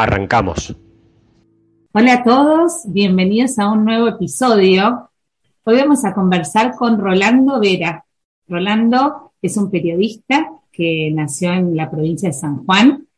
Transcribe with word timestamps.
Arrancamos. 0.00 0.76
Hola 1.90 2.12
a 2.12 2.22
todos, 2.22 2.82
bienvenidos 2.86 3.58
a 3.58 3.68
un 3.68 3.84
nuevo 3.84 4.06
episodio. 4.06 5.10
Hoy 5.64 5.74
vamos 5.74 6.04
a 6.04 6.14
conversar 6.14 6.76
con 6.76 7.00
Rolando 7.00 7.58
Vera. 7.58 8.04
Rolando 8.46 9.32
es 9.42 9.56
un 9.56 9.72
periodista 9.72 10.52
que 10.70 11.10
nació 11.12 11.52
en 11.52 11.76
la 11.76 11.90
provincia 11.90 12.28
de 12.28 12.32
San 12.32 12.64
Juan, 12.64 13.08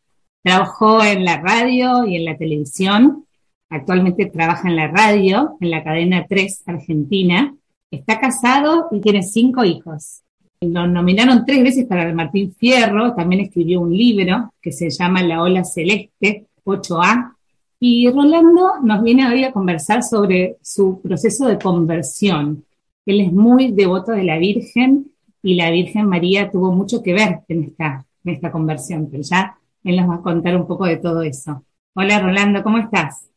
trabajó 0.43 1.05
en 1.05 1.23
la 1.23 1.37
radio 1.43 2.07
y 2.07 2.17
en 2.17 2.25
la 2.25 2.39
televisión, 2.39 3.27
actualmente 3.69 4.31
trabaja 4.31 4.67
en 4.67 4.77
la 4.77 4.89
radio, 4.89 5.59
en 5.61 5.71
la 5.71 5.85
cadena 5.85 6.25
3 6.27 6.63
Argentina, 6.65 7.55
está 7.91 8.19
casado 8.19 8.89
y 8.91 9.03
tiene 9.03 9.23
cinco 9.23 9.65
hijos. 9.65 10.23
Lo 10.63 10.87
nominaron 10.87 11.45
tres 11.45 11.63
veces 11.63 11.85
para 11.85 12.09
el 12.09 12.15
Martín 12.15 12.55
Fierro, 12.55 13.15
también 13.15 13.43
escribió 13.43 13.83
un 13.83 13.95
libro 13.95 14.55
que 14.63 14.73
se 14.73 14.89
llama 14.89 15.23
La 15.23 15.43
Ola 15.43 15.63
Celeste, 15.63 16.47
8A. 16.71 17.35
Y 17.79 18.11
Rolando 18.11 18.81
nos 18.83 19.03
viene 19.03 19.29
hoy 19.29 19.45
a 19.45 19.53
conversar 19.53 20.03
sobre 20.03 20.59
su 20.63 21.01
proceso 21.01 21.47
de 21.47 21.59
conversión. 21.59 22.65
Él 23.07 23.21
es 23.21 23.33
muy 23.33 23.73
devoto 23.73 24.13
de 24.13 24.25
la 24.25 24.39
Virgen 24.39 25.11
y 25.43 25.55
la 25.55 25.71
Virgen 25.71 26.07
María 26.07 26.51
tuvo 26.51 26.73
mucho 26.73 27.03
que 27.03 27.15
ver 27.15 27.41
en 27.49 27.65
esta, 27.65 28.05
en 28.25 28.35
esta 28.35 28.53
conversión, 28.53 29.09
pero 29.11 29.23
ya 29.23 29.57
él 29.85 29.97
nos 29.97 30.11
va 30.11 30.17
a 30.17 30.23
contar 30.23 30.57
un 30.57 30.67
poco 30.67 30.85
de 30.85 30.99
todo 30.99 31.23
eso. 31.23 31.65
Hola 31.95 32.21
Rolando, 32.21 32.63
¿cómo 32.63 32.79
estás? 32.79 33.31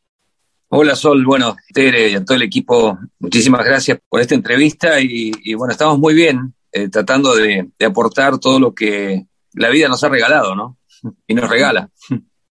Hola 0.68 0.95
Sol, 0.95 1.23
bueno, 1.25 1.56
Tere 1.73 2.09
y 2.09 2.16
a 2.16 2.25
todo 2.25 2.36
el 2.36 2.44
equipo, 2.44 2.97
muchísimas 3.20 3.64
gracias 3.64 4.00
por 4.09 4.20
esta 4.20 4.36
entrevista 4.36 5.00
y, 5.00 5.53
bueno, 5.53 5.72
estamos 5.72 6.00
muy 6.00 6.14
bien 6.14 6.53
eh, 6.72 6.90
tratando 6.90 7.36
de, 7.36 7.70
de 7.78 7.86
aportar 7.86 8.40
todo 8.40 8.59
lo 8.59 8.73
que 8.73 9.25
la 9.53 9.70
vida 9.70 9.88
nos 9.88 10.03
ha 10.03 10.09
regalado, 10.09 10.56
¿no? 10.56 10.78
Y 11.28 11.36
nos 11.36 11.50
regala. 11.50 11.90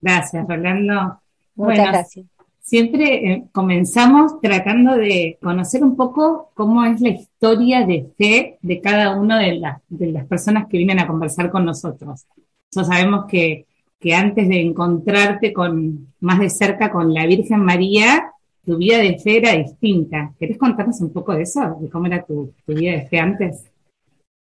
Gracias, 0.02 0.48
Rolando. 0.48 1.20
Muchas 1.56 1.88
gracias. 1.88 2.26
Siempre 2.62 3.32
eh, 3.32 3.44
comenzamos 3.52 4.40
tratando 4.42 4.96
de 4.96 5.40
conocer 5.42 5.84
un 5.84 5.96
poco 5.96 6.52
cómo 6.54 6.84
es 6.86 7.02
la 7.02 7.10
historia 7.10 7.86
de 7.86 8.08
fe 8.16 8.60
de 8.62 8.80
cada 8.80 9.16
una 9.16 9.40
de, 9.40 9.60
de 9.90 10.12
las 10.12 10.28
personas 10.28 10.68
que 10.68 10.78
vienen 10.78 11.00
a 11.00 11.08
conversar 11.08 11.50
con 11.50 11.66
nosotros. 11.66 12.28
Nosotros 12.72 12.96
sabemos 12.96 13.26
que, 13.26 13.66
que 14.00 14.14
antes 14.14 14.48
de 14.48 14.62
encontrarte 14.62 15.52
con, 15.52 16.14
más 16.20 16.40
de 16.40 16.50
cerca 16.50 16.92
con 16.92 17.12
la 17.14 17.26
Virgen 17.26 17.62
María, 17.62 18.32
tu 18.66 18.78
vida 18.78 19.00
de 19.00 19.18
fe 19.18 19.38
era 19.38 19.54
distinta. 19.54 20.32
¿Querés 20.40 20.58
contarnos 20.58 21.02
un 21.02 21.12
poco 21.12 21.34
de 21.34 21.42
eso? 21.42 21.76
¿De 21.82 21.90
cómo 21.90 22.06
era 22.06 22.24
tu, 22.24 22.54
tu 22.66 22.74
vida 22.74 22.92
de 22.92 23.08
fe 23.08 23.20
antes? 23.20 23.64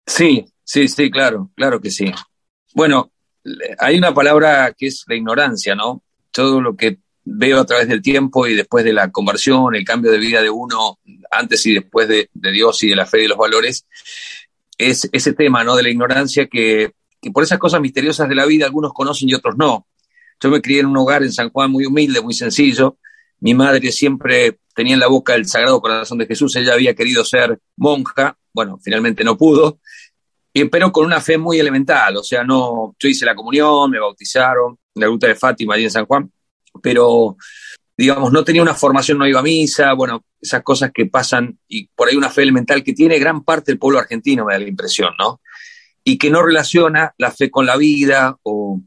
Sí, 0.06 0.44
sí, 0.62 0.86
sí, 0.86 1.10
claro, 1.10 1.50
claro 1.56 1.80
que 1.80 1.90
sí. 1.90 2.06
Bueno, 2.74 3.10
hay 3.78 3.98
una 3.98 4.14
palabra 4.14 4.74
que 4.76 4.86
es 4.86 5.04
la 5.06 5.16
ignorancia, 5.16 5.74
¿no? 5.74 6.02
Todo 6.30 6.60
lo 6.60 6.76
que 6.76 6.98
veo 7.24 7.60
a 7.60 7.66
través 7.66 7.88
del 7.88 8.02
tiempo 8.02 8.46
y 8.46 8.54
después 8.54 8.84
de 8.84 8.92
la 8.92 9.10
conversión, 9.10 9.74
el 9.74 9.84
cambio 9.84 10.10
de 10.10 10.18
vida 10.18 10.42
de 10.42 10.50
uno 10.50 10.98
antes 11.30 11.64
y 11.66 11.74
después 11.74 12.08
de, 12.08 12.28
Dios 12.32 12.82
y 12.82 12.88
de 12.90 12.96
la 12.96 13.06
fe 13.06 13.20
y 13.20 13.22
de 13.22 13.28
los 13.28 13.38
valores, 13.38 13.86
es 14.78 15.08
ese 15.12 15.32
tema, 15.32 15.62
¿no? 15.64 15.76
De 15.76 15.82
la 15.82 15.90
ignorancia 15.90 16.46
que, 16.46 16.92
que 17.20 17.30
por 17.30 17.44
esas 17.44 17.58
cosas 17.58 17.80
misteriosas 17.80 18.28
de 18.28 18.34
la 18.34 18.46
vida 18.46 18.66
algunos 18.66 18.92
conocen 18.92 19.28
y 19.28 19.34
otros 19.34 19.56
no. 19.56 19.86
Yo 20.40 20.50
me 20.50 20.60
crié 20.60 20.80
en 20.80 20.86
un 20.86 20.96
hogar 20.96 21.22
en 21.22 21.32
San 21.32 21.50
Juan 21.50 21.70
muy 21.70 21.86
humilde, 21.86 22.20
muy 22.20 22.34
sencillo. 22.34 22.96
Mi 23.38 23.54
madre 23.54 23.92
siempre 23.92 24.58
tenía 24.74 24.94
en 24.94 25.00
la 25.00 25.06
boca 25.06 25.34
el 25.34 25.46
Sagrado 25.46 25.80
Corazón 25.80 26.18
de 26.18 26.26
Jesús. 26.26 26.56
Ella 26.56 26.74
había 26.74 26.94
querido 26.94 27.24
ser 27.24 27.60
monja. 27.76 28.36
Bueno, 28.52 28.78
finalmente 28.82 29.22
no 29.22 29.36
pudo 29.36 29.78
pero 30.70 30.92
con 30.92 31.06
una 31.06 31.20
fe 31.20 31.38
muy 31.38 31.58
elemental, 31.58 32.16
o 32.16 32.22
sea, 32.22 32.44
no, 32.44 32.94
yo 32.98 33.08
hice 33.08 33.24
la 33.24 33.34
comunión, 33.34 33.90
me 33.90 33.98
bautizaron 33.98 34.78
en 34.94 35.00
la 35.00 35.06
ruta 35.06 35.26
de 35.26 35.34
Fátima 35.34 35.78
y 35.78 35.84
en 35.84 35.90
San 35.90 36.06
Juan, 36.06 36.30
pero 36.82 37.36
digamos, 37.96 38.32
no 38.32 38.44
tenía 38.44 38.62
una 38.62 38.74
formación, 38.74 39.18
no 39.18 39.26
iba 39.26 39.40
a 39.40 39.42
misa, 39.42 39.92
bueno, 39.94 40.24
esas 40.40 40.62
cosas 40.62 40.90
que 40.92 41.06
pasan 41.06 41.58
y 41.68 41.86
por 41.88 42.08
ahí 42.08 42.16
una 42.16 42.30
fe 42.30 42.42
elemental 42.42 42.82
que 42.82 42.92
tiene 42.92 43.18
gran 43.18 43.44
parte 43.44 43.70
del 43.70 43.78
pueblo 43.78 43.98
argentino, 43.98 44.44
me 44.44 44.54
da 44.54 44.58
la 44.58 44.68
impresión, 44.68 45.12
¿no? 45.18 45.40
Y 46.04 46.18
que 46.18 46.30
no 46.30 46.42
relaciona 46.42 47.14
la 47.16 47.30
fe 47.30 47.50
con 47.50 47.64
la 47.64 47.76
vida 47.76 48.36
o 48.42 48.80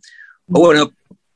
bueno, 0.47 0.91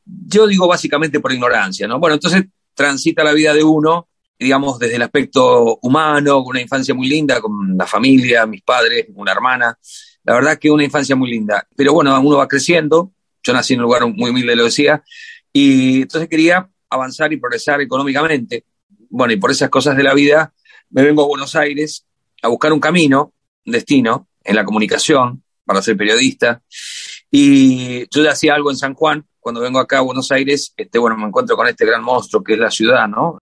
yo 0.05 0.45
digo 0.45 0.67
básicamente 0.67 1.19
por 1.19 1.31
ignorancia, 1.31 1.87
¿no? 1.87 1.99
Bueno, 1.99 2.15
entonces 2.15 2.43
transita 2.75 3.23
la 3.23 3.33
vida 3.33 3.53
de 3.53 3.63
uno 3.63 4.09
digamos, 4.39 4.79
desde 4.79 4.95
el 4.95 5.01
aspecto 5.01 5.79
humano, 5.81 6.41
con 6.43 6.51
una 6.51 6.61
infancia 6.61 6.95
muy 6.95 7.09
linda, 7.09 7.41
con 7.41 7.77
la 7.77 7.85
familia, 7.85 8.45
mis 8.45 8.61
padres, 8.61 9.07
una 9.13 9.33
hermana, 9.33 9.77
la 10.29 10.35
verdad 10.35 10.59
que 10.59 10.69
una 10.69 10.83
infancia 10.83 11.15
muy 11.15 11.31
linda. 11.31 11.67
Pero 11.75 11.91
bueno, 11.91 12.15
uno 12.21 12.37
va 12.37 12.47
creciendo. 12.47 13.11
Yo 13.41 13.51
nací 13.51 13.73
en 13.73 13.79
un 13.79 13.85
lugar 13.85 14.05
muy 14.05 14.29
humilde, 14.29 14.55
lo 14.55 14.65
decía. 14.65 15.03
Y 15.51 16.03
entonces 16.03 16.29
quería 16.29 16.69
avanzar 16.87 17.33
y 17.33 17.37
progresar 17.37 17.81
económicamente. 17.81 18.63
Bueno, 19.09 19.33
y 19.33 19.37
por 19.37 19.49
esas 19.49 19.69
cosas 19.69 19.97
de 19.97 20.03
la 20.03 20.13
vida 20.13 20.53
me 20.91 21.01
vengo 21.01 21.23
a 21.23 21.27
Buenos 21.27 21.55
Aires 21.55 22.05
a 22.43 22.47
buscar 22.47 22.71
un 22.71 22.79
camino, 22.79 23.33
un 23.65 23.73
destino 23.73 24.27
en 24.43 24.55
la 24.55 24.63
comunicación 24.63 25.41
para 25.65 25.81
ser 25.81 25.97
periodista. 25.97 26.61
Y 27.31 28.01
yo 28.15 28.23
ya 28.23 28.33
hacía 28.33 28.53
algo 28.53 28.69
en 28.69 28.77
San 28.77 28.93
Juan. 28.93 29.25
Cuando 29.39 29.61
vengo 29.61 29.79
acá 29.79 29.97
a 29.97 30.01
Buenos 30.01 30.31
Aires, 30.31 30.75
este, 30.77 30.99
bueno, 30.99 31.17
me 31.17 31.25
encuentro 31.25 31.55
con 31.55 31.67
este 31.67 31.87
gran 31.87 32.03
monstruo 32.03 32.43
que 32.43 32.53
es 32.53 32.59
la 32.59 32.69
ciudad, 32.69 33.07
¿no? 33.07 33.39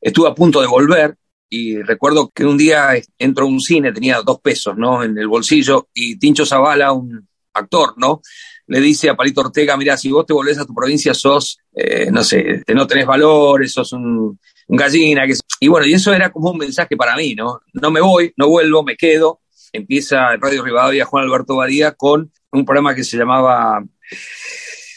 Estuve 0.00 0.30
a 0.30 0.34
punto 0.34 0.60
de 0.60 0.66
volver, 0.66 1.16
y 1.48 1.80
recuerdo 1.82 2.30
que 2.34 2.44
un 2.44 2.56
día 2.56 2.90
entro 3.18 3.44
a 3.44 3.48
un 3.48 3.60
cine, 3.60 3.92
tenía 3.92 4.22
dos 4.22 4.40
pesos, 4.40 4.76
¿no? 4.76 5.02
En 5.02 5.16
el 5.18 5.28
bolsillo 5.28 5.88
y 5.94 6.18
Tincho 6.18 6.44
Zavala, 6.44 6.92
un 6.92 7.28
actor, 7.52 7.94
¿no? 7.96 8.20
Le 8.66 8.80
dice 8.80 9.10
a 9.10 9.14
Palito 9.14 9.42
Ortega, 9.42 9.76
mira, 9.76 9.96
si 9.96 10.10
vos 10.10 10.26
te 10.26 10.32
volvés 10.32 10.58
a 10.58 10.64
tu 10.64 10.74
provincia 10.74 11.14
sos, 11.14 11.58
eh, 11.74 12.10
no 12.10 12.24
sé, 12.24 12.62
no 12.74 12.86
tenés 12.86 13.06
valores, 13.06 13.72
sos 13.72 13.92
un, 13.92 14.38
gallina. 14.66 15.24
Y 15.60 15.68
bueno, 15.68 15.86
y 15.86 15.92
eso 15.92 16.12
era 16.12 16.32
como 16.32 16.50
un 16.50 16.58
mensaje 16.58 16.96
para 16.96 17.14
mí, 17.16 17.34
¿no? 17.34 17.60
No 17.74 17.90
me 17.90 18.00
voy, 18.00 18.32
no 18.36 18.48
vuelvo, 18.48 18.82
me 18.82 18.96
quedo. 18.96 19.40
Empieza 19.72 20.36
Radio 20.36 20.64
Rivadavia 20.64 21.04
Juan 21.04 21.24
Alberto 21.24 21.56
Badía 21.56 21.92
con 21.92 22.32
un 22.52 22.64
programa 22.64 22.94
que 22.94 23.04
se 23.04 23.16
llamaba 23.16 23.84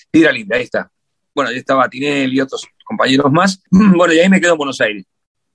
Piedra 0.09 0.31
Linda, 0.31 0.56
ahí 0.56 0.63
está. 0.63 0.90
Bueno, 1.36 1.50
ahí 1.50 1.57
estaba 1.57 1.90
Tinelli 1.90 2.38
y 2.38 2.41
otros 2.41 2.66
compañeros 2.86 3.31
más. 3.31 3.62
Bueno, 3.72 4.13
y 4.13 4.19
ahí 4.19 4.30
me 4.30 4.40
quedo 4.40 4.53
en 4.53 4.57
Buenos 4.57 4.80
Aires 4.81 5.06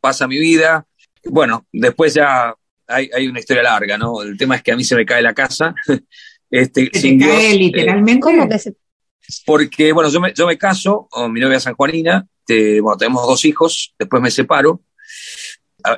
pasa 0.03 0.27
mi 0.27 0.39
vida. 0.39 0.85
Bueno, 1.25 1.67
después 1.73 2.13
ya 2.15 2.55
hay, 2.89 3.27
una 3.27 3.39
historia 3.39 3.63
larga, 3.63 3.97
¿no? 3.97 4.23
El 4.23 4.37
tema 4.37 4.57
es 4.57 4.63
que 4.63 4.73
a 4.73 4.77
mí 4.77 4.85
se 4.85 4.97
me 4.97 5.07
cae 5.07 5.23
la 5.23 5.33
casa. 5.33 5.75
este, 6.51 6.91
se 6.93 7.17
cae 7.17 7.53
eh, 7.53 7.57
literalmente? 7.57 8.21
¿Cómo 8.21 8.49
que 8.49 8.59
se... 8.59 8.75
Porque, 9.47 9.93
bueno, 9.93 10.11
yo 10.11 10.21
me, 10.21 10.35
yo 10.35 10.47
me 10.47 10.59
caso 10.59 11.07
con 11.09 11.33
mi 11.33 11.41
novia 11.41 11.61
sanjuanina, 11.61 12.27
este, 12.41 12.81
bueno, 12.81 12.99
tenemos 12.99 13.27
dos 13.27 13.45
hijos, 13.45 13.95
después 13.97 14.21
me 14.21 14.33
separo, 14.33 14.83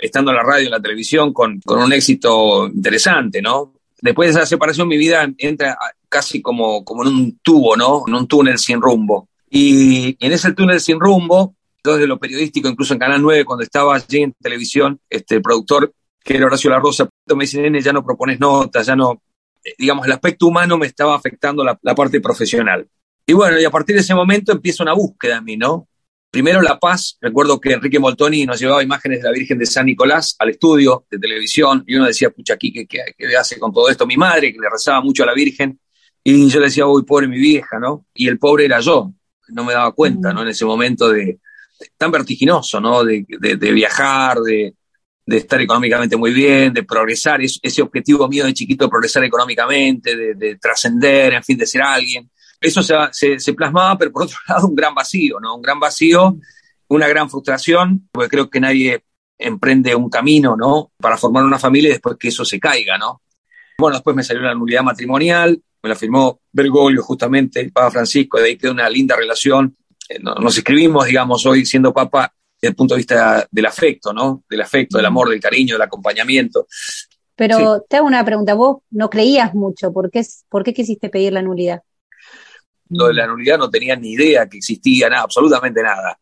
estando 0.02 0.30
en 0.30 0.36
la 0.36 0.42
radio, 0.42 0.66
en 0.66 0.72
la 0.72 0.80
televisión, 0.80 1.32
con, 1.32 1.58
con 1.60 1.82
un 1.82 1.92
éxito 1.92 2.66
interesante, 2.66 3.40
¿no? 3.40 3.72
Después 4.00 4.28
de 4.28 4.40
esa 4.40 4.46
separación, 4.46 4.86
mi 4.86 4.98
vida 4.98 5.26
entra 5.38 5.76
casi 6.10 6.42
como, 6.42 6.84
como 6.84 7.02
en 7.02 7.08
un 7.08 7.38
tubo, 7.42 7.76
¿no? 7.76 8.04
En 8.06 8.14
un 8.14 8.28
túnel 8.28 8.58
sin 8.58 8.80
rumbo. 8.80 9.30
Y 9.48 10.16
en 10.24 10.32
ese 10.32 10.52
túnel 10.52 10.80
sin 10.80 11.00
rumbo, 11.00 11.56
de 11.92 12.06
lo 12.06 12.18
periodístico, 12.18 12.68
incluso 12.68 12.94
en 12.94 12.98
Canal 12.98 13.20
9, 13.20 13.44
cuando 13.44 13.62
estaba 13.62 13.94
allí 13.94 14.22
en 14.22 14.32
televisión, 14.40 14.98
este, 15.08 15.36
el 15.36 15.42
productor, 15.42 15.92
que 16.22 16.36
era 16.36 16.46
Horacio 16.46 16.70
La 16.70 16.80
Rosa, 16.80 17.08
me 17.36 17.44
dice, 17.44 17.60
nene, 17.60 17.82
ya 17.82 17.92
no 17.92 18.04
propones 18.04 18.40
notas, 18.40 18.86
ya 18.86 18.96
no, 18.96 19.22
eh, 19.62 19.74
digamos, 19.78 20.06
el 20.06 20.12
aspecto 20.12 20.46
humano 20.46 20.78
me 20.78 20.86
estaba 20.86 21.14
afectando 21.14 21.62
la, 21.62 21.76
parte 21.94 22.20
profesional. 22.20 22.88
Y 23.26 23.34
bueno, 23.34 23.60
y 23.60 23.64
a 23.64 23.70
partir 23.70 23.94
de 23.94 24.00
ese 24.00 24.14
momento 24.14 24.52
empieza 24.52 24.82
una 24.82 24.94
búsqueda 24.94 25.36
en 25.36 25.44
mí, 25.44 25.56
¿no? 25.56 25.88
Primero 26.30 26.62
La 26.62 26.78
Paz, 26.78 27.16
recuerdo 27.20 27.60
que 27.60 27.72
Enrique 27.72 27.98
Moltoni 27.98 28.44
nos 28.44 28.58
llevaba 28.58 28.82
imágenes 28.82 29.18
de 29.18 29.28
la 29.28 29.32
Virgen 29.32 29.58
de 29.58 29.66
San 29.66 29.86
Nicolás 29.86 30.34
al 30.38 30.50
estudio 30.50 31.04
de 31.10 31.18
televisión 31.18 31.84
y 31.86 31.94
uno 31.94 32.06
decía, 32.06 32.30
pucha, 32.30 32.54
aquí, 32.54 32.72
¿qué, 32.72 32.86
qué, 32.86 33.36
hace 33.36 33.58
con 33.58 33.72
todo 33.72 33.88
esto? 33.88 34.06
Mi 34.06 34.16
madre, 34.16 34.52
que 34.52 34.58
le 34.58 34.68
rezaba 34.68 35.00
mucho 35.00 35.22
a 35.22 35.26
la 35.26 35.34
Virgen, 35.34 35.78
y 36.24 36.48
yo 36.48 36.58
le 36.58 36.66
decía, 36.66 36.86
uy, 36.86 37.04
pobre 37.04 37.28
mi 37.28 37.38
vieja, 37.38 37.78
¿no? 37.78 38.06
Y 38.14 38.26
el 38.28 38.38
pobre 38.38 38.64
era 38.64 38.80
yo, 38.80 39.12
no 39.48 39.64
me 39.64 39.74
daba 39.74 39.92
cuenta, 39.92 40.32
¿no? 40.32 40.42
En 40.42 40.48
ese 40.48 40.64
momento 40.64 41.10
de, 41.10 41.38
tan 41.96 42.10
vertiginoso, 42.10 42.80
¿no? 42.80 43.04
De, 43.04 43.24
viajar, 43.72 44.38
de, 44.40 44.74
estar 45.26 45.60
económicamente 45.60 46.16
muy 46.16 46.32
bien, 46.32 46.72
de 46.72 46.82
progresar, 46.82 47.40
ese 47.42 47.82
objetivo 47.82 48.28
mío 48.28 48.44
de 48.44 48.54
chiquito 48.54 48.84
de 48.84 48.90
progresar 48.90 49.24
económicamente, 49.24 50.34
de, 50.34 50.56
trascender, 50.56 51.34
en 51.34 51.42
fin, 51.42 51.58
de 51.58 51.66
ser 51.66 51.82
alguien. 51.82 52.30
eso 52.60 52.82
se, 52.82 53.38
se, 53.38 53.52
plasmaba, 53.54 53.96
pero 53.98 54.12
por 54.12 54.24
otro 54.24 54.38
lado 54.48 54.68
un 54.68 54.74
gran 54.74 54.94
vacío, 54.94 55.40
¿no? 55.40 55.56
Un 55.56 55.62
gran 55.62 55.80
vacío, 55.80 56.36
una 56.88 57.08
gran 57.08 57.30
frustración, 57.30 58.08
porque 58.12 58.28
creo 58.28 58.50
que 58.50 58.60
nadie 58.60 59.04
emprende 59.38 59.94
un 59.94 60.08
camino, 60.08 60.56
¿no? 60.56 60.92
Para 60.96 61.16
formar 61.16 61.44
una 61.44 61.58
familia 61.58 61.88
y 61.88 61.92
después 61.92 62.16
que 62.18 62.28
eso 62.28 62.44
se 62.44 62.60
caiga, 62.60 62.98
¿no? 62.98 63.22
Bueno, 63.78 63.96
después 63.96 64.14
me 64.14 64.22
salió 64.22 64.42
la 64.42 64.54
nulidad 64.54 64.82
matrimonial, 64.82 65.60
me 65.82 65.88
la 65.88 65.96
firmó 65.96 66.40
Bergoglio 66.52 67.02
justamente, 67.02 67.60
el 67.60 67.72
Papa 67.72 67.90
Francisco, 67.90 68.38
de 68.38 68.46
ahí 68.46 68.56
quedó 68.56 68.72
una 68.72 68.88
linda 68.88 69.16
relación. 69.16 69.76
Eh, 70.08 70.18
nos 70.20 70.56
escribimos, 70.56 71.06
digamos, 71.06 71.44
hoy 71.46 71.64
siendo 71.64 71.92
Papa 71.92 72.32
desde 72.60 72.70
el 72.70 72.76
punto 72.76 72.94
de 72.94 72.98
vista 72.98 73.46
del 73.50 73.66
afecto, 73.66 74.12
¿no? 74.12 74.42
Del 74.48 74.62
afecto, 74.62 74.96
del 74.96 75.06
amor, 75.06 75.28
del 75.28 75.40
cariño, 75.40 75.74
del 75.74 75.82
acompañamiento. 75.82 76.66
Pero 77.36 77.84
te 77.88 77.96
hago 77.96 78.06
una 78.06 78.24
pregunta, 78.24 78.54
vos 78.54 78.82
no 78.90 79.10
creías 79.10 79.54
mucho, 79.54 79.92
¿por 79.92 80.10
qué, 80.10 80.24
¿por 80.48 80.62
qué 80.62 80.72
quisiste 80.72 81.08
pedir 81.08 81.32
la 81.32 81.42
nulidad? 81.42 81.82
Lo 82.90 83.08
de 83.08 83.14
la 83.14 83.26
nulidad 83.26 83.58
no 83.58 83.70
tenía 83.70 83.96
ni 83.96 84.12
idea 84.12 84.48
que 84.48 84.58
existía, 84.58 85.08
nada, 85.08 85.22
absolutamente 85.22 85.82
nada. 85.82 86.18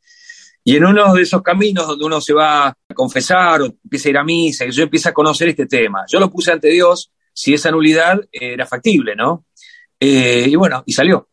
Y 0.64 0.76
en 0.76 0.84
uno 0.84 1.12
de 1.12 1.22
esos 1.22 1.42
caminos 1.42 1.86
donde 1.86 2.04
uno 2.04 2.20
se 2.20 2.32
va 2.32 2.68
a 2.68 2.94
confesar 2.94 3.62
o 3.62 3.66
empieza 3.66 4.08
a 4.08 4.10
ir 4.10 4.18
a 4.18 4.24
misa, 4.24 4.64
y 4.64 4.70
yo 4.70 4.84
empiezo 4.84 5.08
a 5.08 5.12
conocer 5.12 5.48
este 5.48 5.66
tema. 5.66 6.04
Yo 6.08 6.20
lo 6.20 6.30
puse 6.30 6.52
ante 6.52 6.68
Dios 6.68 7.10
si 7.32 7.52
esa 7.52 7.70
nulidad 7.70 8.20
era 8.30 8.64
factible, 8.64 9.16
¿no? 9.16 9.44
Eh, 9.98 10.46
y 10.48 10.54
bueno, 10.56 10.82
y 10.86 10.92
salió. 10.92 11.28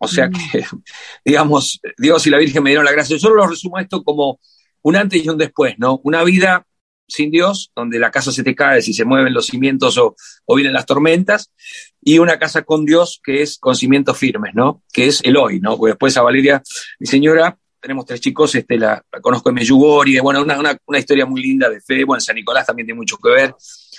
O 0.00 0.08
sea 0.08 0.28
mm. 0.28 0.32
que, 0.32 0.64
digamos, 1.24 1.80
Dios 1.96 2.26
y 2.26 2.30
la 2.30 2.38
Virgen 2.38 2.62
me 2.62 2.70
dieron 2.70 2.84
la 2.84 2.92
gracia. 2.92 3.16
Yo 3.16 3.30
lo 3.30 3.46
resumo 3.46 3.78
esto 3.78 4.02
como 4.02 4.40
un 4.82 4.96
antes 4.96 5.24
y 5.24 5.28
un 5.28 5.38
después, 5.38 5.74
¿no? 5.78 6.00
Una 6.04 6.24
vida 6.24 6.66
sin 7.06 7.30
Dios, 7.30 7.72
donde 7.74 7.98
la 7.98 8.10
casa 8.10 8.30
se 8.30 8.44
te 8.44 8.54
cae 8.54 8.82
si 8.82 8.94
se 8.94 9.04
mueven 9.04 9.34
los 9.34 9.46
cimientos 9.46 9.98
o, 9.98 10.14
o, 10.44 10.54
vienen 10.54 10.72
las 10.72 10.86
tormentas, 10.86 11.50
y 12.00 12.18
una 12.18 12.38
casa 12.38 12.62
con 12.62 12.84
Dios 12.84 13.20
que 13.22 13.42
es 13.42 13.58
con 13.58 13.74
cimientos 13.74 14.16
firmes, 14.16 14.54
¿no? 14.54 14.82
Que 14.92 15.08
es 15.08 15.20
el 15.24 15.36
hoy, 15.36 15.58
¿no? 15.60 15.76
Porque 15.76 15.90
después 15.90 16.16
a 16.16 16.22
Valeria, 16.22 16.62
mi 17.00 17.06
señora, 17.08 17.58
tenemos 17.80 18.04
tres 18.04 18.20
chicos, 18.20 18.54
este, 18.54 18.78
la, 18.78 19.02
conozco 19.20 19.48
en 19.48 19.56
Meyugori, 19.56 20.18
bueno, 20.20 20.42
una, 20.42 20.58
una, 20.58 20.76
una, 20.86 20.98
historia 20.98 21.26
muy 21.26 21.42
linda 21.42 21.68
de 21.68 21.80
fe, 21.80 22.04
bueno, 22.04 22.20
San 22.20 22.36
Nicolás 22.36 22.66
también 22.66 22.86
tiene 22.86 22.98
mucho 22.98 23.16
que 23.16 23.30
ver. 23.30 23.54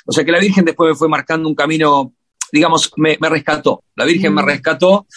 O 0.06 0.12
sea 0.12 0.24
que 0.24 0.31
la 0.31 0.39
Virgen 0.39 0.65
después 0.65 0.92
me 0.92 0.95
fue 0.95 1.09
marcando 1.09 1.50
un 1.50 1.56
camino, 1.56 2.13
digamos, 2.51 2.92
me, 2.97 3.18
me 3.19 3.30
rescató, 3.30 3.83
la 3.95 4.06
Virgen 4.06 4.33
me 4.33 4.44
mm. 4.44 4.45
rescató, 4.45 5.07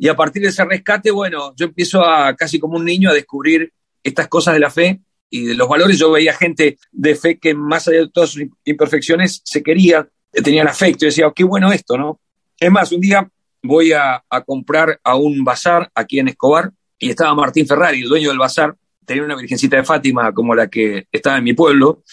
y 0.00 0.08
a 0.08 0.16
partir 0.16 0.40
de 0.40 0.48
ese 0.48 0.64
rescate, 0.64 1.10
bueno, 1.10 1.52
yo 1.54 1.66
empiezo 1.66 2.02
a, 2.02 2.34
casi 2.34 2.58
como 2.58 2.78
un 2.78 2.86
niño, 2.86 3.10
a 3.10 3.12
descubrir 3.12 3.70
estas 4.02 4.28
cosas 4.28 4.54
de 4.54 4.60
la 4.60 4.70
fe 4.70 4.98
y 5.28 5.44
de 5.44 5.54
los 5.54 5.68
valores. 5.68 5.98
Yo 5.98 6.10
veía 6.10 6.32
gente 6.32 6.78
de 6.90 7.14
fe 7.14 7.38
que 7.38 7.52
más 7.52 7.86
allá 7.86 7.98
de 7.98 8.08
todas 8.08 8.30
sus 8.30 8.44
imperfecciones 8.64 9.42
se 9.44 9.62
quería, 9.62 10.08
tenían 10.32 10.68
afecto, 10.68 11.04
y 11.04 11.08
decía, 11.08 11.26
oh, 11.26 11.34
qué 11.34 11.44
bueno 11.44 11.70
esto, 11.70 11.98
¿no? 11.98 12.18
Es 12.58 12.70
más, 12.70 12.90
un 12.92 13.02
día 13.02 13.28
voy 13.62 13.92
a, 13.92 14.24
a 14.30 14.40
comprar 14.40 14.98
a 15.04 15.16
un 15.16 15.44
bazar 15.44 15.90
aquí 15.94 16.18
en 16.18 16.28
Escobar, 16.28 16.70
y 16.98 17.10
estaba 17.10 17.34
Martín 17.34 17.66
Ferrari, 17.66 18.00
el 18.00 18.08
dueño 18.08 18.30
del 18.30 18.38
bazar, 18.38 18.74
tenía 19.04 19.22
una 19.22 19.36
virgencita 19.36 19.76
de 19.76 19.84
Fátima 19.84 20.32
como 20.32 20.54
la 20.54 20.68
que 20.68 21.08
estaba 21.12 21.36
en 21.36 21.44
mi 21.44 21.52
pueblo, 21.52 22.04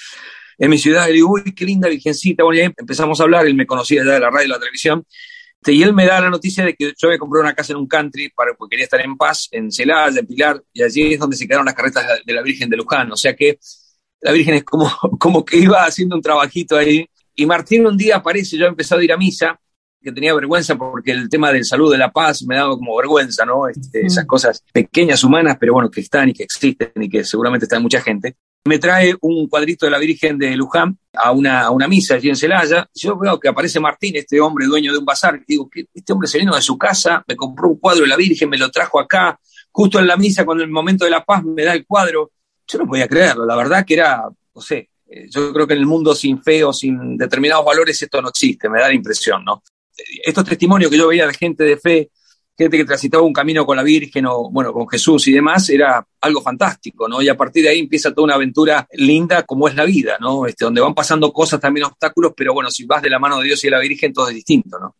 en 0.57 0.69
mi 0.69 0.77
ciudad, 0.77 1.05
y 1.05 1.11
le 1.11 1.13
digo, 1.13 1.31
uy, 1.31 1.55
qué 1.55 1.63
linda 1.63 1.87
virgencita, 1.87 2.43
bueno, 2.43 2.59
y 2.59 2.63
ahí 2.63 2.73
empezamos 2.75 3.21
a 3.21 3.23
hablar, 3.23 3.47
él 3.47 3.55
me 3.55 3.65
conocía 3.65 4.03
ya 4.03 4.11
de 4.11 4.19
la 4.19 4.29
radio 4.29 4.47
y 4.47 4.49
la 4.49 4.59
televisión, 4.59 5.05
y 5.73 5.83
él 5.83 5.93
me 5.93 6.05
da 6.05 6.21
la 6.21 6.29
noticia 6.29 6.65
de 6.65 6.73
que 6.73 6.93
yo 6.97 7.07
había 7.07 7.19
comprado 7.19 7.43
una 7.43 7.53
casa 7.53 7.73
en 7.73 7.79
un 7.79 7.87
country 7.87 8.29
para, 8.29 8.53
porque 8.53 8.73
quería 8.73 8.85
estar 8.85 9.01
en 9.01 9.17
paz, 9.17 9.47
en 9.51 9.71
Celaya, 9.71 10.19
en 10.19 10.27
Pilar, 10.27 10.63
y 10.73 10.83
allí 10.83 11.13
es 11.13 11.19
donde 11.19 11.35
se 11.35 11.47
quedaron 11.47 11.65
las 11.65 11.75
carretas 11.75 12.05
de 12.25 12.33
la 12.33 12.41
Virgen 12.41 12.69
de 12.69 12.77
Luján, 12.77 13.11
o 13.11 13.15
sea 13.15 13.35
que 13.35 13.59
la 14.21 14.31
Virgen 14.31 14.55
es 14.55 14.63
como, 14.63 14.89
como 15.19 15.45
que 15.45 15.57
iba 15.57 15.85
haciendo 15.85 16.15
un 16.15 16.21
trabajito 16.21 16.77
ahí, 16.77 17.07
y 17.35 17.45
Martín 17.45 17.85
un 17.85 17.97
día 17.97 18.17
aparece, 18.17 18.57
yo 18.57 18.65
he 18.65 18.69
empezado 18.69 19.01
a 19.01 19.03
ir 19.03 19.13
a 19.13 19.17
misa, 19.17 19.59
que 20.01 20.11
tenía 20.11 20.33
vergüenza 20.33 20.75
porque 20.75 21.11
el 21.11 21.27
tema 21.27 21.51
del 21.51 21.65
salud, 21.65 21.91
de 21.91 21.97
la 21.97 22.11
paz, 22.11 22.43
me 22.43 22.55
daba 22.55 22.75
como 22.75 22.95
vergüenza, 22.95 23.45
¿no? 23.45 23.67
Este, 23.67 24.05
esas 24.05 24.25
cosas 24.25 24.63
pequeñas, 24.71 25.23
humanas, 25.23 25.57
pero 25.59 25.73
bueno, 25.73 25.89
que 25.89 26.01
están 26.01 26.29
y 26.29 26.33
que 26.33 26.43
existen 26.43 26.91
y 26.95 27.09
que 27.09 27.23
seguramente 27.23 27.65
está 27.65 27.77
en 27.77 27.83
mucha 27.83 28.01
gente. 28.01 28.37
Me 28.67 28.79
trae 28.79 29.15
un 29.21 29.47
cuadrito 29.47 29.85
de 29.85 29.91
la 29.91 29.97
Virgen 29.97 30.37
de 30.37 30.55
Luján 30.55 30.97
a 31.13 31.31
una, 31.31 31.71
una 31.71 31.87
misa 31.87 32.15
allí 32.15 32.29
en 32.29 32.35
Celaya. 32.35 32.87
Yo 32.93 33.17
veo 33.17 33.39
que 33.39 33.47
aparece 33.47 33.79
Martín, 33.79 34.15
este 34.15 34.39
hombre 34.39 34.65
dueño 34.65 34.91
de 34.91 34.99
un 34.99 35.05
bazar. 35.05 35.41
Digo, 35.47 35.69
este 35.93 36.13
hombre 36.13 36.27
se 36.27 36.37
vino 36.37 36.55
de 36.55 36.61
su 36.61 36.77
casa, 36.77 37.23
me 37.27 37.35
compró 37.35 37.69
un 37.69 37.79
cuadro 37.79 38.03
de 38.03 38.09
la 38.09 38.15
Virgen, 38.15 38.49
me 38.49 38.57
lo 38.57 38.69
trajo 38.69 38.99
acá, 38.99 39.39
justo 39.71 39.99
en 39.99 40.07
la 40.07 40.17
misa, 40.17 40.45
cuando 40.45 40.63
el 40.63 40.69
momento 40.69 41.05
de 41.05 41.11
la 41.11 41.23
paz 41.23 41.43
me 41.43 41.63
da 41.63 41.73
el 41.73 41.85
cuadro. 41.85 42.31
Yo 42.67 42.79
no 42.79 42.87
podía 42.87 43.07
creerlo, 43.07 43.45
la 43.45 43.55
verdad 43.55 43.85
que 43.85 43.93
era, 43.93 44.23
no 44.53 44.61
sé, 44.61 44.89
eh, 45.09 45.27
yo 45.29 45.53
creo 45.53 45.65
que 45.65 45.73
en 45.73 45.79
el 45.79 45.85
mundo 45.85 46.13
sin 46.13 46.43
fe 46.43 46.65
o 46.65 46.73
sin 46.73 47.17
determinados 47.17 47.63
valores 47.63 48.01
esto 48.01 48.21
no 48.21 48.27
existe, 48.27 48.67
me 48.67 48.81
da 48.81 48.89
la 48.89 48.93
impresión, 48.93 49.45
¿no? 49.45 49.63
estos 50.23 50.45
testimonios 50.45 50.91
que 50.91 50.97
yo 50.97 51.07
veía 51.07 51.27
de 51.27 51.33
gente 51.33 51.63
de 51.63 51.77
fe, 51.77 52.11
gente 52.57 52.77
que 52.77 52.85
transitaba 52.85 53.23
un 53.23 53.33
camino 53.33 53.65
con 53.65 53.77
la 53.77 53.83
Virgen 53.83 54.25
o, 54.25 54.49
bueno, 54.49 54.73
con 54.73 54.87
Jesús 54.87 55.27
y 55.27 55.33
demás, 55.33 55.69
era 55.69 56.05
algo 56.21 56.41
fantástico, 56.41 57.07
¿no? 57.07 57.21
Y 57.21 57.29
a 57.29 57.37
partir 57.37 57.63
de 57.63 57.69
ahí 57.69 57.79
empieza 57.79 58.11
toda 58.11 58.25
una 58.25 58.35
aventura 58.35 58.87
linda 58.93 59.43
como 59.43 59.67
es 59.67 59.75
la 59.75 59.85
vida, 59.85 60.17
¿no? 60.19 60.45
Este, 60.45 60.65
donde 60.65 60.81
van 60.81 60.95
pasando 60.95 61.31
cosas, 61.31 61.59
también 61.59 61.85
obstáculos, 61.85 62.33
pero 62.35 62.53
bueno, 62.53 62.71
si 62.71 62.85
vas 62.85 63.01
de 63.01 63.09
la 63.09 63.19
mano 63.19 63.37
de 63.39 63.45
Dios 63.45 63.63
y 63.63 63.67
de 63.67 63.71
la 63.71 63.79
Virgen, 63.79 64.13
todo 64.13 64.29
es 64.29 64.35
distinto, 64.35 64.79
¿no? 64.79 64.95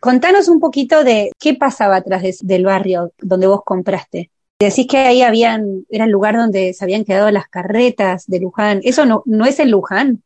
Contanos 0.00 0.48
un 0.48 0.60
poquito 0.60 1.04
de 1.04 1.30
qué 1.38 1.54
pasaba 1.54 1.96
atrás 1.96 2.38
del 2.40 2.64
barrio 2.64 3.12
donde 3.18 3.46
vos 3.46 3.60
compraste. 3.64 4.30
Decís 4.58 4.86
que 4.86 4.98
ahí 4.98 5.22
habían, 5.22 5.84
era 5.90 6.06
el 6.06 6.10
lugar 6.10 6.36
donde 6.36 6.72
se 6.72 6.84
habían 6.84 7.04
quedado 7.04 7.30
las 7.30 7.48
carretas 7.48 8.24
de 8.26 8.40
Luján. 8.40 8.80
¿Eso 8.82 9.04
no, 9.04 9.22
no 9.26 9.44
es 9.44 9.60
el 9.60 9.70
Luján? 9.70 10.22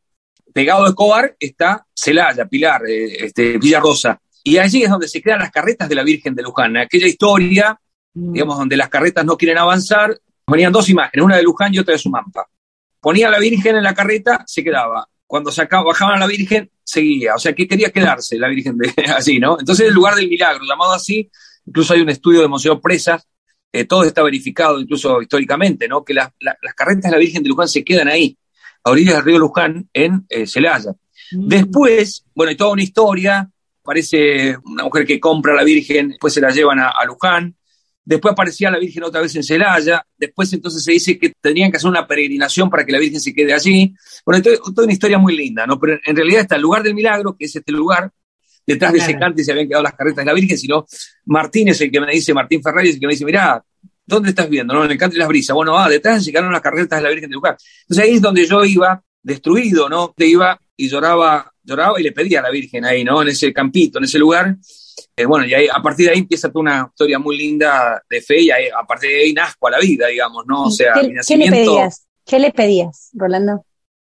pegado 0.54 0.84
a 0.84 0.88
Escobar 0.88 1.36
está 1.38 1.84
Celaya, 1.92 2.46
Pilar, 2.46 2.86
eh, 2.88 3.26
este, 3.26 3.58
Villa 3.58 3.80
Rosa. 3.80 4.18
Y 4.46 4.58
allí 4.58 4.82
es 4.84 4.90
donde 4.90 5.08
se 5.08 5.22
crean 5.22 5.40
las 5.40 5.50
carretas 5.50 5.88
de 5.88 5.94
la 5.94 6.04
Virgen 6.04 6.34
de 6.34 6.42
Luján. 6.42 6.76
Aquella 6.76 7.06
historia, 7.06 7.80
mm. 8.12 8.32
digamos, 8.34 8.58
donde 8.58 8.76
las 8.76 8.90
carretas 8.90 9.24
no 9.24 9.38
quieren 9.38 9.56
avanzar, 9.56 10.16
ponían 10.44 10.70
dos 10.70 10.88
imágenes, 10.90 11.24
una 11.24 11.36
de 11.36 11.42
Luján 11.42 11.74
y 11.74 11.78
otra 11.78 11.92
de 11.92 11.98
Sumampa. 11.98 12.46
Ponía 13.00 13.28
a 13.28 13.30
la 13.30 13.38
Virgen 13.38 13.76
en 13.76 13.82
la 13.82 13.94
carreta, 13.94 14.44
se 14.46 14.62
quedaba. 14.62 15.08
Cuando 15.26 15.50
sacaba, 15.50 15.84
bajaban 15.84 16.16
a 16.16 16.20
la 16.20 16.26
Virgen, 16.26 16.70
seguía. 16.84 17.34
O 17.34 17.38
sea, 17.38 17.54
que 17.54 17.66
quería 17.66 17.90
quedarse 17.90 18.38
la 18.38 18.48
Virgen 18.48 18.76
de 18.76 18.92
así, 19.16 19.38
¿no? 19.38 19.58
Entonces, 19.58 19.88
el 19.88 19.94
lugar 19.94 20.14
del 20.14 20.28
milagro, 20.28 20.62
llamado 20.68 20.92
así, 20.92 21.30
incluso 21.66 21.94
hay 21.94 22.02
un 22.02 22.10
estudio 22.10 22.42
de 22.42 22.48
Museo 22.48 22.80
Presas, 22.80 23.26
eh, 23.72 23.86
todo 23.86 24.04
está 24.04 24.22
verificado, 24.22 24.78
incluso 24.78 25.22
históricamente, 25.22 25.88
¿no? 25.88 26.04
Que 26.04 26.14
las 26.14 26.30
carretas 26.76 27.04
de 27.04 27.10
la 27.10 27.18
Virgen 27.18 27.42
de 27.42 27.48
Luján 27.48 27.66
se 27.66 27.82
quedan 27.82 28.08
ahí 28.08 28.38
a 28.84 28.90
orillas 28.90 29.16
del 29.16 29.24
río 29.24 29.38
Luján, 29.38 29.88
en 29.92 30.26
eh, 30.28 30.46
Celaya. 30.46 30.92
Mm. 31.32 31.48
Después, 31.48 32.24
bueno, 32.34 32.50
hay 32.50 32.56
toda 32.56 32.72
una 32.72 32.82
historia, 32.82 33.50
aparece 33.84 34.56
una 34.64 34.84
mujer 34.84 35.04
que 35.04 35.20
compra 35.20 35.52
a 35.52 35.56
la 35.56 35.62
Virgen, 35.62 36.08
después 36.08 36.32
se 36.32 36.40
la 36.40 36.50
llevan 36.50 36.78
a, 36.80 36.92
Luján, 37.06 37.54
después 38.02 38.32
aparecía 38.32 38.70
la 38.70 38.78
Virgen 38.78 39.02
otra 39.04 39.20
vez 39.20 39.36
en 39.36 39.44
Celaya, 39.44 40.04
después 40.16 40.50
entonces 40.54 40.82
se 40.82 40.92
dice 40.92 41.18
que 41.18 41.34
tenían 41.38 41.70
que 41.70 41.76
hacer 41.76 41.90
una 41.90 42.06
peregrinación 42.06 42.70
para 42.70 42.84
que 42.86 42.92
la 42.92 42.98
Virgen 42.98 43.20
se 43.20 43.34
quede 43.34 43.52
allí. 43.52 43.94
Bueno, 44.24 44.38
entonces, 44.38 44.60
toda 44.74 44.84
una 44.84 44.92
historia 44.94 45.18
muy 45.18 45.36
linda, 45.36 45.66
¿no? 45.66 45.78
Pero 45.78 45.98
en 46.02 46.16
realidad 46.16 46.40
está 46.40 46.56
el 46.56 46.62
lugar 46.62 46.82
del 46.82 46.94
milagro, 46.94 47.36
que 47.36 47.44
es 47.44 47.54
este 47.54 47.72
lugar, 47.72 48.10
detrás 48.66 48.94
de 48.94 49.00
ese 49.00 49.18
cante 49.18 49.44
se 49.44 49.52
habían 49.52 49.68
quedado 49.68 49.82
las 49.82 49.92
carretas 49.92 50.24
de 50.24 50.30
la 50.30 50.34
Virgen, 50.34 50.56
sino 50.56 50.86
Martín 51.26 51.68
es 51.68 51.80
el 51.82 51.90
que 51.90 52.00
me 52.00 52.10
dice, 52.10 52.32
Martín 52.32 52.62
Ferrari 52.62 52.88
es 52.88 52.94
el 52.94 53.00
que 53.00 53.06
me 53.06 53.12
dice, 53.12 53.26
mirá, 53.26 53.62
¿Dónde 54.06 54.30
estás 54.30 54.50
viendo? 54.50 54.74
¿No? 54.74 54.84
En 54.84 54.90
el 54.90 54.98
canto 54.98 55.16
y 55.16 55.18
las 55.18 55.28
brisas. 55.28 55.54
Bueno, 55.54 55.78
ah, 55.78 55.88
detrás 55.88 56.24
llegaron 56.24 56.52
las 56.52 56.60
carretas 56.60 56.98
de 56.98 57.02
la 57.04 57.08
Virgen 57.08 57.30
de 57.30 57.34
Lucar. 57.34 57.56
Entonces 57.82 58.04
ahí 58.04 58.16
es 58.16 58.20
donde 58.20 58.46
yo 58.46 58.62
iba 58.64 59.02
destruido, 59.22 59.88
¿no? 59.88 60.12
Te 60.14 60.26
iba 60.26 60.60
y 60.76 60.88
lloraba, 60.88 61.52
lloraba 61.62 62.00
y 62.00 62.02
le 62.02 62.12
pedía 62.12 62.40
a 62.40 62.42
la 62.42 62.50
Virgen 62.50 62.84
ahí, 62.84 63.04
¿no? 63.04 63.22
En 63.22 63.28
ese 63.28 63.52
campito, 63.52 63.98
en 63.98 64.04
ese 64.04 64.18
lugar. 64.18 64.56
Eh, 65.16 65.24
bueno, 65.24 65.46
y 65.46 65.54
ahí, 65.54 65.68
a 65.72 65.80
partir 65.80 66.06
de 66.06 66.12
ahí 66.12 66.18
empieza 66.20 66.48
toda 66.48 66.62
una 66.62 66.88
historia 66.90 67.18
muy 67.18 67.36
linda 67.36 68.02
de 68.08 68.20
fe 68.20 68.40
y 68.40 68.50
ahí, 68.50 68.66
a 68.68 68.84
partir 68.86 69.10
de 69.10 69.22
ahí 69.22 69.32
nazco 69.32 69.68
a 69.68 69.72
la 69.72 69.78
vida, 69.78 70.08
digamos, 70.08 70.44
¿no? 70.46 70.64
O 70.64 70.70
sea, 70.70 70.94
¿Qué, 70.94 71.08
mi 71.08 71.14
nacimiento... 71.14 71.54
¿Qué 71.54 71.60
le 71.60 71.66
pedías? 71.66 72.06
¿Qué 72.26 72.38
le 72.38 72.52
pedías, 72.52 73.10
Rolando? 73.12 73.64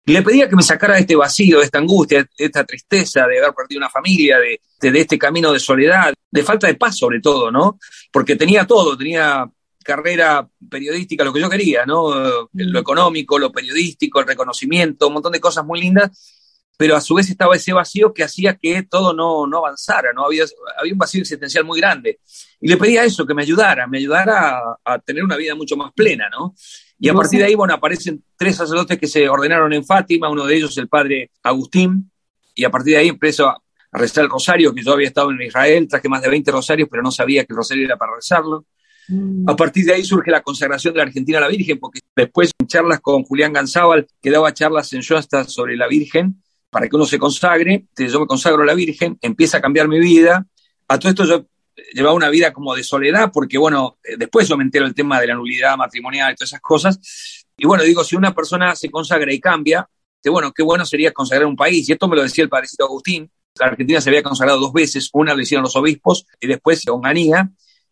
Le 0.08 0.22
pedía 0.22 0.48
que 0.48 0.56
me 0.56 0.62
sacara 0.62 0.96
de 0.96 1.02
este 1.02 1.16
vacío, 1.16 1.60
de 1.60 1.66
esta 1.66 1.80
angustia, 1.80 2.20
de 2.20 2.46
esta 2.46 2.64
tristeza 2.64 3.26
de 3.26 3.40
haber 3.40 3.54
perdido 3.56 3.80
una 3.80 3.90
familia, 3.90 4.38
de, 4.38 4.60
de 4.92 5.00
este 5.00 5.18
camino 5.18 5.52
de 5.52 5.60
soledad, 5.60 6.14
de 6.30 6.44
falta 6.44 6.68
de 6.68 6.76
paz 6.76 6.98
sobre 6.98 7.20
todo, 7.22 7.52
¿no? 7.52 7.80
Porque 8.12 8.36
tenía 8.36 8.68
todo, 8.68 8.96
tenía 8.96 9.50
carrera 9.84 10.48
periodística, 10.70 11.24
lo 11.24 11.32
que 11.32 11.40
yo 11.40 11.50
quería, 11.50 11.86
¿no? 11.86 12.14
Lo 12.14 12.50
mm. 12.52 12.78
económico, 12.78 13.40
lo 13.40 13.52
periodístico, 13.52 14.20
el 14.20 14.28
reconocimiento, 14.28 15.08
un 15.08 15.14
montón 15.14 15.32
de 15.32 15.40
cosas 15.40 15.66
muy 15.66 15.80
lindas, 15.80 16.45
pero 16.78 16.96
a 16.96 17.02
su 17.02 17.16
vez 17.16 17.30
estaba 17.30 17.56
ese 17.56 17.74
vacío 17.74 18.14
que 18.14 18.24
hacía 18.24 18.56
que 18.56 18.84
todo 18.84 19.14
no, 19.14 19.48
no 19.48 19.60
avanzara, 19.60 20.12
¿no? 20.14 20.26
Había, 20.26 20.46
había 20.78 20.94
un 20.94 21.00
vacío 21.00 21.22
existencial 21.22 21.64
muy 21.64 21.80
grande. 21.80 22.20
Y 22.60 22.68
le 22.68 22.78
pedía 22.78 23.04
eso, 23.04 23.26
que 23.26 23.34
me 23.34 23.44
ayudara, 23.44 23.88
me 23.88 23.98
ayudara 23.98 24.60
a, 24.84 25.00
tener 25.00 25.24
una 25.24 25.38
vida 25.38 25.56
mucho 25.56 25.78
más 25.78 25.92
plena, 25.94 26.30
¿no? 26.30 26.56
Y 27.00 27.10
a 27.10 27.14
partir 27.14 27.40
de 27.40 27.46
ahí, 27.46 27.56
bueno, 27.56 27.74
aparecen 27.74 28.24
tres 28.38 28.56
sacerdotes 28.56 28.98
que 28.98 29.08
se 29.08 29.28
ordenaron 29.28 29.72
en 29.74 29.86
Fátima, 29.86 30.30
uno 30.30 30.46
de 30.46 30.56
ellos 30.56 30.78
el 30.78 30.88
padre 30.88 31.32
Agustín, 31.44 32.10
y 32.54 32.64
a 32.64 32.70
partir 32.70 32.94
de 32.94 33.02
ahí 33.02 33.10
empezó 33.10 33.50
a 33.50 33.62
rezar 33.92 34.24
el 34.24 34.30
rosario, 34.30 34.74
que 34.74 34.84
yo 34.84 34.94
había 34.94 35.08
estado 35.08 35.32
en 35.32 35.42
Israel, 35.42 35.88
traje 35.90 36.10
más 36.10 36.22
de 36.22 36.30
20 36.30 36.52
rosarios, 36.52 36.88
pero 36.90 37.04
no 37.04 37.12
sabía 37.12 37.44
que 37.44 37.54
el 37.54 37.58
rosario 37.58 37.86
era 37.86 37.98
para 37.98 38.16
rezarlo. 38.16 38.66
Mm. 39.08 39.48
A 39.50 39.56
partir 39.56 39.86
de 39.86 39.94
ahí 39.94 40.04
surge 40.04 40.32
la 40.32 40.42
consagración 40.42 40.94
de 40.94 41.00
la 41.00 41.04
Argentina 41.04 41.38
a 41.38 41.42
la 41.42 41.48
Virgen, 41.48 41.80
porque 41.80 42.00
después 42.16 42.52
en 42.60 42.68
charlas 42.68 43.00
con 43.02 43.24
Julián 43.24 43.54
Ganzábal, 43.54 44.08
que 44.22 44.32
daba 44.32 44.54
charlas 44.54 44.92
en 44.94 45.02
Yoasta 45.02 45.44
sobre 45.44 45.76
la 45.76 45.88
Virgen, 45.88 46.42
para 46.76 46.90
que 46.90 46.96
uno 46.98 47.06
se 47.06 47.18
consagre, 47.18 47.86
yo 47.96 48.20
me 48.20 48.28
consagro 48.28 48.64
a 48.64 48.66
la 48.66 48.74
Virgen, 48.74 49.18
empieza 49.22 49.60
a 49.60 49.62
cambiar 49.62 49.88
mi 49.88 49.98
vida. 49.98 50.46
A 50.90 51.00
todo 51.00 51.10
esto 51.10 51.24
yo 51.24 51.46
llevaba 51.94 52.14
una 52.14 52.28
vida 52.28 52.52
como 52.52 52.76
de 52.76 52.84
soledad, 52.84 53.32
porque 53.34 53.58
bueno, 53.58 53.98
eh, 54.04 54.18
después 54.18 54.50
yo 54.50 54.58
me 54.58 54.66
entero 54.66 54.86
el 54.86 54.94
tema 54.94 55.22
de 55.22 55.28
la 55.28 55.36
nulidad 55.36 55.78
matrimonial 55.78 56.34
y 56.34 56.36
todas 56.36 56.50
esas 56.50 56.60
cosas. 56.60 57.46
Y 57.56 57.66
bueno, 57.66 57.86
digo, 57.86 58.04
si 58.04 58.18
una 58.18 58.36
persona 58.36 58.76
se 58.76 58.92
consagra 58.92 59.32
y 59.32 59.40
cambia, 59.40 59.88
que 60.22 60.30
bueno, 60.30 60.52
qué 60.52 60.64
bueno 60.64 60.86
sería 60.86 61.14
consagrar 61.14 61.48
un 61.48 61.56
país. 61.56 61.88
Y 61.88 61.94
esto 61.94 62.10
me 62.10 62.18
lo 62.18 62.24
decía 62.24 62.44
el 62.44 62.50
padrecito 62.50 62.84
Agustín. 62.84 63.32
La 63.58 63.68
Argentina 63.68 64.02
se 64.02 64.10
había 64.10 64.22
consagrado 64.22 64.60
dos 64.60 64.74
veces, 64.74 65.10
una 65.14 65.34
lo 65.34 65.42
hicieron 65.42 65.64
los 65.64 65.78
obispos 65.78 66.26
y 66.42 66.48
después 66.48 66.86
Onganía. 66.90 67.52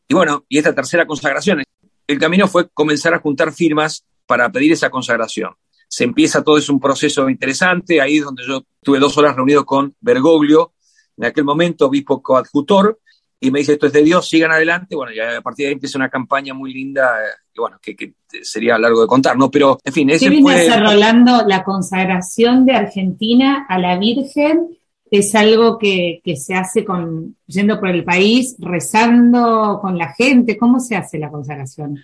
Y 0.10 0.14
bueno, 0.14 0.44
y 0.50 0.58
esta 0.58 0.76
tercera 0.76 1.08
consagración. 1.08 1.64
El 2.06 2.20
camino 2.20 2.50
fue 2.50 2.68
comenzar 2.68 3.14
a 3.14 3.20
juntar 3.20 3.54
firmas 3.54 4.04
para 4.26 4.52
pedir 4.52 4.74
esa 4.74 4.90
consagración. 4.90 5.54
Se 5.94 6.06
empieza 6.06 6.44
todo, 6.44 6.58
es 6.58 6.70
un 6.70 6.80
proceso 6.80 7.30
interesante, 7.30 8.02
ahí 8.02 8.18
es 8.18 8.24
donde 8.24 8.42
yo 8.48 8.64
tuve 8.82 8.98
dos 8.98 9.16
horas 9.16 9.36
reunido 9.36 9.64
con 9.64 9.94
Bergoglio, 10.02 10.74
en 11.16 11.26
aquel 11.26 11.44
momento 11.44 11.86
obispo 11.86 12.20
coadjutor, 12.20 13.00
y 13.40 13.52
me 13.52 13.60
dice, 13.60 13.74
esto 13.74 13.86
es 13.86 13.94
de 13.94 14.02
Dios, 14.02 14.28
sigan 14.28 14.52
adelante. 14.52 14.96
Bueno, 14.96 15.14
ya 15.14 15.38
a 15.38 15.42
partir 15.42 15.66
de 15.66 15.68
ahí 15.68 15.74
empieza 15.74 16.00
una 16.00 16.10
campaña 16.10 16.56
muy 16.56 16.74
linda, 16.74 17.12
eh, 17.24 17.30
que 17.54 17.62
bueno, 17.62 17.78
que, 17.80 18.16
sería 18.42 18.80
largo 18.80 19.02
de 19.02 19.08
contar, 19.08 19.38
¿no? 19.38 19.52
Pero, 19.52 19.78
en 19.84 19.94
fin, 19.94 20.10
ese 20.10 20.26
¿Qué 20.26 20.32
viene 20.32 20.80
Rolando, 20.80 21.44
la 21.46 21.64
consagración 21.64 22.66
de 22.66 22.72
Argentina 22.72 23.68
a 23.70 23.78
la 23.78 24.00
Virgen? 24.00 24.76
Es 25.12 25.36
algo 25.36 25.78
que, 25.78 26.22
que, 26.24 26.38
se 26.38 26.56
hace 26.56 26.84
con, 26.84 27.36
yendo 27.46 27.80
por 27.80 27.90
el 27.90 28.04
país, 28.04 28.56
rezando 28.58 29.78
con 29.80 29.96
la 29.96 30.12
gente. 30.16 30.58
¿Cómo 30.58 30.80
se 30.80 30.96
hace 30.96 31.20
la 31.20 31.30
consagración? 31.30 32.00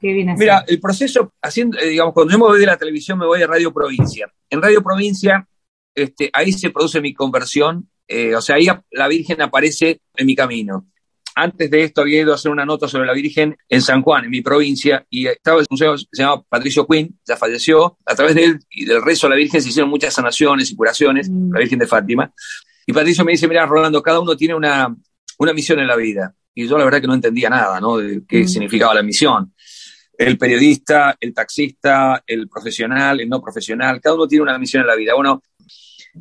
¿Qué 0.00 0.12
viene 0.12 0.32
a 0.32 0.34
Mira, 0.36 0.64
el 0.66 0.80
proceso, 0.80 1.34
haciendo, 1.42 1.78
eh, 1.78 1.88
digamos, 1.88 2.14
cuando 2.14 2.32
yo 2.32 2.38
me 2.38 2.46
voy 2.46 2.60
de 2.60 2.66
la 2.66 2.76
televisión, 2.76 3.18
me 3.18 3.26
voy 3.26 3.42
a 3.42 3.46
Radio 3.46 3.72
Provincia. 3.72 4.32
En 4.48 4.62
Radio 4.62 4.82
Provincia, 4.82 5.46
este, 5.94 6.30
ahí 6.32 6.52
se 6.52 6.70
produce 6.70 7.00
mi 7.00 7.12
conversión 7.12 7.90
eh, 8.12 8.34
o 8.34 8.40
sea, 8.40 8.56
ahí 8.56 8.66
la 8.90 9.06
Virgen 9.06 9.40
aparece 9.40 10.00
en 10.16 10.26
mi 10.26 10.34
camino. 10.34 10.88
Antes 11.36 11.70
de 11.70 11.84
esto 11.84 12.00
había 12.00 12.22
ido 12.22 12.32
a 12.32 12.34
hacer 12.34 12.50
una 12.50 12.66
nota 12.66 12.88
sobre 12.88 13.06
la 13.06 13.12
Virgen 13.12 13.56
en 13.68 13.82
San 13.82 14.02
Juan, 14.02 14.24
en 14.24 14.30
mi 14.30 14.40
provincia, 14.40 15.06
y 15.08 15.28
estaba 15.28 15.60
el 15.60 15.66
museo, 15.70 15.96
se 15.96 16.06
llama 16.12 16.42
Patricio 16.42 16.88
Quinn, 16.88 17.16
ya 17.24 17.36
falleció. 17.36 17.98
A 18.04 18.16
través 18.16 18.34
de 18.34 18.44
él 18.46 18.58
y 18.68 18.84
del 18.84 19.00
rezo 19.00 19.28
a 19.28 19.30
la 19.30 19.36
Virgen 19.36 19.62
se 19.62 19.68
hicieron 19.68 19.88
muchas 19.88 20.12
sanaciones 20.12 20.72
y 20.72 20.74
curaciones, 20.74 21.30
mm. 21.30 21.52
la 21.52 21.60
Virgen 21.60 21.78
de 21.78 21.86
Fátima. 21.86 22.32
Y 22.84 22.92
Patricio 22.92 23.24
me 23.24 23.30
dice, 23.30 23.46
mira, 23.46 23.64
Rolando, 23.64 24.02
cada 24.02 24.18
uno 24.18 24.36
tiene 24.36 24.54
una, 24.56 24.92
una 25.38 25.52
misión 25.52 25.78
en 25.78 25.86
la 25.86 25.94
vida. 25.94 26.34
Y 26.52 26.66
yo 26.66 26.76
la 26.76 26.84
verdad 26.84 27.00
que 27.00 27.06
no 27.06 27.14
entendía 27.14 27.48
nada, 27.48 27.80
¿no? 27.80 27.96
De 27.96 28.22
qué 28.26 28.42
mm. 28.42 28.48
significaba 28.48 28.92
la 28.92 29.04
misión. 29.04 29.54
El 30.20 30.36
periodista, 30.36 31.16
el 31.18 31.32
taxista, 31.32 32.22
el 32.26 32.46
profesional, 32.46 33.20
el 33.20 33.28
no 33.30 33.40
profesional, 33.40 34.02
cada 34.02 34.16
uno 34.16 34.28
tiene 34.28 34.42
una 34.42 34.58
misión 34.58 34.82
en 34.82 34.88
la 34.88 34.94
vida. 34.94 35.14
Bueno, 35.14 35.42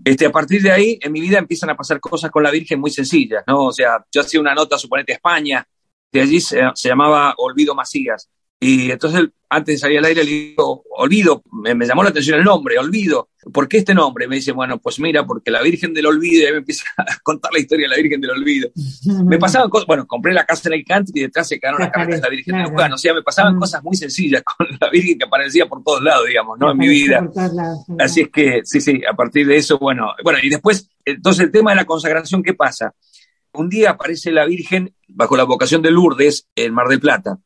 este, 0.05 0.25
a 0.25 0.31
partir 0.31 0.61
de 0.61 0.71
ahí, 0.71 0.97
en 1.01 1.11
mi 1.11 1.19
vida 1.19 1.37
empiezan 1.37 1.71
a 1.71 1.75
pasar 1.75 1.99
cosas 1.99 2.31
con 2.31 2.41
la 2.41 2.49
Virgen 2.49 2.79
muy 2.79 2.91
sencillas, 2.91 3.43
¿no? 3.45 3.65
O 3.65 3.73
sea, 3.73 4.05
yo 4.09 4.21
hacía 4.21 4.39
una 4.39 4.55
nota, 4.55 4.77
suponete, 4.77 5.11
a 5.11 5.15
España, 5.15 5.67
de 6.13 6.21
allí 6.21 6.39
se, 6.39 6.61
se 6.75 6.87
llamaba 6.87 7.33
Olvido 7.39 7.75
Macías. 7.75 8.29
Y 8.61 8.91
entonces, 8.91 9.29
antes 9.49 9.75
de 9.75 9.79
salir 9.79 9.99
al 9.99 10.05
aire, 10.05 10.23
le 10.23 10.29
digo, 10.29 10.83
Olvido, 10.97 11.41
me, 11.51 11.73
llamó 11.87 12.03
la 12.03 12.09
atención 12.09 12.39
el 12.39 12.43
nombre, 12.43 12.77
Olvido. 12.77 13.29
¿Por 13.53 13.69
qué 13.69 13.77
este 13.77 13.93
nombre? 13.93 14.27
Me 14.27 14.35
dice, 14.35 14.51
bueno, 14.51 14.79
pues 14.79 14.99
mira, 14.99 15.25
porque 15.25 15.49
la 15.49 15.61
Virgen 15.61 15.93
del 15.93 16.07
Olvido, 16.07 16.43
y 16.43 16.45
ahí 16.45 16.51
me 16.51 16.57
empieza 16.57 16.83
a 16.97 17.17
contar 17.23 17.53
la 17.53 17.59
historia 17.59 17.85
de 17.85 17.95
la 17.95 18.01
Virgen 18.01 18.19
del 18.19 18.31
Olvido. 18.31 18.69
me 19.23 19.37
pasaban 19.39 19.69
cosas, 19.69 19.87
bueno, 19.87 20.05
compré 20.05 20.33
la 20.33 20.45
casa 20.45 20.67
en 20.67 20.73
el 20.73 20.79
Alicante 20.79 21.13
y 21.15 21.21
detrás 21.21 21.47
se 21.47 21.57
quedaron 21.57 21.79
las 21.79 21.89
carretas 21.89 22.21
de 22.21 22.27
la 22.27 22.29
Virgen 22.29 22.57
de 22.57 22.63
Luján. 22.63 22.91
O 22.91 22.97
sea, 22.97 23.13
me 23.13 23.23
pasaban 23.23 23.55
mm. 23.55 23.59
cosas 23.59 23.81
muy 23.81 23.95
sencillas 23.95 24.43
con 24.57 24.67
la 24.79 24.89
Virgen 24.89 25.17
que 25.17 25.25
aparecía 25.25 25.65
por 25.65 25.81
todos 25.81 26.03
lados, 26.03 26.27
digamos, 26.27 26.59
¿no? 26.59 26.71
En 26.71 26.77
mi 26.77 26.89
vida. 26.89 27.25
Así 27.97 28.21
es 28.21 28.29
que, 28.29 28.61
sí, 28.65 28.81
sí, 28.81 29.01
a 29.09 29.15
partir 29.15 29.47
de 29.47 29.55
eso, 29.55 29.79
bueno, 29.79 30.09
bueno, 30.21 30.39
y 30.43 30.49
después, 30.49 30.89
entonces 31.05 31.45
el 31.45 31.51
tema 31.51 31.71
de 31.71 31.77
la 31.77 31.85
consagración, 31.85 32.43
¿qué 32.43 32.53
pasa? 32.53 32.93
Un 33.53 33.69
día 33.69 33.91
aparece 33.91 34.31
la 34.31 34.45
Virgen 34.45 34.93
bajo 35.07 35.37
la 35.37 35.45
vocación 35.45 35.81
de 35.81 35.91
Lourdes 35.91 36.47
en 36.55 36.73
Mar 36.73 36.87
del 36.89 36.99
Plata. 36.99 37.39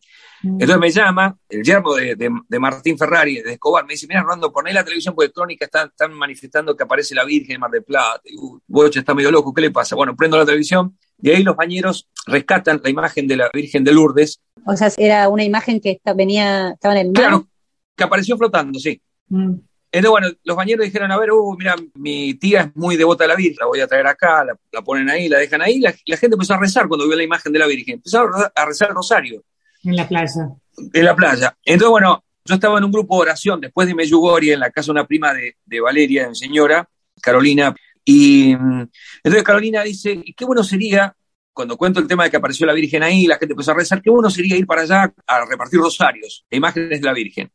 Entonces 0.43 0.77
me 0.77 0.91
llama 0.91 1.37
el 1.47 1.63
yerno 1.63 1.93
de, 1.93 2.59
Martín 2.59 2.97
Ferrari, 2.97 3.41
de 3.41 3.53
Escobar, 3.53 3.85
me 3.85 3.93
dice, 3.93 4.07
mira, 4.07 4.21
Rolando, 4.21 4.51
poné 4.51 4.73
la 4.73 4.83
televisión 4.83 5.15
porque 5.15 5.31
Crónica 5.31 5.65
están, 5.65 5.87
están 5.87 6.13
manifestando 6.13 6.75
que 6.75 6.83
aparece 6.83 7.15
la 7.15 7.23
Virgen 7.23 7.55
de 7.55 7.59
Mar 7.59 7.71
del 7.71 7.83
Plata. 7.83 8.21
Y, 8.25 8.35
Bocha 8.67 8.99
está 8.99 9.13
medio 9.13 9.31
loco, 9.31 9.53
¿qué 9.53 9.61
le 9.61 9.71
pasa? 9.71 9.95
Bueno, 9.95 10.15
prendo 10.15 10.37
la 10.37 10.45
televisión 10.45 10.97
y 11.21 11.29
ahí 11.29 11.43
los 11.43 11.55
bañeros 11.55 12.09
rescatan 12.27 12.81
la 12.83 12.89
imagen 12.89 13.25
de 13.27 13.37
la 13.37 13.49
Virgen 13.53 13.85
de 13.85 13.93
Lourdes. 13.93 14.41
O 14.65 14.75
sea, 14.75 14.91
era 14.97 15.29
una 15.29 15.45
imagen 15.45 15.79
que 15.79 16.01
venía, 16.15 16.71
estaba 16.71 16.93
en 16.95 17.07
el 17.07 17.07
mar. 17.07 17.15
Claro, 17.15 17.47
que 17.95 18.03
apareció 18.03 18.37
flotando, 18.37 18.79
sí. 18.79 19.01
Mm. 19.29 19.53
Entonces, 19.93 20.09
bueno, 20.09 20.27
los 20.43 20.57
bañeros 20.57 20.85
dijeron, 20.85 21.11
a 21.11 21.17
ver, 21.17 21.31
uh, 21.31 21.55
mira, 21.55 21.75
mi 21.93 22.33
tía 22.33 22.61
es 22.61 22.75
muy 22.75 22.97
devota 22.97 23.25
a 23.25 23.27
la 23.27 23.35
Virgen, 23.35 23.57
la 23.59 23.67
voy 23.67 23.79
a 23.79 23.87
traer 23.87 24.07
acá, 24.07 24.43
la, 24.43 24.81
ponen 24.81 25.09
ahí, 25.09 25.29
la 25.29 25.37
dejan 25.37 25.61
ahí, 25.61 25.79
la, 25.79 25.93
la, 26.07 26.17
gente 26.17 26.33
empezó 26.33 26.55
a 26.55 26.59
rezar 26.59 26.87
cuando 26.87 27.07
vio 27.07 27.15
la 27.15 27.23
imagen 27.23 27.53
de 27.53 27.59
la 27.59 27.67
Virgen, 27.67 27.95
empezó 27.95 28.27
a 28.55 28.65
rezar 28.65 28.89
el 28.89 28.95
rosario. 28.95 29.43
En 29.83 29.95
la 29.95 30.07
playa. 30.07 30.49
En 30.93 31.05
la 31.05 31.15
playa. 31.15 31.57
Entonces, 31.63 31.89
bueno, 31.89 32.23
yo 32.45 32.55
estaba 32.55 32.77
en 32.77 32.83
un 32.83 32.91
grupo 32.91 33.15
de 33.15 33.21
oración 33.21 33.61
después 33.61 33.87
de 33.87 33.95
Meyugori, 33.95 34.51
en 34.51 34.59
la 34.59 34.71
casa 34.71 34.87
de 34.87 34.91
una 34.91 35.07
prima 35.07 35.33
de, 35.33 35.81
Valeria, 35.81 36.27
de 36.27 36.35
señora, 36.35 36.87
Carolina. 37.21 37.73
Y 38.03 38.55
mm, 38.55 38.89
entonces 39.23 39.43
Carolina 39.43 39.83
dice, 39.83 40.21
qué 40.35 40.45
bueno 40.45 40.63
sería, 40.63 41.15
cuando 41.53 41.77
cuento 41.77 41.99
el 41.99 42.07
tema 42.07 42.25
de 42.25 42.31
que 42.31 42.37
apareció 42.37 42.65
la 42.65 42.73
Virgen 42.73 43.03
ahí, 43.03 43.27
la 43.27 43.37
gente 43.37 43.53
empezó 43.53 43.71
a 43.71 43.75
rezar, 43.75 44.01
qué 44.01 44.09
bueno 44.09 44.29
sería 44.29 44.57
ir 44.57 44.65
para 44.65 44.81
allá 44.81 45.13
a 45.27 45.45
repartir 45.45 45.79
rosarios, 45.79 46.45
e 46.49 46.57
imágenes 46.57 46.99
de 46.99 47.05
la 47.05 47.13
Virgen. 47.13 47.51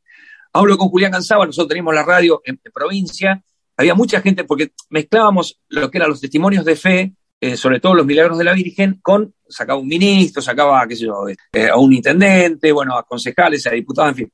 Hablo 0.52 0.78
con 0.78 0.88
Julián 0.88 1.12
Gansaba, 1.12 1.44
nosotros 1.44 1.68
teníamos 1.68 1.94
la 1.94 2.02
radio 2.02 2.40
en 2.44 2.58
provincia, 2.72 3.42
había 3.76 3.94
mucha 3.94 4.20
gente 4.20 4.44
porque 4.44 4.72
mezclábamos 4.90 5.60
lo 5.68 5.90
que 5.90 5.98
eran 5.98 6.10
los 6.10 6.20
testimonios 6.20 6.64
de 6.64 6.76
fe 6.76 7.12
eh, 7.40 7.56
sobre 7.56 7.80
todo 7.80 7.94
los 7.94 8.06
milagros 8.06 8.38
de 8.38 8.44
la 8.44 8.52
Virgen, 8.52 8.98
con, 9.02 9.34
sacaba 9.48 9.78
un 9.78 9.88
ministro, 9.88 10.42
sacaba, 10.42 10.86
qué 10.86 10.96
sé 10.96 11.06
yo, 11.06 11.24
eh, 11.52 11.68
a 11.68 11.76
un 11.76 11.92
intendente, 11.92 12.72
bueno, 12.72 12.96
a 12.96 13.04
concejales, 13.04 13.66
a 13.66 13.70
diputados, 13.70 14.10
en 14.10 14.16
fin. 14.16 14.32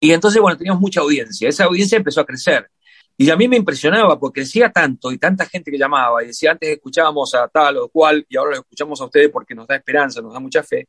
Y 0.00 0.12
entonces, 0.12 0.40
bueno, 0.40 0.58
teníamos 0.58 0.80
mucha 0.80 1.00
audiencia. 1.00 1.48
Esa 1.48 1.64
audiencia 1.64 1.96
empezó 1.96 2.20
a 2.20 2.26
crecer. 2.26 2.68
Y 3.16 3.30
a 3.30 3.36
mí 3.36 3.46
me 3.46 3.56
impresionaba 3.56 4.18
porque 4.18 4.40
decía 4.40 4.70
tanto 4.70 5.12
y 5.12 5.18
tanta 5.18 5.46
gente 5.46 5.70
que 5.70 5.78
llamaba 5.78 6.24
y 6.24 6.28
decía, 6.28 6.52
antes 6.52 6.70
escuchábamos 6.70 7.34
a 7.34 7.46
tal 7.48 7.76
o 7.76 7.88
cual 7.88 8.24
y 8.28 8.36
ahora 8.36 8.52
lo 8.52 8.62
escuchamos 8.62 9.00
a 9.00 9.04
ustedes 9.04 9.30
porque 9.30 9.54
nos 9.54 9.66
da 9.66 9.76
esperanza, 9.76 10.20
nos 10.20 10.32
da 10.32 10.40
mucha 10.40 10.62
fe. 10.62 10.88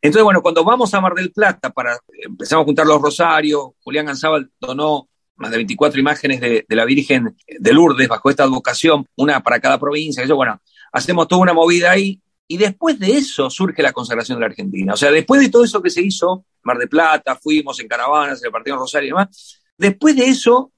Entonces, 0.00 0.24
bueno, 0.24 0.42
cuando 0.42 0.62
vamos 0.62 0.92
a 0.94 1.00
Mar 1.00 1.14
del 1.14 1.32
Plata 1.32 1.70
para 1.70 1.98
empezamos 2.22 2.62
a 2.62 2.66
juntar 2.66 2.86
los 2.86 3.00
rosarios, 3.00 3.70
Julián 3.82 4.06
Ganzábal 4.06 4.50
donó 4.60 5.08
más 5.36 5.50
de 5.50 5.56
24 5.56 6.00
imágenes 6.00 6.40
de, 6.40 6.64
la 6.68 6.84
Virgen 6.84 7.36
de 7.46 7.72
Lourdes 7.72 8.08
bajo 8.08 8.30
esta 8.30 8.44
advocación, 8.44 9.06
una 9.16 9.42
para 9.42 9.60
cada 9.60 9.78
provincia. 9.78 10.22
Eso, 10.22 10.36
bueno, 10.36 10.60
hacemos 10.92 11.28
toda 11.28 11.42
una 11.42 11.52
movida 11.52 11.90
ahí. 11.90 12.20
Y 12.46 12.58
después 12.58 12.98
de 12.98 13.16
eso 13.16 13.48
surge 13.48 13.82
la 13.82 13.92
consagración 13.92 14.38
de 14.38 14.40
la 14.40 14.46
Argentina. 14.50 14.92
O 14.92 14.96
sea, 14.96 15.10
después 15.10 15.40
de 15.40 15.48
todo 15.48 15.64
eso 15.64 15.82
que 15.82 15.90
se 15.90 16.02
hizo, 16.02 16.44
Mar 16.62 16.76
de 16.76 16.86
Plata, 16.86 17.36
fuimos 17.36 17.80
en 17.80 17.88
caravanas, 17.88 18.42
en 18.42 18.46
el 18.46 18.52
Partido 18.52 18.76
Rosario 18.76 19.06
y 19.06 19.10
demás, 19.10 19.62
después 19.76 20.14
de 20.16 20.26
eso, 20.26 20.72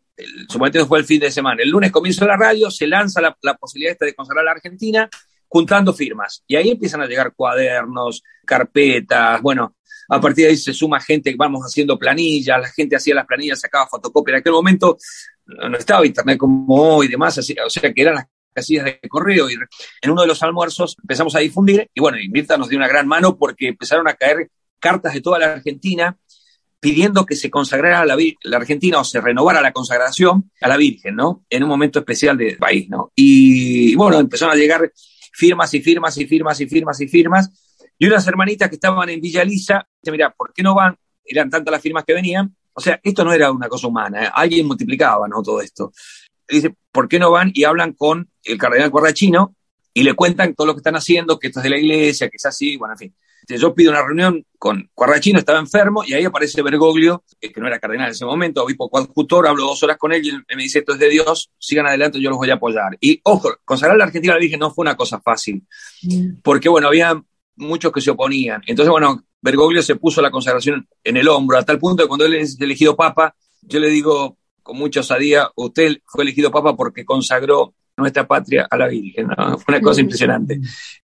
supuestamente 0.49 0.85
fue 0.87 1.01
el 1.01 1.05
fin 1.05 1.21
de 1.21 1.33
semana, 1.33 1.63
el 1.63 1.71
lunes 1.71 1.91
comienza 1.91 2.25
la 2.27 2.37
radio, 2.37 2.71
se 2.71 2.87
lanza 2.87 3.21
la, 3.21 3.37
la 3.43 3.55
posibilidad 3.55 3.93
esta 3.93 4.05
de 4.05 4.15
consagrar 4.15 4.43
a 4.43 4.47
la 4.47 4.53
Argentina, 4.53 5.09
juntando 5.49 5.93
firmas. 5.93 6.45
Y 6.47 6.57
ahí 6.57 6.71
empiezan 6.71 7.01
a 7.01 7.07
llegar 7.07 7.33
cuadernos, 7.35 8.23
carpetas, 8.45 9.43
bueno, 9.43 9.77
a 10.09 10.21
partir 10.21 10.45
de 10.45 10.51
ahí 10.51 10.57
se 10.57 10.73
suma 10.73 11.01
gente, 11.01 11.35
vamos 11.37 11.63
haciendo 11.63 11.99
planillas, 11.99 12.61
la 12.61 12.69
gente 12.69 12.97
hacía 12.97 13.15
las 13.15 13.27
planillas, 13.27 13.61
sacaba 13.61 13.87
fotocopia. 13.87 14.35
En 14.35 14.41
aquel 14.41 14.53
momento 14.53 14.97
no 15.47 15.77
estaba 15.77 16.07
internet 16.07 16.39
como 16.39 16.97
hoy 16.97 17.07
y 17.07 17.11
demás, 17.11 17.39
o 17.39 17.43
sea 17.71 17.93
que 17.93 18.03
eran 18.03 18.17
las 18.17 18.27
casillas 18.53 18.85
de 18.85 19.01
correo 19.09 19.51
y 19.51 19.55
en 19.55 20.11
uno 20.11 20.23
de 20.23 20.29
los 20.29 20.43
almuerzos 20.43 20.97
empezamos 21.03 21.35
a 21.35 21.41
difundir 21.41 21.91
y 21.93 22.01
bueno, 22.01 22.19
Mirta 22.31 22.57
nos 22.57 22.69
dio 22.69 22.79
una 22.79 22.89
gran 22.89 23.07
mano 23.07 23.37
porque 23.37 23.69
empezaron 23.69 24.07
a 24.07 24.15
caer 24.15 24.49
cartas 24.79 25.13
de 25.13 25.21
toda 25.21 25.41
la 25.41 25.55
Argentina 25.55 26.17
pidiendo 26.79 27.25
que 27.25 27.35
se 27.35 27.51
consagrara 27.51 28.05
la, 28.05 28.17
la, 28.43 28.57
Argentina 28.59 29.01
o 29.01 29.05
se 29.05 29.21
renovara 29.21 29.63
la 29.63 29.73
consagración 29.73 30.51
a 30.61 30.69
la 30.69 30.77
Virgen, 30.77 31.17
¿no? 31.17 31.43
En 31.49 31.63
un 31.63 31.69
momento 31.71 31.99
especial 31.99 32.37
del 32.37 32.59
país, 32.59 32.91
¿no? 32.91 33.11
Y 33.17 33.95
bueno, 33.95 34.21
empezaron 34.21 34.55
a 34.55 34.57
llegar 34.57 34.93
firmas 35.33 35.73
y 35.73 35.81
firmas 35.81 36.19
y 36.19 36.27
firmas 36.27 36.61
y 36.61 36.67
firmas 36.67 37.01
y 37.01 37.09
firmas 37.09 37.51
y 37.99 38.07
unas 38.07 38.27
hermanitas 38.27 38.69
que 38.69 38.75
estaban 38.75 39.09
en 39.09 39.21
Villa 39.21 39.45
Lisa, 39.45 39.89
mira, 40.11 40.31
¿por 40.31 40.53
qué 40.53 40.63
no 40.63 40.75
van? 40.75 40.97
Eran 41.25 41.51
tantas 41.51 41.73
las 41.73 41.83
firmas 41.83 42.05
que 42.05 42.15
venían. 42.15 42.55
O 42.73 42.81
sea, 42.81 43.01
esto 43.03 43.25
no 43.25 43.33
era 43.33 43.53
una 43.53 43.69
cosa 43.69 43.87
humana, 43.87 44.25
¿eh? 44.25 44.31
alguien 44.35 44.67
multiplicaba, 44.67 45.29
¿no? 45.29 45.43
Todo 45.43 45.61
esto. 45.61 45.93
Dice, 46.49 46.75
¿por 46.91 47.09
qué 47.09 47.19
no 47.19 47.31
van 47.31 47.51
y 47.55 47.65
hablan 47.65 47.93
con 47.93 48.29
el 48.43 48.59
cardenal 48.59 48.91
Corrachino 48.91 49.55
y 49.95 50.03
le 50.03 50.15
cuentan 50.15 50.55
todo 50.55 50.67
lo 50.67 50.75
que 50.75 50.79
están 50.79 50.97
haciendo, 50.97 51.39
que 51.39 51.47
esto 51.47 51.61
es 51.61 51.65
de 51.65 51.71
la 51.71 51.79
iglesia, 51.79 52.29
que 52.29 52.37
es 52.37 52.45
así, 52.45 52.77
bueno, 52.77 52.95
en 52.95 52.99
fin. 52.99 53.15
Yo 53.47 53.75
pido 53.75 53.91
una 53.91 54.03
reunión 54.03 54.45
con 54.59 54.91
Corrachino, 54.95 55.39
estaba 55.39 55.59
enfermo, 55.59 56.03
y 56.05 56.15
ahí 56.15 56.25
aparece 56.25 56.63
Bergoglio, 56.63 57.23
que 57.41 57.61
no 57.61 57.69
era 57.69 57.79
cardenal 57.79 58.07
en 58.07 58.13
ese 58.13 58.25
momento, 58.25 58.65
obispo 58.65 58.89
coadjutor, 58.91 59.47
hablo 59.47 59.65
dos 59.65 59.83
horas 59.83 59.99
con 59.99 60.13
él 60.13 60.25
y 60.25 60.31
él 60.31 60.45
me 60.57 60.63
dice, 60.63 60.81
esto 60.81 60.95
es 60.95 60.99
de 60.99 61.11
Dios, 61.11 61.51
sigan 61.59 61.87
adelante, 61.87 62.21
yo 62.21 62.31
los 62.31 62.39
voy 62.39 62.51
a 62.51 62.55
apoyar. 62.55 62.97
Y 63.01 63.21
ojo, 63.23 63.55
consagrar 63.65 63.99
la 63.99 64.05
Argentina 64.05 64.33
a 64.33 64.37
la 64.37 64.41
Virgen 64.41 64.61
no 64.61 64.73
fue 64.73 64.83
una 64.83 64.97
cosa 64.97 65.21
fácil, 65.21 65.63
mm. 66.03 66.41
porque 66.43 66.69
bueno, 66.69 66.89
había 66.89 67.23
muchos 67.57 67.93
que 67.93 68.01
se 68.01 68.11
oponían. 68.11 68.63
Entonces, 68.67 68.91
bueno, 68.91 69.23
Bergoglio 69.45 69.83
se 69.83 69.97
puso 69.97 70.23
la 70.23 70.31
consagración 70.31 70.89
en 71.05 71.19
el 71.19 71.29
hombro, 71.29 71.59
a 71.59 71.63
tal 71.63 71.79
punto 71.79 72.03
que 72.03 72.09
cuando 72.09 72.25
él 72.25 72.33
es 72.33 72.59
elegido 72.59 72.97
papa, 72.97 73.37
yo 73.61 73.79
le 73.79 73.91
digo 73.91 74.39
con 74.63 74.79
mucha 74.79 75.01
osadía, 75.01 75.51
usted 75.55 75.99
fue 76.07 76.25
elegido 76.25 76.51
papa 76.51 76.75
porque 76.75 77.05
consagró 77.05 77.75
nuestra 77.95 78.27
patria 78.27 78.67
a 78.71 78.77
la 78.79 78.89
Virgen. 78.89 79.29
Fue 79.37 79.75
una 79.75 79.83
cosa 79.83 80.01
impresionante. 80.01 80.59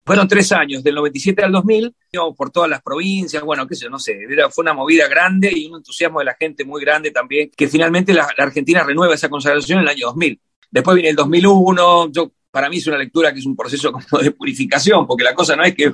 Fueron 0.07 0.29
tres 0.29 0.53
años, 0.53 0.85
del 0.85 0.95
97 0.95 1.43
al 1.43 1.51
2000, 1.51 1.93
íbamos 2.13 2.37
por 2.37 2.51
todas 2.51 2.71
las 2.71 2.81
provincias, 2.81 3.43
bueno, 3.43 3.67
qué 3.67 3.75
sé 3.75 3.87
yo, 3.87 3.91
no 3.91 3.99
sé, 3.99 4.17
fue 4.53 4.63
una 4.63 4.73
movida 4.73 5.09
grande 5.09 5.51
y 5.53 5.67
un 5.67 5.79
entusiasmo 5.79 6.21
de 6.21 6.27
la 6.27 6.37
gente 6.39 6.65
muy 6.65 6.81
grande 6.81 7.11
también, 7.11 7.51
que 7.57 7.67
finalmente 7.67 8.15
la, 8.15 8.29
Argentina 8.39 8.85
renueva 8.85 9.15
esa 9.15 9.29
consagración 9.29 9.81
en 9.81 9.83
el 9.83 9.89
año 9.89 10.07
2000. 10.07 10.41
Después 10.71 10.95
viene 10.95 11.11
el 11.11 11.17
2001, 11.17 12.13
yo, 12.13 12.31
para 12.53 12.69
mí 12.69 12.77
es 12.77 12.87
una 12.87 12.99
lectura 12.99 13.33
que 13.33 13.41
es 13.41 13.47
un 13.47 13.57
proceso 13.57 13.91
como 13.91 14.23
de 14.23 14.31
purificación, 14.31 15.09
porque 15.09 15.25
la 15.25 15.35
cosa 15.35 15.57
no 15.57 15.65
es 15.65 15.75
que, 15.75 15.93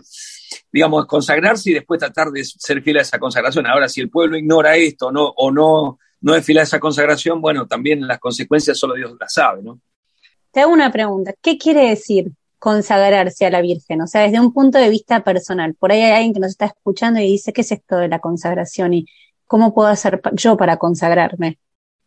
digamos, 0.73 1.07
consagrarse 1.07 1.71
y 1.71 1.75
después 1.75 2.01
tratar 2.01 2.31
de 2.31 2.45
ser 2.45 2.83
fiel 2.83 2.99
a 2.99 3.03
esa 3.03 3.19
consagración. 3.19 3.67
Ahora, 3.67 3.89
si 3.89 4.01
el 4.01 4.11
pueblo 4.11 4.37
ignora 4.37 4.77
esto 4.77 5.11
no, 5.11 5.27
o 5.37 5.51
no, 5.51 5.99
no 6.21 6.35
es 6.35 6.45
fiel 6.45 6.59
a 6.59 6.63
esa 6.63 6.81
consagración, 6.81 7.41
bueno, 7.41 7.67
también 7.67 8.07
las 8.07 8.19
consecuencias 8.19 8.79
solo 8.79 8.95
Dios 8.95 9.15
las 9.19 9.33
sabe, 9.33 9.63
¿no? 9.63 9.81
Te 10.51 10.61
hago 10.61 10.73
una 10.73 10.93
pregunta, 10.93 11.35
¿qué 11.43 11.59
quiere 11.59 11.89
decir 11.89 12.31
consagrarse 12.59 13.45
a 13.45 13.51
la 13.51 13.61
Virgen? 13.61 14.01
O 14.01 14.07
sea, 14.07 14.23
desde 14.23 14.41
un 14.41 14.53
punto 14.53 14.79
de 14.79 14.89
vista 14.89 15.23
personal. 15.23 15.75
Por 15.75 15.93
ahí 15.93 16.01
hay 16.01 16.13
alguien 16.13 16.33
que 16.33 16.41
nos 16.41 16.53
está 16.53 16.67
escuchando 16.67 17.21
y 17.21 17.27
dice, 17.27 17.53
¿qué 17.53 17.61
es 17.61 17.73
esto 17.73 17.97
de 17.97 18.09
la 18.09 18.21
consagración? 18.21 18.95
¿Y 18.95 19.07
cómo 19.47 19.75
puedo 19.75 19.89
hacer 19.89 20.23
yo 20.33 20.57
para 20.57 20.79
consagrarme? 20.79 21.59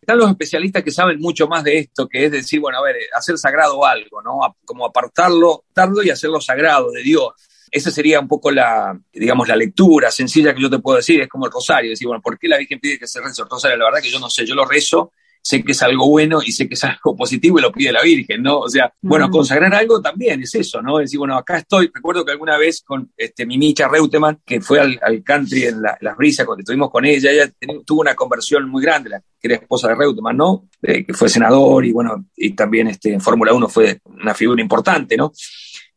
Están 0.02 0.18
los 0.18 0.30
especialistas 0.30 0.84
que 0.84 0.92
saben 0.92 1.20
mucho 1.20 1.48
más 1.48 1.64
de 1.64 1.80
esto, 1.80 2.08
que 2.08 2.26
es 2.26 2.32
decir, 2.32 2.62
bueno, 2.62 2.78
a 2.78 2.82
ver, 2.82 2.96
hacer 3.14 3.38
sagrado 3.38 3.86
algo, 3.86 4.22
¿no? 4.22 4.40
Como 4.64 4.86
apartarlo, 4.86 5.66
darlo 5.76 6.02
y 6.02 6.10
hacerlo 6.10 6.40
sagrado 6.40 6.92
de 6.92 7.04
Dios. 7.04 7.34
Esa 7.72 7.92
sería 7.92 8.20
un 8.20 8.28
poco 8.28 8.52
la, 8.52 8.98
digamos, 9.12 9.48
la 9.48 9.56
lectura 9.56 10.12
sencilla 10.12 10.54
que 10.54 10.62
yo 10.62 10.70
te 10.70 10.80
puedo 10.80 10.98
decir, 10.98 11.22
es 11.22 11.28
como 11.28 11.46
el 11.46 11.52
rosario, 11.52 11.90
decir, 11.90 12.08
bueno, 12.08 12.22
¿por 12.22 12.38
qué 12.38 12.48
la 12.48 12.58
Virgen 12.58 12.80
pide 12.80 13.00
que 13.00 13.08
se 13.08 13.22
rece 13.22 13.42
el 13.42 13.50
rosario? 13.50 13.78
La 13.78 13.86
verdad 13.86 14.02
que 14.02 14.10
yo 14.10 14.20
no 14.20 14.30
sé, 14.30 14.46
yo 14.46 14.56
lo 14.56 14.66
rezo 14.66 15.12
sé 15.48 15.64
que 15.64 15.72
es 15.72 15.82
algo 15.82 16.10
bueno 16.10 16.42
y 16.46 16.52
sé 16.52 16.68
que 16.68 16.74
es 16.74 16.84
algo 16.84 17.16
positivo 17.16 17.58
y 17.58 17.62
lo 17.62 17.72
pide 17.72 17.92
la 17.94 18.02
Virgen, 18.02 18.44
¿no? 18.44 18.60
O 18.60 18.70
sea, 18.70 18.92
bueno, 19.02 19.30
consagrar 19.30 19.74
algo 19.74 20.02
también 20.02 20.42
es 20.42 20.54
eso, 20.56 20.82
¿no? 20.82 21.00
Es 21.00 21.06
decir, 21.06 21.20
bueno, 21.20 21.38
acá 21.38 21.58
estoy. 21.58 21.90
Recuerdo 21.94 22.26
que 22.26 22.34
alguna 22.34 22.58
vez 22.58 22.84
con 22.86 23.12
este, 23.16 23.46
mi 23.46 23.58
Micha 23.58 23.88
Reutemann, 23.88 24.42
que 24.46 24.60
fue 24.60 24.82
al, 24.82 25.24
country 25.24 25.64
en 25.64 25.82
las 25.82 26.18
brisas, 26.18 26.46
cuando 26.46 26.62
estuvimos 26.62 26.92
con 26.92 27.06
ella, 27.06 27.32
ella 27.32 27.50
tuvo 27.86 28.02
una 28.02 28.14
conversión 28.14 28.70
muy 28.70 28.84
grande, 28.84 29.10
la, 29.10 29.20
que 29.20 29.48
era 29.48 29.56
esposa 29.56 29.88
de 29.88 29.96
Reutemann, 29.96 30.36
¿no? 30.36 30.68
Eh, 30.82 31.06
que 31.06 31.14
fue 31.14 31.30
senador 31.30 31.86
y 31.86 31.94
bueno, 31.94 32.26
y 32.36 32.54
también 32.54 32.88
este, 32.88 33.14
en 33.14 33.22
Fórmula 33.22 33.54
1 33.54 33.70
fue 33.70 34.02
una 34.04 34.34
figura 34.34 34.62
importante, 34.62 35.16
¿no? 35.16 35.32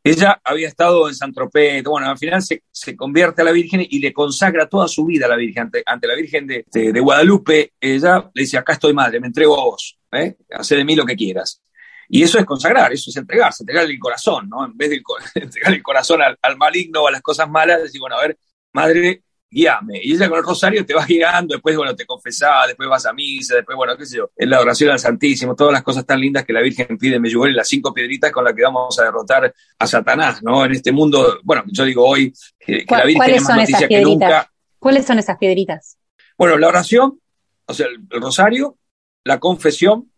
Ella 0.02 0.40
había 0.44 0.68
estado 0.68 1.08
en 1.08 1.14
San 1.14 1.34
bueno, 1.34 2.08
al 2.08 2.18
final 2.18 2.42
se, 2.42 2.96
convierte 2.96 3.42
a 3.42 3.44
la 3.44 3.52
Virgen 3.52 3.86
y 3.88 3.98
le 3.98 4.12
consagra 4.12 4.66
toda 4.66 4.88
su 4.88 5.04
vida 5.04 5.26
a 5.26 5.28
la 5.28 5.36
Virgen, 5.36 5.70
ante, 5.84 6.06
la 6.06 6.14
Virgen 6.14 6.46
de, 6.46 6.64
de, 6.72 7.00
Guadalupe. 7.00 7.74
Ella 7.78 8.30
le 8.32 8.42
dice, 8.42 8.56
acá 8.56 8.72
estoy 8.72 8.94
madre, 8.94 9.20
me 9.20 9.26
entrego 9.26 9.60
a 9.60 9.64
vos, 9.64 9.98
¿eh? 10.12 10.36
haz 10.52 10.68
de 10.70 10.84
mí 10.84 10.96
lo 10.96 11.04
que 11.04 11.16
quieras. 11.16 11.62
Y 12.08 12.22
eso 12.22 12.38
es 12.38 12.44
consagrar, 12.44 12.92
eso 12.92 13.10
es 13.10 13.16
entregarse, 13.16 13.62
entregarle 13.62 13.92
el 13.92 14.00
corazón, 14.00 14.48
¿no? 14.48 14.64
En 14.64 14.76
vez 14.76 14.90
de 14.90 15.02
entregar 15.34 15.72
el 15.74 15.82
corazón 15.82 16.22
al, 16.22 16.36
al 16.40 16.56
maligno 16.56 17.02
o 17.02 17.08
a 17.08 17.12
las 17.12 17.20
cosas 17.20 17.48
malas, 17.48 17.82
decir, 17.82 18.00
bueno, 18.00 18.16
a 18.16 18.22
ver, 18.22 18.38
madre, 18.72 19.22
guíame. 19.50 20.00
Y 20.02 20.12
ella 20.14 20.28
con 20.28 20.38
el 20.38 20.44
rosario 20.44 20.86
te 20.86 20.94
va 20.94 21.04
guiando, 21.04 21.54
después, 21.54 21.76
bueno, 21.76 21.94
te 21.96 22.06
confesás, 22.06 22.68
después 22.68 22.88
vas 22.88 23.04
a 23.06 23.12
misa, 23.12 23.56
después, 23.56 23.76
bueno, 23.76 23.96
qué 23.96 24.06
sé 24.06 24.18
yo, 24.18 24.30
en 24.36 24.50
la 24.50 24.60
oración 24.60 24.90
al 24.90 24.98
Santísimo, 24.98 25.56
todas 25.56 25.72
las 25.72 25.82
cosas 25.82 26.06
tan 26.06 26.20
lindas 26.20 26.44
que 26.44 26.52
la 26.52 26.60
Virgen 26.60 26.96
pide 26.96 27.16
en 27.16 27.22
Meyugori, 27.22 27.52
las 27.52 27.68
cinco 27.68 27.92
piedritas 27.92 28.30
con 28.30 28.44
las 28.44 28.54
que 28.54 28.62
vamos 28.62 28.98
a 28.98 29.04
derrotar 29.04 29.52
a 29.78 29.86
Satanás, 29.86 30.42
¿no? 30.42 30.64
En 30.64 30.72
este 30.72 30.92
mundo, 30.92 31.40
bueno, 31.42 31.64
yo 31.66 31.84
digo 31.84 32.06
hoy 32.06 32.32
que, 32.58 32.84
la 32.88 33.04
Virgen 33.04 33.34
es 33.34 33.42
más 33.42 33.56
noticia 33.56 33.88
que 33.88 34.00
nunca. 34.00 34.50
¿Cuáles 34.78 35.04
son 35.04 35.18
esas 35.18 35.36
piedritas? 35.36 35.98
Bueno, 36.38 36.56
la 36.56 36.68
oración, 36.68 37.20
o 37.66 37.74
sea, 37.74 37.86
el 37.86 38.20
rosario, 38.20 38.78
la 39.24 39.38
confesión, 39.38 40.10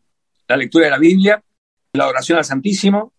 la 0.46 0.56
lectura 0.56 0.84
de 0.84 0.90
la 0.90 0.98
Biblia, 0.98 1.42
la 1.92 2.06
oración 2.06 2.38
al 2.38 2.44
Santísimo, 2.44 3.12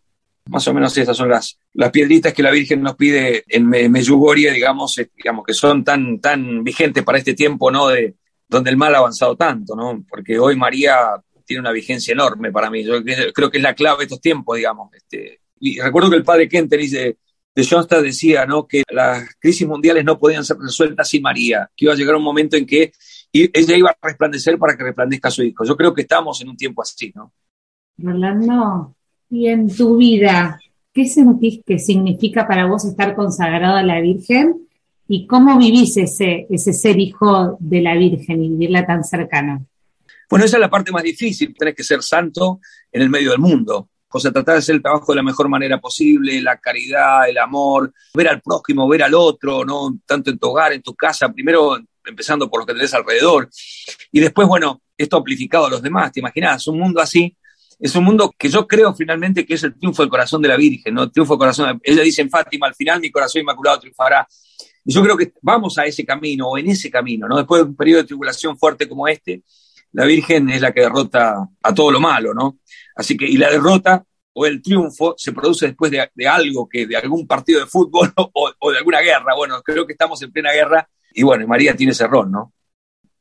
más 0.46 0.68
o 0.68 0.74
menos 0.74 0.98
esas 0.98 1.16
son 1.16 1.30
las, 1.30 1.58
las 1.74 1.92
piedritas 1.92 2.34
que 2.34 2.44
la 2.44 2.52
Virgen 2.52 2.82
nos 2.82 2.96
pide 2.96 3.44
en 3.48 3.70
Meyugorie, 3.70 4.52
digamos, 4.52 4.96
digamos, 5.16 5.46
que 5.46 5.54
son 5.54 5.84
tan, 5.84 6.20
tan 6.20 6.64
vigentes 6.64 7.04
para 7.04 7.18
este 7.18 7.34
tiempo, 7.34 7.72
¿no? 7.72 7.88
De, 7.88 8.16
donde 8.48 8.70
el 8.70 8.78
mal 8.78 8.94
ha 8.96 9.00
avanzado 9.00 9.36
tanto, 9.36 9.76
¿no? 9.76 10.06
Porque 10.08 10.38
hoy 10.38 10.56
María 10.56 10.96
tiene 11.46 11.62
una 11.62 11.72
vigencia 11.72 12.12
enorme 12.12 12.52
para 12.52 12.70
mí. 12.70 12.84
Yo 12.84 13.04
creo 13.34 13.50
que 13.50 13.58
es 13.58 13.64
la 13.64 13.74
clave 13.74 14.00
de 14.00 14.04
estos 14.04 14.22
tiempos, 14.22 14.58
digamos. 14.58 14.94
Este, 14.94 15.42
y 15.60 15.80
recuerdo 15.80 16.10
que 16.10 16.18
el 16.18 16.24
padre 16.24 16.48
Kentenich 16.48 16.92
de, 16.92 17.18
de 17.56 17.68
Johnstad 17.68 18.02
decía, 18.02 18.46
¿no? 18.46 18.68
Que 18.68 18.84
las 18.90 19.36
crisis 19.40 19.68
mundiales 19.68 20.06
no 20.06 20.20
podían 20.20 20.46
ser 20.46 20.58
resueltas 20.58 21.10
sin 21.10 21.22
María, 21.22 21.70
que 21.76 21.86
iba 21.86 21.94
a 21.94 21.98
llegar 21.98 22.16
un 22.16 22.24
momento 22.24 22.56
en 22.56 22.66
que 22.66 22.94
ella 23.32 23.76
iba 23.76 23.90
a 23.90 24.08
resplandecer 24.08 24.58
para 24.58 24.78
que 24.78 24.84
resplandezca 24.84 25.32
su 25.32 25.44
hijo. 25.44 25.64
Yo 25.66 25.76
creo 25.76 25.94
que 25.94 26.02
estamos 26.02 26.40
en 26.42 26.50
un 26.50 26.58
tiempo 26.58 26.82
así, 26.82 27.12
¿no? 27.16 27.34
Rolando, 27.98 28.96
y 29.34 29.48
en 29.48 29.76
tu 29.76 29.98
vida, 29.98 30.62
¿qué 30.94 31.08
sentís 31.08 31.62
que 31.66 31.80
significa 31.80 32.48
para 32.48 32.68
vos 32.68 32.86
estar 32.86 33.16
consagrado 33.16 33.78
a 33.78 33.82
la 33.82 34.00
Virgen? 34.00 34.68
¿Y 35.08 35.26
cómo 35.26 35.58
vivís 35.58 35.98
ese, 35.98 36.46
ese 36.52 36.72
ser 36.72 37.00
hijo 37.00 37.58
de 37.60 37.82
la 37.82 37.96
Virgen 37.96 38.44
y 38.44 38.50
vivirla 38.50 38.86
tan 38.86 39.04
cercana? 39.04 39.60
Bueno, 40.30 40.46
esa 40.46 40.58
es 40.58 40.62
la 40.62 40.70
parte 40.70 40.92
más 40.92 41.02
difícil, 41.02 41.56
tenés 41.58 41.74
que 41.74 41.84
ser 41.84 42.04
santo 42.04 42.60
en 42.92 43.02
el 43.02 43.10
medio 43.10 43.32
del 43.32 43.40
mundo. 43.40 43.90
O 44.12 44.20
sea, 44.20 44.32
tratar 44.32 44.54
de 44.54 44.60
hacer 44.60 44.76
el 44.76 44.84
trabajo 44.84 45.12
de 45.12 45.16
la 45.16 45.24
mejor 45.24 45.50
manera 45.50 45.82
posible, 45.82 46.40
la 46.40 46.58
caridad, 46.58 47.28
el 47.28 47.40
amor, 47.40 47.92
ver 48.14 48.28
al 48.28 48.40
prójimo, 48.40 48.88
ver 48.88 49.02
al 49.02 49.16
otro, 49.16 49.66
¿no? 49.66 49.98
Tanto 50.06 50.30
en 50.30 50.38
tu 50.38 50.50
hogar, 50.50 50.74
en 50.74 50.84
tu 50.84 50.94
casa, 50.94 51.34
primero 51.34 51.80
empezando 52.06 52.48
por 52.52 52.60
lo 52.60 52.66
que 52.68 52.74
tenés 52.74 52.94
alrededor. 52.94 53.50
Y 54.12 54.20
después, 54.20 54.48
bueno, 54.48 54.80
esto 54.96 55.18
amplificado 55.18 55.66
a 55.66 55.72
los 55.72 55.82
demás, 55.82 56.12
¿te 56.12 56.20
imaginas? 56.20 56.68
Un 56.68 56.78
mundo 56.78 57.02
así 57.02 57.36
es 57.84 57.94
un 57.98 58.06
mundo 58.06 58.34
que 58.40 58.48
yo 58.48 58.66
creo 58.66 58.94
finalmente 58.94 59.46
que 59.46 59.56
es 59.56 59.64
el 59.64 59.78
triunfo 59.78 60.04
del 60.04 60.10
corazón 60.10 60.42
de 60.42 60.48
la 60.48 60.56
Virgen, 60.56 60.94
¿no? 60.94 61.12
triunfo 61.12 61.34
del 61.34 61.40
corazón. 61.40 61.82
Ella 61.84 62.02
dice 62.02 62.22
en 62.22 62.30
Fátima, 62.30 62.68
al 62.68 62.76
final 62.76 63.02
mi 63.02 63.12
corazón 63.12 63.42
inmaculado 63.42 63.82
triunfará. 63.82 64.26
Y 64.86 64.94
yo 64.94 65.04
creo 65.04 65.18
que 65.18 65.34
vamos 65.42 65.78
a 65.78 65.86
ese 65.86 66.06
camino, 66.06 66.48
o 66.48 66.58
en 66.58 66.70
ese 66.70 66.90
camino, 66.90 67.28
¿no? 67.28 67.36
Después 67.36 67.62
de 67.62 67.68
un 67.68 67.76
periodo 67.76 68.02
de 68.02 68.08
tribulación 68.08 68.58
fuerte 68.58 68.88
como 68.88 69.06
este, 69.10 69.44
la 69.92 70.06
Virgen 70.06 70.50
es 70.50 70.62
la 70.62 70.72
que 70.72 70.80
derrota 70.80 71.46
a 71.62 71.74
todo 71.74 71.92
lo 71.92 72.00
malo, 72.00 72.34
¿no? 72.34 72.60
Así 72.96 73.18
que, 73.18 73.26
y 73.26 73.36
la 73.36 73.50
derrota 73.50 74.02
o 74.32 74.46
el 74.46 74.62
triunfo 74.62 75.16
se 75.18 75.34
produce 75.34 75.68
después 75.68 75.92
de, 75.92 76.26
algo, 76.26 76.70
que 76.70 76.88
de 76.88 76.96
algún 76.96 77.28
partido 77.28 77.60
de 77.60 77.66
fútbol 77.66 78.14
o, 78.16 78.72
de 78.72 78.78
alguna 78.78 79.02
guerra. 79.02 79.36
Bueno, 79.36 79.62
creo 79.62 79.86
que 79.86 79.92
estamos 79.92 80.22
en 80.22 80.32
plena 80.32 80.54
guerra 80.54 80.88
y 81.14 81.24
bueno, 81.24 81.46
María 81.48 81.76
tiene 81.76 81.92
ese 81.92 82.08
rol, 82.08 82.32
¿no? 82.32 82.54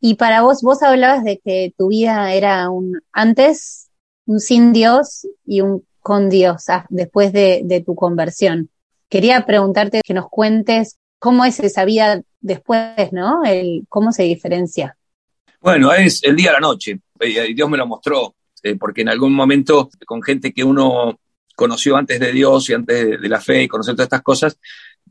Y 0.01 0.15
para 0.15 0.43
vos, 0.43 0.63
vos 0.63 0.85
hablabas 0.85 1.25
de 1.25 1.41
que 1.45 1.75
tu 1.77 1.89
vida 1.89 2.33
era 2.33 2.71
un 2.71 3.01
antes 3.13 3.89
un 4.27 4.41
sin 4.41 4.73
Dios 4.73 5.27
y 5.45 5.61
un 5.61 5.85
con 6.03 6.29
Dios 6.29 6.69
ah, 6.69 6.85
después 6.91 7.33
de, 7.33 7.83
tu 7.87 7.95
conversión. 7.95 8.69
Quería 9.09 9.47
preguntarte 9.47 10.01
que 10.05 10.15
nos 10.15 10.29
cuentes 10.29 10.99
cómo 11.19 11.45
es 11.45 11.61
esa 11.61 11.85
vida 11.85 12.23
después, 12.41 13.13
¿no? 13.13 13.45
El, 13.45 13.85
¿Cómo 13.89 14.11
se 14.13 14.25
diferencia? 14.25 14.97
Bueno, 15.61 15.93
es 15.93 16.23
el 16.25 16.35
día 16.35 16.51
a 16.51 16.55
la 16.55 16.61
noche. 16.61 16.99
Dios 17.55 17.71
me 17.71 17.79
lo 17.79 17.87
mostró, 17.87 18.35
eh, 18.65 18.75
porque 18.75 19.03
en 19.03 19.11
algún 19.11 19.33
momento 19.33 19.89
con 20.05 20.23
gente 20.23 20.53
que 20.53 20.65
uno 20.65 21.21
conoció 21.55 21.97
antes 21.97 22.19
de 22.19 22.33
Dios 22.33 22.69
y 22.69 22.75
antes 22.75 23.21
de, 23.21 23.29
la 23.29 23.41
fe 23.41 23.63
y 23.63 23.69
conocer 23.69 23.95
todas 23.95 24.07
estas 24.07 24.23
cosas, 24.23 24.59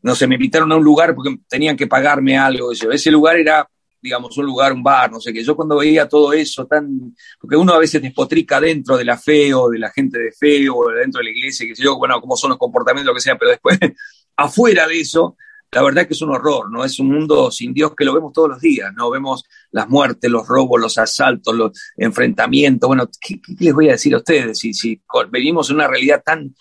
no 0.02 0.14
sé, 0.16 0.28
me 0.28 0.36
invitaron 0.36 0.72
a 0.74 0.76
un 0.76 0.84
lugar 0.84 1.16
porque 1.16 1.38
tenían 1.48 1.78
que 1.78 1.88
pagarme 1.88 2.38
algo. 2.38 2.72
Ese 2.74 3.12
lugar 3.12 3.38
era 3.38 3.70
digamos, 4.02 4.38
un 4.38 4.46
lugar, 4.46 4.74
un 4.74 4.84
bar, 4.84 5.12
no 5.12 5.20
sé 5.20 5.32
qué. 5.32 5.44
Yo 5.44 5.56
cuando 5.56 5.78
veía 5.78 6.08
todo 6.08 6.34
eso 6.34 6.66
tan, 6.66 7.16
porque 7.40 7.56
uno 7.56 7.74
a 7.74 7.80
veces 7.80 8.02
despotrica 8.02 8.60
dentro 8.60 8.98
de 8.98 9.06
la 9.06 9.18
fe 9.18 9.54
o 9.54 9.70
de 9.70 9.80
la 9.80 9.92
gente 9.92 10.18
de 10.20 10.32
fe 10.32 10.70
o 10.70 10.90
dentro 10.90 11.20
de 11.20 11.26
la 11.26 11.30
iglesia, 11.30 11.68
que 11.68 11.76
sé 11.76 11.84
yo, 11.84 11.98
bueno, 11.98 12.20
cómo 12.20 12.36
son 12.36 12.50
los 12.50 12.60
comportamientos, 12.60 13.12
lo 13.12 13.16
que 13.16 13.22
sea, 13.22 13.38
pero 13.38 13.52
después, 13.52 13.78
afuera 14.38 14.88
de 14.88 15.00
eso, 15.00 15.38
la 15.74 15.84
verdad 15.84 16.06
que 16.06 16.14
es 16.14 16.22
un 16.22 16.32
horror, 16.32 16.70
¿no? 16.70 16.84
Es 16.84 17.00
un 17.00 17.08
mundo 17.08 17.50
sin 17.50 17.74
Dios 17.74 17.94
que 17.96 18.04
lo 18.04 18.14
vemos 18.14 18.34
todos 18.34 18.50
los 18.50 18.60
días, 18.60 18.92
¿no? 18.94 19.10
Vemos 19.10 19.46
las 19.72 19.88
muertes, 19.88 20.30
los 20.30 20.46
robos, 20.46 20.82
los 20.82 20.98
asaltos, 20.98 21.56
los 21.56 21.72
enfrentamientos. 21.96 22.88
Bueno, 22.88 23.10
¿qué, 23.22 23.40
les 23.60 23.74
voy 23.74 23.88
a 23.88 23.94
decir 23.94 24.14
a 24.14 24.18
ustedes? 24.18 24.60
Si, 24.60 24.74
si 24.74 25.02
venimos 25.30 25.70
en 25.70 25.78
una 25.78 25.88
realidad 25.88 26.22
tan, 26.26 26.54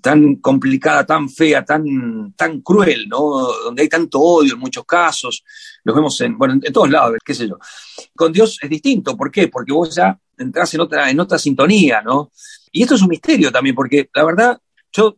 tan 0.00 0.36
complicada, 0.36 1.04
tan 1.04 1.28
fea, 1.28 1.64
tan, 1.64 2.32
tan 2.36 2.60
cruel, 2.60 3.06
¿no? 3.08 3.18
Donde 3.64 3.82
hay 3.82 3.88
tanto 3.88 4.20
odio 4.20 4.54
en 4.54 4.60
muchos 4.60 4.84
casos, 4.84 5.44
los 5.84 5.94
vemos 5.94 6.20
en, 6.20 6.36
bueno, 6.36 6.54
en, 6.62 6.72
todos 6.72 6.90
lados, 6.90 7.16
qué 7.24 7.34
sé 7.34 7.48
yo. 7.48 7.58
Con 8.14 8.32
Dios 8.32 8.58
es 8.62 8.70
distinto, 8.70 9.16
¿por 9.16 9.30
qué? 9.30 9.48
Porque 9.48 9.72
vos 9.72 9.94
ya 9.94 10.18
entras 10.38 10.72
en 10.74 10.80
otra, 10.80 11.10
en 11.10 11.20
otra 11.20 11.38
sintonía, 11.38 12.02
¿no? 12.02 12.30
Y 12.72 12.82
esto 12.82 12.94
es 12.94 13.02
un 13.02 13.08
misterio 13.08 13.50
también, 13.52 13.74
porque 13.74 14.08
la 14.14 14.24
verdad, 14.24 14.58
yo, 14.92 15.16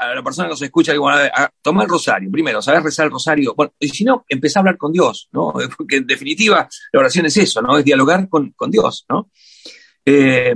a 0.00 0.14
la 0.14 0.22
persona 0.22 0.48
que 0.48 0.52
nos 0.52 0.62
escucha, 0.62 0.92
digo, 0.92 1.04
bueno, 1.04 1.18
toma 1.62 1.84
el 1.84 1.88
rosario, 1.88 2.30
primero, 2.30 2.60
sabes 2.60 2.82
rezar 2.82 3.06
el 3.06 3.12
rosario, 3.12 3.54
bueno, 3.56 3.72
y 3.78 3.88
si 3.88 4.04
no, 4.04 4.24
empezá 4.28 4.58
a 4.58 4.62
hablar 4.62 4.76
con 4.76 4.92
Dios, 4.92 5.28
¿no? 5.32 5.52
Porque 5.76 5.96
en 5.96 6.06
definitiva, 6.06 6.68
la 6.92 7.00
oración 7.00 7.26
es 7.26 7.36
eso, 7.36 7.62
¿no? 7.62 7.78
Es 7.78 7.84
dialogar 7.84 8.28
con, 8.28 8.50
con 8.52 8.70
Dios, 8.70 9.06
¿no? 9.08 9.30
Eh, 10.04 10.54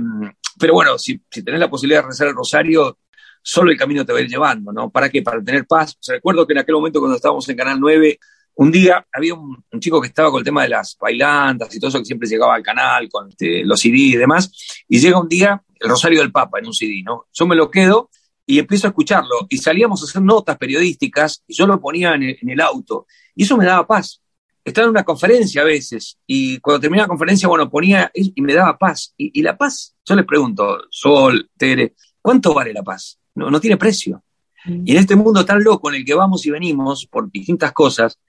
pero 0.57 0.73
bueno, 0.73 0.97
si, 0.97 1.21
si 1.29 1.43
tenés 1.43 1.59
la 1.59 1.69
posibilidad 1.69 2.01
de 2.01 2.07
rezar 2.07 2.27
el 2.27 2.35
rosario, 2.35 2.99
solo 3.45 3.69
el 3.69 3.77
camino 3.77 4.03
te 4.03 4.11
va 4.11 4.17
a 4.17 4.21
ir 4.23 4.27
llevando, 4.27 4.73
¿no? 4.73 4.89
¿Para 4.89 5.07
qué? 5.07 5.21
Para 5.21 5.41
tener 5.43 5.67
paz. 5.67 5.95
recuerdo 6.07 6.47
que 6.47 6.53
en 6.53 6.59
aquel 6.59 6.73
momento 6.73 6.99
cuando 6.99 7.15
estábamos 7.15 7.47
en 7.47 7.55
Canal 7.55 7.79
9, 7.79 8.19
un 8.55 8.71
día 8.71 9.05
había 9.13 9.35
un, 9.35 9.63
chico 9.79 10.01
que 10.01 10.07
estaba 10.07 10.31
con 10.31 10.39
el 10.39 10.45
tema 10.45 10.63
de 10.63 10.69
las 10.69 10.97
bailantas 10.99 11.73
y 11.75 11.79
todo 11.79 11.89
eso, 11.89 11.99
que 11.99 12.05
siempre 12.05 12.27
llegaba 12.27 12.55
al 12.55 12.63
canal 12.63 13.07
con 13.07 13.29
este, 13.29 13.63
los 13.63 13.79
CD 13.79 13.97
y 13.97 14.15
demás, 14.15 14.51
y 14.87 14.99
llega 14.99 15.19
un 15.19 15.29
día 15.29 15.61
el 15.79 15.89
Rosario 15.89 16.21
del 16.21 16.31
Papa 16.31 16.57
en 16.57 16.65
un 16.65 16.73
CD, 16.73 17.03
¿no? 17.05 17.27
Yo 17.31 17.45
me 17.45 17.55
lo 17.55 17.69
quedo 17.69 18.09
y 18.47 18.57
empiezo 18.57 18.87
a 18.87 18.89
escucharlo, 18.89 19.45
y 19.47 19.57
salíamos 19.57 20.01
a 20.01 20.05
hacer 20.05 20.23
notas 20.23 20.57
periodísticas, 20.57 21.43
y 21.47 21.53
yo 21.53 21.67
lo 21.67 21.79
ponía 21.79 22.15
en 22.15 22.49
el, 22.49 22.61
auto, 22.61 23.05
y 23.35 23.43
eso 23.43 23.57
me 23.57 23.65
daba 23.65 23.85
paz. 23.85 24.21
Estaba 24.63 24.85
en 24.85 24.91
una 24.91 25.03
conferencia 25.03 25.61
a 25.61 25.65
veces, 25.65 26.17
y 26.25 26.59
cuando 26.59 26.79
terminaba 26.79 27.05
la 27.05 27.09
conferencia, 27.09 27.47
bueno, 27.47 27.69
ponía 27.69 28.11
y 28.13 28.41
me 28.41 28.53
daba 28.53 28.77
paz. 28.77 29.13
Y, 29.17 29.41
la 29.43 29.55
paz, 29.55 29.95
yo 30.03 30.15
les 30.15 30.25
pregunto, 30.25 30.85
Sol, 30.89 31.49
Tere, 31.57 31.93
¿cuánto 32.21 32.53
vale 32.53 32.73
la 32.73 32.83
paz? 32.83 33.19
No, 33.35 33.51
no 33.51 33.59
tiene 33.59 33.77
precio. 33.77 34.23
Mm. 34.65 34.83
Y 34.85 34.91
en 34.91 34.97
este 34.97 35.15
mundo 35.15 35.45
tan 35.45 35.63
loco 35.63 35.89
en 35.89 35.97
el 35.97 36.05
que 36.05 36.13
vamos 36.13 36.45
y 36.45 36.51
venimos 36.51 37.05
por 37.05 37.31
distintas 37.31 37.71
cosas, 37.73 38.19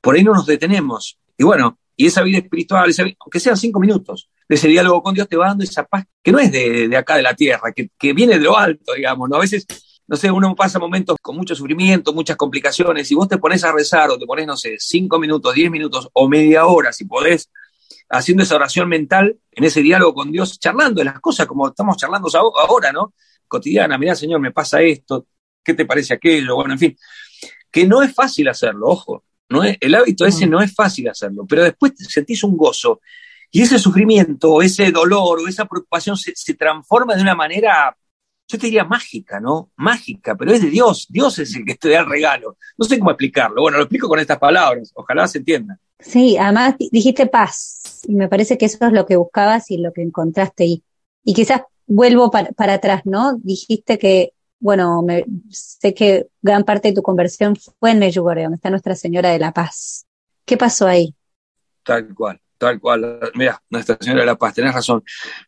por 0.00 0.14
ahí 0.14 0.22
no 0.22 0.32
nos 0.32 0.46
detenemos. 0.46 1.18
Y 1.36 1.44
bueno, 1.44 1.78
y 1.96 2.06
esa 2.06 2.22
vida 2.22 2.38
espiritual, 2.38 2.90
aunque 3.20 3.40
sean 3.40 3.56
cinco 3.56 3.80
minutos, 3.80 4.30
de 4.48 4.56
ese 4.56 4.68
diálogo 4.68 5.02
con 5.02 5.14
Dios 5.14 5.28
te 5.28 5.36
va 5.36 5.48
dando 5.48 5.64
esa 5.64 5.84
paz 5.84 6.04
que 6.22 6.32
no 6.32 6.38
es 6.38 6.50
de, 6.50 6.96
acá 6.96 7.16
de 7.16 7.22
la 7.22 7.34
tierra, 7.34 7.72
que, 7.72 7.90
que, 7.98 8.12
viene 8.12 8.38
de 8.38 8.44
lo 8.44 8.56
alto, 8.56 8.94
digamos, 8.94 9.28
¿no? 9.28 9.36
A 9.36 9.40
veces, 9.40 9.66
no 10.06 10.16
sé, 10.16 10.30
uno 10.30 10.56
pasa 10.56 10.78
momentos 10.78 11.16
con 11.20 11.36
mucho 11.36 11.54
sufrimiento, 11.54 12.12
muchas 12.12 12.36
complicaciones, 12.36 13.10
y 13.10 13.14
vos 13.14 13.28
te 13.28 13.38
pones 13.38 13.62
a 13.64 13.72
rezar 13.72 14.10
o 14.10 14.18
te 14.18 14.26
pones, 14.26 14.46
no 14.46 14.56
sé, 14.56 14.76
cinco 14.78 15.18
minutos, 15.18 15.54
diez 15.54 15.70
minutos 15.70 16.08
o 16.12 16.28
media 16.28 16.66
hora, 16.66 16.92
si 16.92 17.04
podés, 17.04 17.50
haciendo 18.08 18.42
esa 18.42 18.56
oración 18.56 18.88
mental, 18.88 19.38
en 19.52 19.64
ese 19.64 19.82
diálogo 19.82 20.14
con 20.14 20.32
Dios, 20.32 20.58
charlando 20.58 21.00
de 21.00 21.04
las 21.04 21.20
cosas 21.20 21.46
como 21.46 21.68
estamos 21.68 21.96
charlando 21.96 22.28
ahora, 22.66 22.92
¿no? 22.92 23.12
Cotidiana, 23.50 23.98
mira 23.98 24.14
Señor, 24.14 24.40
me 24.40 24.52
pasa 24.52 24.80
esto, 24.80 25.26
¿qué 25.62 25.74
te 25.74 25.84
parece 25.84 26.14
aquello? 26.14 26.54
Bueno, 26.54 26.72
en 26.72 26.78
fin, 26.78 26.96
que 27.70 27.86
no 27.86 28.02
es 28.02 28.14
fácil 28.14 28.48
hacerlo, 28.48 28.88
ojo, 28.88 29.24
no 29.50 29.62
el 29.64 29.94
hábito 29.94 30.24
ese 30.24 30.46
mm. 30.46 30.50
no 30.50 30.62
es 30.62 30.74
fácil 30.74 31.08
hacerlo, 31.08 31.44
pero 31.46 31.64
después 31.64 31.92
sentís 32.08 32.42
un 32.44 32.56
gozo 32.56 33.00
y 33.50 33.62
ese 33.62 33.78
sufrimiento, 33.78 34.62
ese 34.62 34.92
dolor 34.92 35.40
o 35.40 35.48
esa 35.48 35.64
preocupación 35.64 36.16
se, 36.16 36.54
transforma 36.54 37.16
de 37.16 37.22
una 37.22 37.34
manera, 37.34 37.96
yo 38.46 38.58
te 38.58 38.66
diría 38.66 38.84
mágica, 38.84 39.40
¿no? 39.40 39.72
Mágica, 39.76 40.36
pero 40.36 40.52
es 40.52 40.62
de 40.62 40.70
Dios. 40.70 41.06
Dios 41.08 41.38
es 41.40 41.54
el 41.56 41.64
que 41.64 41.74
te 41.74 41.90
da 41.90 42.00
el 42.00 42.08
regalo. 42.08 42.56
No 42.78 42.86
sé 42.86 42.98
cómo 42.98 43.10
explicarlo. 43.10 43.62
Bueno, 43.62 43.78
lo 43.78 43.84
explico 43.84 44.08
con 44.08 44.20
estas 44.20 44.38
palabras. 44.38 44.92
Ojalá 44.94 45.26
se 45.26 45.38
entienda. 45.38 45.78
Sí, 45.98 46.36
además 46.38 46.76
dijiste 46.78 47.26
paz. 47.26 48.02
Y 48.06 48.14
me 48.14 48.28
parece 48.28 48.56
que 48.56 48.66
eso 48.66 48.86
es 48.86 48.92
lo 48.92 49.04
que 49.04 49.16
buscabas 49.16 49.70
y 49.70 49.78
lo 49.78 49.92
que 49.92 50.02
encontraste. 50.02 50.64
Y, 50.64 50.84
y 51.24 51.34
quizás 51.34 51.62
vuelvo 51.90 52.30
para, 52.30 52.72
atrás, 52.72 53.02
¿no? 53.04 53.36
Dijiste 53.42 53.98
que 53.98 54.32
bueno, 54.60 55.02
me, 55.02 55.24
sé 55.48 55.94
que 55.94 56.26
gran 56.42 56.64
parte 56.64 56.88
de 56.88 56.94
tu 56.94 57.02
conversión 57.02 57.56
fue 57.56 57.92
en 57.92 57.98
Medjugorje, 57.98 58.42
donde 58.42 58.56
está 58.56 58.68
Nuestra 58.68 58.94
Señora 58.94 59.30
de 59.30 59.38
la 59.38 59.52
Paz. 59.52 60.06
¿Qué 60.44 60.58
pasó 60.58 60.86
ahí? 60.86 61.14
Tal 61.82 62.14
cual, 62.14 62.38
tal 62.58 62.78
cual. 62.78 63.20
Mira, 63.34 63.60
Nuestra 63.70 63.96
Señora 63.98 64.20
de 64.20 64.26
la 64.26 64.36
Paz, 64.36 64.52
tenés 64.52 64.74
razón. 64.74 65.02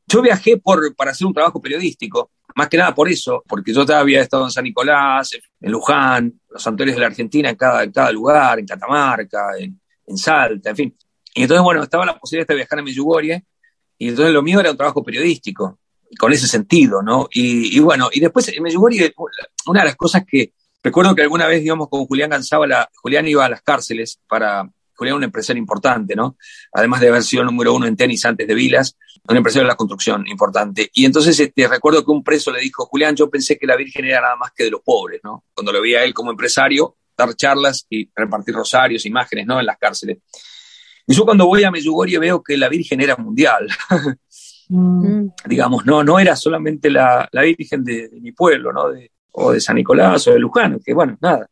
Yo 0.06 0.22
viajé 0.22 0.56
por, 0.56 0.96
para 0.96 1.10
hacer 1.10 1.26
un 1.26 1.34
trabajo 1.34 1.60
periodístico, 1.60 2.30
más 2.56 2.68
que 2.68 2.78
nada 2.78 2.94
por 2.94 3.06
eso, 3.10 3.44
porque 3.46 3.74
yo 3.74 3.84
había 3.94 4.22
estado 4.22 4.44
en 4.44 4.50
San 4.50 4.64
Nicolás, 4.64 5.30
en 5.60 5.70
Luján, 5.70 6.40
los 6.48 6.62
santuarios 6.62 6.96
de 6.96 7.00
la 7.02 7.08
Argentina, 7.08 7.50
en 7.50 7.56
cada, 7.56 7.84
en 7.84 7.92
cada 7.92 8.10
lugar, 8.10 8.60
en 8.60 8.66
Catamarca, 8.66 9.50
en, 9.58 9.78
en, 10.06 10.16
Salta, 10.16 10.70
en 10.70 10.76
fin. 10.76 10.96
Y 11.34 11.42
entonces, 11.42 11.62
bueno, 11.62 11.82
estaba 11.82 12.06
la 12.06 12.18
posibilidad 12.18 12.48
de 12.48 12.54
viajar 12.54 12.78
a 12.78 12.82
Medjugorje, 12.82 13.44
y 13.98 14.08
entonces 14.08 14.32
lo 14.32 14.42
mío 14.42 14.58
era 14.58 14.70
un 14.70 14.76
trabajo 14.78 15.04
periodístico 15.04 15.78
con 16.18 16.32
ese 16.32 16.46
sentido, 16.46 17.02
¿no? 17.02 17.28
Y, 17.32 17.78
bueno, 17.80 18.08
y 18.12 18.20
después 18.20 18.52
me 18.60 18.70
llegó 18.70 18.88
una 19.66 19.80
de 19.80 19.86
las 19.86 19.96
cosas 19.96 20.24
que 20.26 20.52
recuerdo 20.82 21.14
que 21.14 21.22
alguna 21.22 21.46
vez 21.46 21.64
íbamos 21.64 21.88
con 21.88 22.06
Julián 22.06 22.30
la 22.30 22.90
Julián 22.94 23.28
iba 23.28 23.44
a 23.44 23.48
las 23.48 23.62
cárceles 23.62 24.20
para, 24.28 24.68
Julián 24.94 25.16
un 25.16 25.24
empresario 25.24 25.60
importante, 25.60 26.14
¿no? 26.14 26.36
Además 26.72 27.00
de 27.00 27.08
haber 27.08 27.22
sido 27.22 27.44
número 27.44 27.74
uno 27.74 27.86
en 27.86 27.96
tenis 27.96 28.24
antes 28.24 28.46
de 28.46 28.54
Vilas, 28.54 28.96
un 29.28 29.36
empresario 29.36 29.64
de 29.64 29.68
la 29.68 29.76
construcción 29.76 30.26
importante. 30.28 30.90
Y 30.92 31.04
entonces 31.04 31.38
este, 31.38 31.66
recuerdo 31.66 32.04
que 32.04 32.10
un 32.10 32.22
preso 32.22 32.52
le 32.52 32.60
dijo, 32.60 32.86
Julián, 32.86 33.16
yo 33.16 33.28
pensé 33.28 33.58
que 33.58 33.66
la 33.66 33.76
Virgen 33.76 34.04
era 34.04 34.20
nada 34.20 34.36
más 34.36 34.52
que 34.52 34.64
de 34.64 34.70
los 34.70 34.80
pobres, 34.82 35.20
¿no? 35.24 35.44
Cuando 35.54 35.72
lo 35.72 35.80
veía 35.80 36.00
a 36.00 36.04
él 36.04 36.14
como 36.14 36.30
empresario, 36.30 36.96
dar 37.16 37.34
charlas 37.34 37.86
y 37.90 38.08
repartir 38.14 38.54
rosarios, 38.54 39.06
imágenes, 39.06 39.46
¿no? 39.46 39.58
En 39.58 39.66
las 39.66 39.78
cárceles. 39.78 40.18
Y 41.06 41.14
yo 41.14 41.24
cuando 41.24 41.46
voy 41.46 41.64
a 41.64 41.70
Medjugorje 41.70 42.18
veo 42.18 42.42
que 42.42 42.56
la 42.56 42.68
Virgen 42.68 43.00
era 43.00 43.16
mundial. 43.16 43.68
Mm. 44.68 45.28
Digamos, 45.46 45.84
no, 45.84 46.02
no 46.02 46.18
era 46.18 46.36
solamente 46.36 46.90
la, 46.90 47.28
la 47.30 47.42
Virgen 47.42 47.84
de, 47.84 48.10
mi 48.20 48.32
pueblo, 48.32 48.72
¿no? 48.72 48.90
De, 48.90 49.10
o 49.32 49.52
de 49.52 49.60
San 49.60 49.76
Nicolás 49.76 50.26
o 50.28 50.32
de 50.32 50.38
Luján, 50.38 50.80
que 50.84 50.94
bueno, 50.94 51.16
nada. 51.20 51.48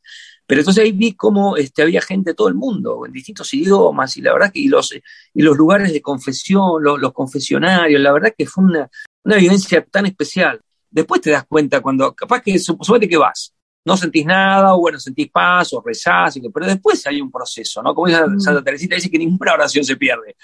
Pero 0.47 0.63
entonces 0.63 0.83
ahí 0.83 0.93
vi 0.93 1.15
cómo 1.15 1.57
este, 1.57 1.83
había 1.83 2.01
gente 2.01 2.31
de 2.31 2.35
todo 2.35 2.49
el 2.49 2.55
mundo, 2.55 3.07
en 3.07 3.13
distintos 3.13 3.55
idiomas, 3.55 4.17
y 4.17 4.23
la 4.23 4.33
verdad 4.33 4.51
que 4.53 4.59
y 4.59 4.69
los, 4.69 4.93
y 4.93 5.43
los 5.43 5.57
lugares 5.57 5.93
de 5.93 6.03
confesión, 6.03 6.83
los, 6.83 7.01
los 7.01 7.13
confesionarios, 7.13 8.01
la 8.01 8.13
verdad 8.13 8.35
que 8.37 8.47
fue 8.47 8.65
una, 8.65 8.91
una 9.25 9.37
vivencia 9.37 9.85
tan 9.85 10.07
especial. 10.07 10.61
Después 10.91 11.21
te 11.21 11.31
das 11.31 11.45
cuenta 11.47 11.81
cuando, 11.81 12.13
capaz 12.15 12.43
que 12.43 12.59
suponete 12.59 13.09
que 13.09 13.17
vas, 13.17 13.55
no 13.85 13.97
sentís 13.97 14.27
nada, 14.27 14.75
o 14.75 14.81
bueno, 14.81 14.99
sentís 14.99 15.31
paz, 15.31 15.73
o 15.73 15.83
rezás, 15.85 16.39
pero 16.53 16.67
después 16.67 17.07
hay 17.07 17.21
un 17.21 17.31
proceso, 17.31 17.83
¿no? 17.83 17.95
Como 17.95 18.09
dice 18.09 18.27
mm. 18.27 18.41
Santa 18.41 18.63
Teresita, 18.63 18.97
dice 18.97 19.11
que 19.11 19.19
ninguna 19.19 19.55
oración 19.55 19.85
se 19.85 19.97
pierde. 19.97 20.37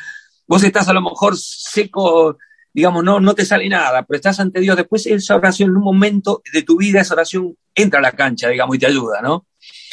Vos 0.46 0.62
estás 0.62 0.88
a 0.88 0.92
lo 0.92 1.02
mejor 1.02 1.37
seco 1.37 2.38
digamos, 2.76 3.02
no, 3.02 3.20
no 3.20 3.34
te 3.34 3.46
sale 3.46 3.66
nada, 3.70 4.02
pero 4.02 4.16
estás 4.16 4.38
ante 4.38 4.60
Dios, 4.60 4.76
después 4.76 5.06
esa 5.06 5.34
oración 5.34 5.70
en 5.70 5.76
un 5.78 5.82
momento 5.82 6.42
de 6.52 6.62
tu 6.62 6.76
vida, 6.76 7.00
esa 7.00 7.14
oración 7.14 7.56
entra 7.74 8.00
a 8.00 8.02
la 8.02 8.12
cancha, 8.12 8.50
digamos, 8.50 8.76
y 8.76 8.78
te 8.78 8.86
ayuda, 8.86 9.22
¿no? 9.22 9.46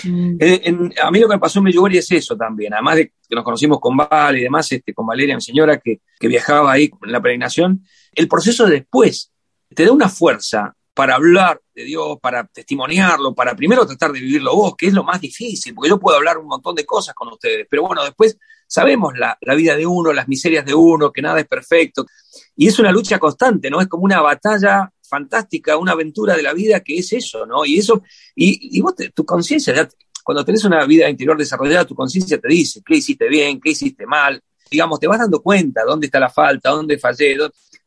Mm. 0.03 0.35
Eh, 0.37 0.91
a 1.01 1.09
mí 1.09 1.19
lo 1.19 1.29
que 1.29 1.35
me 1.35 1.39
pasó 1.39 1.59
en 1.59 1.63
Medjugorje 1.63 1.99
es 1.99 2.11
eso 2.11 2.35
también, 2.35 2.73
además 2.73 2.97
de 2.97 3.05
que 3.07 3.35
nos 3.35 3.45
conocimos 3.45 3.79
con 3.79 3.95
Val 3.95 4.37
y 4.37 4.41
demás, 4.41 4.69
este, 4.69 4.93
con 4.93 5.05
Valeria, 5.05 5.33
mi 5.33 5.41
señora, 5.41 5.79
que, 5.79 6.01
que 6.19 6.27
viajaba 6.27 6.73
ahí 6.73 6.91
en 7.05 7.11
la 7.13 7.21
peregrinación, 7.21 7.85
el 8.15 8.27
proceso 8.27 8.65
de 8.65 8.71
después 8.71 9.31
te 9.73 9.85
da 9.85 9.93
una 9.93 10.09
fuerza 10.09 10.75
para 10.93 11.15
hablar 11.15 11.61
de 11.73 11.85
Dios, 11.85 12.17
para 12.21 12.45
testimoniarlo, 12.47 13.33
para 13.33 13.55
primero 13.55 13.87
tratar 13.87 14.11
de 14.11 14.19
vivirlo 14.19 14.55
vos, 14.55 14.75
que 14.77 14.87
es 14.87 14.93
lo 14.93 15.05
más 15.05 15.21
difícil, 15.21 15.73
porque 15.73 15.87
yo 15.89 15.97
puedo 16.01 16.17
hablar 16.17 16.37
un 16.37 16.47
montón 16.47 16.75
de 16.75 16.85
cosas 16.85 17.15
con 17.15 17.29
ustedes, 17.29 17.65
pero 17.69 17.83
bueno, 17.83 18.03
después 18.03 18.37
sabemos 18.73 19.13
la, 19.15 19.37
vida 19.53 19.75
de 19.75 19.85
uno, 19.85 20.11
las 20.11 20.27
miserias 20.27 20.65
de 20.65 20.73
uno, 20.73 21.11
que 21.11 21.21
nada 21.21 21.39
es 21.39 21.45
perfecto, 21.45 22.07
y 22.55 22.67
es 22.67 22.79
una 22.79 22.91
lucha 22.91 23.19
constante, 23.19 23.69
¿no? 23.69 23.79
Es 23.79 23.87
como 23.87 24.03
una 24.03 24.19
batalla 24.19 24.91
fantástica, 25.07 25.77
una 25.77 25.91
aventura 25.91 26.35
de 26.35 26.41
la 26.41 26.53
vida 26.53 26.79
que 26.79 26.97
es 26.97 27.13
eso, 27.13 27.45
¿no? 27.45 27.65
Y 27.65 27.77
eso, 27.77 28.01
y, 28.35 28.75
y 28.75 28.81
vos, 28.81 28.95
tu 29.13 29.25
conciencia, 29.25 29.87
cuando 30.23 30.43
tenés 30.43 30.63
una 30.63 30.83
vida 30.87 31.07
interior 31.07 31.37
desarrollada, 31.37 31.85
tu 31.85 31.93
conciencia 31.93 32.39
te 32.39 32.47
dice 32.47 32.81
qué 32.83 32.95
hiciste 32.95 33.27
bien, 33.27 33.61
qué 33.61 33.69
hiciste 33.69 34.07
mal, 34.07 34.41
digamos, 34.71 34.99
te 34.99 35.05
vas 35.05 35.19
dando 35.19 35.39
cuenta 35.43 35.83
dónde 35.85 36.07
está 36.07 36.19
la 36.19 36.31
falta, 36.31 36.71
dónde 36.71 36.97
fallé, 36.97 37.37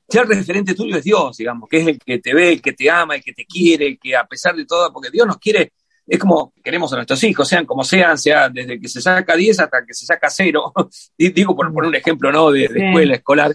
ya 0.09 0.20
el 0.20 0.29
referente 0.29 0.72
tuyo 0.75 0.96
es 0.96 1.03
Dios, 1.03 1.37
digamos, 1.37 1.68
que 1.68 1.79
es 1.79 1.88
el 1.88 1.99
que 1.99 2.20
te 2.20 2.33
ve, 2.33 2.53
el 2.53 2.62
que 2.62 2.75
te 2.75 2.88
ama, 2.88 3.16
el 3.16 3.25
que 3.25 3.33
te 3.33 3.44
quiere, 3.44 3.88
el 3.88 3.99
que 3.99 4.14
a 4.14 4.25
pesar 4.25 4.55
de 4.55 4.64
todo, 4.64 4.92
porque 4.92 5.11
Dios 5.11 5.27
nos 5.27 5.38
quiere, 5.38 5.72
es 6.07 6.19
como 6.19 6.53
queremos 6.62 6.92
a 6.92 6.97
nuestros 6.97 7.23
hijos, 7.25 7.49
sean 7.49 7.66
como 7.66 7.83
sean, 7.83 8.16
sea 8.16 8.49
desde 8.49 8.81
que 8.81 8.88
se 8.88 9.01
saca 9.01 9.35
10 9.35 9.61
hasta 9.61 9.85
que 9.85 9.95
se 9.95 10.07
saca 10.07 10.31
0, 10.31 10.73
digo 11.19 11.57
por 11.57 11.66
un 11.66 11.95
ejemplo, 11.95 12.31
¿no? 12.31 12.51
De, 12.51 12.64
escuela 12.64 13.14
escolar, 13.14 13.55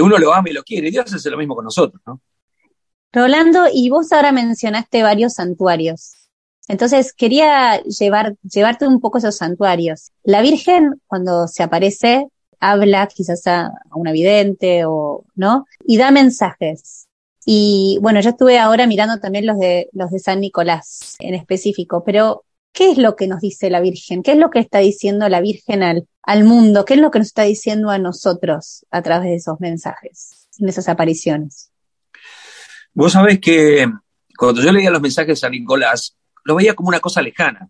uno 0.00 0.18
lo 0.18 0.32
ama 0.32 0.48
y 0.50 0.52
lo 0.52 0.62
quiere, 0.62 0.90
Dios 0.90 1.12
hace 1.12 1.30
lo 1.30 1.36
mismo 1.36 1.54
con 1.54 1.64
nosotros, 1.64 2.00
¿no? 2.06 2.20
Rolando, 3.12 3.64
y 3.72 3.90
vos 3.90 4.12
ahora 4.12 4.30
mencionaste 4.30 5.02
varios 5.02 5.34
santuarios. 5.34 6.14
Entonces 6.68 7.12
quería 7.12 7.82
llevar, 7.82 8.36
llevarte 8.42 8.86
un 8.86 9.00
poco 9.00 9.18
esos 9.18 9.36
santuarios. 9.36 10.12
La 10.22 10.40
Virgen, 10.40 11.00
cuando 11.08 11.48
se 11.48 11.64
aparece, 11.64 12.28
habla 12.60 13.08
quizás 13.08 13.44
a, 13.48 13.72
una 13.92 14.12
vidente 14.12 14.84
o, 14.84 15.24
¿no? 15.34 15.66
Y 15.84 15.96
da 15.96 16.12
mensajes. 16.12 17.08
Y 17.44 17.98
bueno, 18.02 18.20
yo 18.20 18.30
estuve 18.30 18.58
ahora 18.58 18.86
mirando 18.86 19.18
también 19.18 19.46
los 19.46 19.58
de, 19.58 19.88
los 19.92 20.10
de 20.10 20.18
San 20.18 20.40
Nicolás 20.40 21.16
en 21.20 21.34
específico, 21.34 22.04
pero 22.04 22.44
¿qué 22.72 22.90
es 22.90 22.98
lo 22.98 23.16
que 23.16 23.26
nos 23.26 23.40
dice 23.40 23.70
la 23.70 23.80
Virgen? 23.80 24.22
¿Qué 24.22 24.32
es 24.32 24.38
lo 24.38 24.50
que 24.50 24.58
está 24.58 24.78
diciendo 24.78 25.28
la 25.28 25.40
Virgen 25.40 25.82
al, 25.82 26.06
al 26.22 26.44
mundo? 26.44 26.84
¿Qué 26.84 26.94
es 26.94 27.00
lo 27.00 27.10
que 27.10 27.18
nos 27.18 27.28
está 27.28 27.42
diciendo 27.42 27.90
a 27.90 27.98
nosotros 27.98 28.84
a 28.90 29.02
través 29.02 29.28
de 29.28 29.34
esos 29.36 29.58
mensajes, 29.60 30.48
en 30.58 30.68
esas 30.68 30.88
apariciones? 30.88 31.70
Vos 32.92 33.12
sabés 33.12 33.40
que 33.40 33.86
cuando 34.36 34.62
yo 34.62 34.72
leía 34.72 34.90
los 34.90 35.00
mensajes 35.00 35.28
de 35.28 35.36
San 35.36 35.52
Nicolás, 35.52 36.16
lo 36.44 36.56
veía 36.56 36.74
como 36.74 36.88
una 36.88 37.00
cosa 37.00 37.22
lejana. 37.22 37.68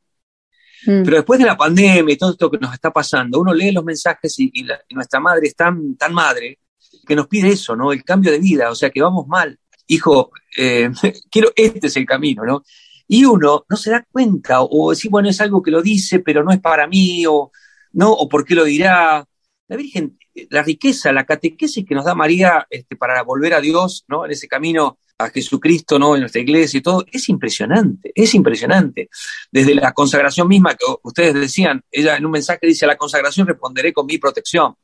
Mm. 0.86 1.02
Pero 1.04 1.16
después 1.16 1.38
de 1.38 1.46
la 1.46 1.56
pandemia 1.56 2.14
y 2.14 2.16
todo 2.16 2.32
esto 2.32 2.50
que 2.50 2.58
nos 2.58 2.72
está 2.72 2.90
pasando, 2.90 3.40
uno 3.40 3.52
lee 3.52 3.72
los 3.72 3.84
mensajes 3.84 4.38
y, 4.38 4.66
nuestra 4.90 5.20
madre 5.20 5.46
es 5.46 5.54
tan, 5.54 5.96
tan 5.96 6.14
madre 6.14 6.58
que 7.06 7.16
nos 7.16 7.28
pide 7.28 7.48
eso, 7.48 7.76
¿no? 7.76 7.92
El 7.92 8.04
cambio 8.04 8.32
de 8.32 8.38
vida, 8.38 8.70
o 8.70 8.74
sea, 8.74 8.90
que 8.90 9.02
vamos 9.02 9.26
mal. 9.26 9.58
Hijo, 9.86 10.30
eh, 10.56 10.90
quiero, 11.30 11.50
este 11.56 11.86
es 11.86 11.96
el 11.96 12.06
camino, 12.06 12.44
¿no? 12.44 12.62
Y 13.08 13.24
uno 13.24 13.64
no 13.68 13.76
se 13.76 13.90
da 13.90 14.06
cuenta, 14.10 14.62
o 14.62 14.90
decir, 14.90 15.10
bueno, 15.10 15.28
es 15.28 15.40
algo 15.40 15.62
que 15.62 15.70
lo 15.70 15.82
dice, 15.82 16.20
pero 16.20 16.44
no 16.44 16.52
es 16.52 16.60
para 16.60 16.86
mí, 16.86 17.26
o 17.26 17.50
no, 17.92 18.12
o 18.12 18.28
por 18.28 18.44
qué 18.44 18.54
lo 18.54 18.64
dirá. 18.64 19.26
La 19.66 19.76
Virgen 19.76 20.18
la 20.50 20.62
riqueza, 20.62 21.12
la 21.12 21.26
catequesis 21.26 21.84
que 21.86 21.94
nos 21.94 22.04
da 22.04 22.14
María 22.14 22.66
este, 22.70 22.96
para 22.96 23.22
volver 23.22 23.54
a 23.54 23.60
Dios, 23.60 24.04
¿no? 24.08 24.24
En 24.24 24.30
ese 24.30 24.48
camino 24.48 24.98
a 25.18 25.28
Jesucristo, 25.28 25.98
¿no? 25.98 26.14
En 26.14 26.20
nuestra 26.22 26.40
iglesia 26.40 26.78
y 26.78 26.82
todo, 26.82 27.04
es 27.10 27.28
impresionante, 27.28 28.12
es 28.14 28.34
impresionante. 28.34 29.10
Desde 29.50 29.74
la 29.74 29.92
consagración 29.92 30.48
misma 30.48 30.74
que 30.74 30.86
ustedes 31.02 31.34
decían, 31.34 31.82
ella 31.90 32.16
en 32.16 32.24
un 32.24 32.32
mensaje 32.32 32.66
dice, 32.66 32.84
a 32.84 32.88
la 32.88 32.96
consagración 32.96 33.46
responderé 33.46 33.92
con 33.92 34.06
mi 34.06 34.18
protección. 34.18 34.74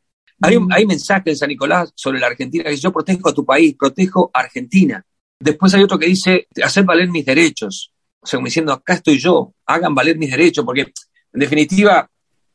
Hay, 0.43 0.57
un, 0.57 0.73
hay 0.73 0.87
mensaje 0.87 1.31
de 1.31 1.37
San 1.37 1.49
Nicolás 1.49 1.93
sobre 1.95 2.21
la 2.21 2.27
Argentina 2.27 2.65
que 2.65 2.71
dice, 2.71 2.83
yo 2.83 2.93
protejo 2.93 3.29
a 3.29 3.35
tu 3.35 3.45
país, 3.45 3.75
protejo 3.79 4.31
a 4.33 4.41
Argentina. 4.41 5.05
Después 5.39 5.73
hay 5.75 5.83
otro 5.83 5.99
que 5.99 6.07
dice, 6.07 6.49
hacer 6.63 6.85
valer 6.85 7.09
mis 7.09 7.25
derechos. 7.25 7.93
O 8.21 8.27
sea, 8.27 8.39
como 8.39 8.47
diciendo, 8.47 8.73
acá 8.73 8.95
estoy 8.95 9.19
yo, 9.19 9.55
hagan 9.67 9.95
valer 9.95 10.19
mis 10.19 10.31
derechos, 10.31 10.65
porque 10.65 10.83
en 10.83 11.41
definitiva 11.41 12.11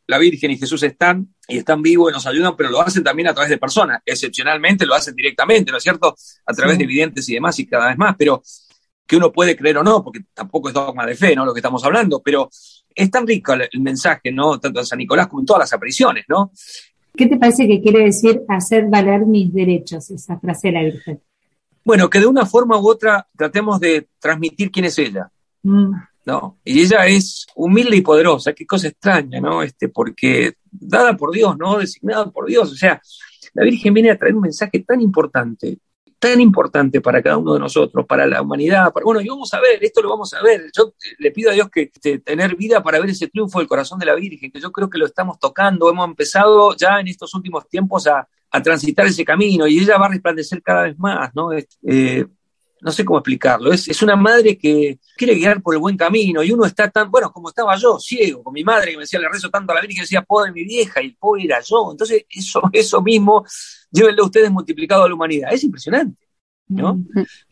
la 0.07 0.17
Virgen 0.17 0.51
y 0.51 0.57
Jesús 0.57 0.83
están 0.83 1.33
y 1.47 1.57
están 1.57 1.81
vivos 1.81 2.11
y 2.11 2.13
nos 2.13 2.27
ayudan, 2.27 2.55
pero 2.57 2.69
lo 2.69 2.81
hacen 2.81 3.03
también 3.03 3.29
a 3.29 3.33
través 3.33 3.49
de 3.49 3.57
personas. 3.57 4.01
Excepcionalmente 4.05 4.85
lo 4.85 4.93
hacen 4.93 5.15
directamente, 5.15 5.71
¿no 5.71 5.77
es 5.77 5.83
cierto? 5.83 6.15
A 6.45 6.53
través 6.53 6.77
de 6.77 6.83
evidentes 6.83 7.27
y 7.29 7.33
demás 7.35 7.57
y 7.59 7.65
cada 7.65 7.87
vez 7.87 7.97
más, 7.97 8.15
pero 8.17 8.41
que 9.07 9.17
uno 9.17 9.31
puede 9.31 9.55
creer 9.55 9.77
o 9.77 9.83
no, 9.83 10.03
porque 10.03 10.21
tampoco 10.33 10.69
es 10.69 10.73
dogma 10.73 11.05
de 11.05 11.15
fe, 11.15 11.35
¿no? 11.35 11.45
Lo 11.45 11.53
que 11.53 11.59
estamos 11.59 11.83
hablando, 11.83 12.21
pero 12.21 12.49
es 12.95 13.11
tan 13.11 13.27
rico 13.27 13.53
el, 13.53 13.81
mensaje, 13.81 14.31
¿no? 14.31 14.59
Tanto 14.59 14.79
en 14.79 14.85
San 14.85 14.99
Nicolás 14.99 15.27
como 15.27 15.41
en 15.41 15.45
todas 15.45 15.61
las 15.61 15.73
apariciones, 15.73 16.25
¿no? 16.27 16.51
¿Qué 17.15 17.27
te 17.27 17.37
parece 17.37 17.67
que 17.67 17.81
quiere 17.81 18.05
decir 18.05 18.41
hacer 18.47 18.87
valer 18.87 19.25
mis 19.25 19.53
derechos, 19.53 20.09
esa 20.11 20.39
frase 20.39 20.69
de 20.69 20.73
la 20.73 20.83
Virgen? 20.83 21.21
Bueno, 21.83 22.09
que 22.09 22.19
de 22.19 22.27
una 22.27 22.45
forma 22.45 22.79
u 22.79 22.87
otra 22.87 23.27
tratemos 23.35 23.79
de 23.79 24.07
transmitir 24.19 24.71
quién 24.71 24.85
es 24.85 24.97
ella. 24.97 25.29
Mm. 25.63 25.93
¿no? 26.25 26.59
Y 26.63 26.81
ella 26.81 27.05
es 27.07 27.47
humilde 27.55 27.97
y 27.97 28.01
poderosa, 28.01 28.53
qué 28.53 28.65
cosa 28.65 28.87
extraña, 28.87 29.39
¿no? 29.39 29.63
Este, 29.63 29.89
porque 29.89 30.53
dada 30.71 31.17
por 31.17 31.31
Dios, 31.31 31.57
¿no? 31.57 31.79
Designada 31.79 32.29
por 32.29 32.45
Dios, 32.45 32.71
o 32.71 32.75
sea, 32.75 33.01
la 33.53 33.63
Virgen 33.63 33.93
viene 33.93 34.11
a 34.11 34.17
traer 34.17 34.35
un 34.35 34.41
mensaje 34.41 34.79
tan 34.79 35.01
importante, 35.01 35.79
tan 36.21 36.39
importante 36.39 37.01
para 37.01 37.19
cada 37.23 37.37
uno 37.37 37.55
de 37.55 37.59
nosotros, 37.59 38.05
para 38.05 38.27
la 38.27 38.43
humanidad, 38.43 38.93
para, 38.93 39.03
bueno, 39.03 39.21
y 39.21 39.27
vamos 39.27 39.51
a 39.55 39.59
ver, 39.59 39.83
esto 39.83 40.03
lo 40.03 40.09
vamos 40.09 40.31
a 40.35 40.43
ver, 40.43 40.69
yo 40.71 40.93
le 41.17 41.31
pido 41.31 41.49
a 41.49 41.53
Dios 41.53 41.67
que 41.71 41.89
este, 41.91 42.19
tener 42.19 42.55
vida 42.55 42.83
para 42.83 42.99
ver 42.99 43.09
ese 43.09 43.27
triunfo 43.27 43.57
del 43.57 43.67
corazón 43.67 43.97
de 43.97 44.05
la 44.05 44.13
Virgen, 44.13 44.51
que 44.51 44.59
yo 44.59 44.71
creo 44.71 44.87
que 44.87 44.99
lo 44.99 45.07
estamos 45.07 45.39
tocando, 45.39 45.89
hemos 45.89 46.07
empezado 46.07 46.75
ya 46.75 46.99
en 46.99 47.07
estos 47.07 47.33
últimos 47.33 47.67
tiempos 47.67 48.05
a, 48.05 48.27
a 48.51 48.61
transitar 48.61 49.07
ese 49.07 49.25
camino 49.25 49.65
y 49.65 49.79
ella 49.79 49.97
va 49.97 50.05
a 50.05 50.09
resplandecer 50.09 50.61
cada 50.61 50.83
vez 50.83 50.99
más, 50.99 51.31
¿no? 51.33 51.53
Eh, 51.53 52.27
no 52.81 52.91
sé 52.91 53.05
cómo 53.05 53.19
explicarlo, 53.19 53.71
es, 53.71 53.87
es, 53.87 54.01
una 54.01 54.15
madre 54.15 54.57
que 54.57 54.99
quiere 55.15 55.35
guiar 55.35 55.61
por 55.61 55.75
el 55.75 55.79
buen 55.79 55.95
camino 55.95 56.43
y 56.43 56.51
uno 56.51 56.65
está 56.65 56.89
tan, 56.89 57.11
bueno, 57.11 57.31
como 57.31 57.49
estaba 57.49 57.75
yo, 57.75 57.99
ciego, 57.99 58.43
con 58.43 58.53
mi 58.53 58.63
madre 58.63 58.91
que 58.91 58.97
me 58.97 59.03
decía, 59.03 59.19
le 59.19 59.29
rezo 59.29 59.49
tanto 59.49 59.71
a 59.71 59.75
la 59.75 59.81
Virgen, 59.81 59.97
que 59.97 60.01
decía, 60.01 60.23
pobre 60.23 60.51
mi 60.51 60.63
vieja, 60.63 61.01
y 61.01 61.11
pobre 61.11 61.43
era 61.43 61.61
yo. 61.61 61.91
Entonces, 61.91 62.25
eso, 62.29 62.61
eso 62.73 63.01
mismo, 63.01 63.45
llévenlo 63.91 64.25
ustedes 64.25 64.51
multiplicado 64.51 65.03
a 65.03 65.09
la 65.09 65.13
humanidad. 65.13 65.53
Es 65.53 65.63
impresionante, 65.63 66.27
¿no? 66.67 67.03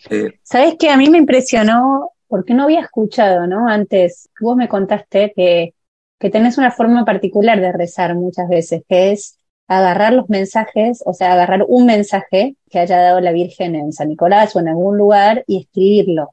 Eh, 0.09 0.39
¿Sabes 0.41 0.75
qué? 0.79 0.89
A 0.89 0.97
mí 0.97 1.09
me 1.09 1.19
impresionó, 1.19 2.11
porque 2.27 2.53
no 2.55 2.63
había 2.63 2.81
escuchado, 2.81 3.45
¿no? 3.45 3.69
Antes, 3.69 4.29
vos 4.41 4.55
me 4.55 4.67
contaste 4.67 5.31
que, 5.35 5.75
que 6.19 6.29
tenés 6.29 6.57
una 6.57 6.71
forma 6.71 7.05
particular 7.05 7.61
de 7.61 7.71
rezar 7.71 8.15
muchas 8.15 8.49
veces, 8.49 8.81
que 8.89 9.11
es 9.11 9.38
agarrar 9.69 10.13
los 10.13 10.27
mensajes, 10.29 11.03
o 11.05 11.13
sea, 11.13 11.34
agarrar 11.34 11.63
un 11.67 11.86
mensaje 11.86 12.55
que 12.71 12.79
haya 12.79 12.97
dado 12.97 13.21
la 13.21 13.32
Virgen 13.32 13.75
en 13.75 13.93
San 13.93 14.10
Nicolás 14.10 14.55
o 14.55 14.60
en 14.60 14.67
algún 14.67 14.97
lugar 14.97 15.43
y 15.47 15.62
escribirlo. 15.62 16.32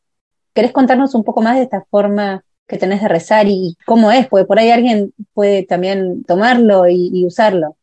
¿Querés 0.54 0.72
contarnos 0.72 1.14
un 1.14 1.22
poco 1.22 1.42
más 1.42 1.56
de 1.56 1.64
esta 1.64 1.84
forma 1.90 2.42
que 2.66 2.78
tenés 2.78 3.02
de 3.02 3.08
rezar 3.08 3.46
y 3.46 3.76
cómo 3.84 4.10
es? 4.10 4.26
Porque 4.26 4.46
por 4.46 4.58
ahí 4.58 4.70
alguien 4.70 5.12
puede 5.34 5.64
también 5.64 6.24
tomarlo 6.24 6.88
y, 6.88 7.26
usarlo. 7.26 7.76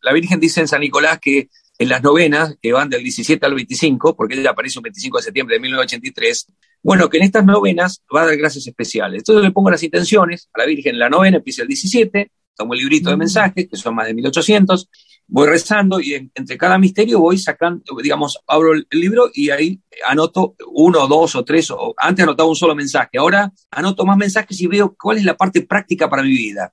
La 0.00 0.14
Virgen 0.14 0.40
dice 0.40 0.62
en 0.62 0.68
San 0.68 0.80
Nicolás 0.80 1.18
que 1.20 1.50
en 1.78 1.90
las 1.90 2.02
novenas, 2.02 2.56
que 2.62 2.72
van 2.72 2.88
del 2.88 3.02
17 3.02 3.44
al 3.44 3.54
25, 3.54 4.16
porque 4.16 4.34
ella 4.34 4.52
aparece 4.52 4.78
el 4.78 4.84
25 4.84 5.18
de 5.18 5.24
septiembre 5.24 5.56
de 5.56 5.60
1983, 5.60 6.46
bueno, 6.82 7.10
que 7.10 7.18
en 7.18 7.24
estas 7.24 7.44
novenas 7.44 8.02
va 8.14 8.22
a 8.22 8.26
dar 8.26 8.36
gracias 8.38 8.66
especiales. 8.66 9.18
Entonces 9.18 9.44
le 9.44 9.50
pongo 9.50 9.70
las 9.70 9.82
intenciones 9.82 10.48
a 10.54 10.60
la 10.60 10.66
Virgen 10.66 10.94
en 10.94 11.00
la 11.00 11.10
novena, 11.10 11.36
empieza 11.36 11.60
el 11.60 11.68
17, 11.68 12.30
tomo 12.56 12.74
el 12.74 12.80
librito 12.80 13.10
de 13.10 13.16
mensajes, 13.16 13.68
que 13.68 13.76
son 13.76 13.94
más 13.94 14.06
de 14.06 14.14
1800, 14.14 14.88
voy 15.28 15.46
rezando 15.48 16.00
y 16.00 16.30
entre 16.34 16.56
cada 16.56 16.78
misterio 16.78 17.20
voy 17.20 17.38
sacando, 17.38 17.82
digamos, 18.02 18.38
abro 18.46 18.74
el 18.74 18.86
libro 18.90 19.30
y 19.32 19.50
ahí 19.50 19.80
anoto 20.06 20.54
uno, 20.72 21.06
dos 21.06 21.34
o 21.34 21.44
tres, 21.44 21.70
o 21.70 21.94
antes 21.96 22.22
anotaba 22.22 22.48
un 22.48 22.56
solo 22.56 22.74
mensaje, 22.74 23.18
ahora 23.18 23.52
anoto 23.70 24.04
más 24.04 24.16
mensajes 24.16 24.60
y 24.60 24.66
veo 24.66 24.96
cuál 25.00 25.18
es 25.18 25.24
la 25.24 25.36
parte 25.36 25.62
práctica 25.62 26.08
para 26.08 26.22
mi 26.22 26.30
vida. 26.30 26.72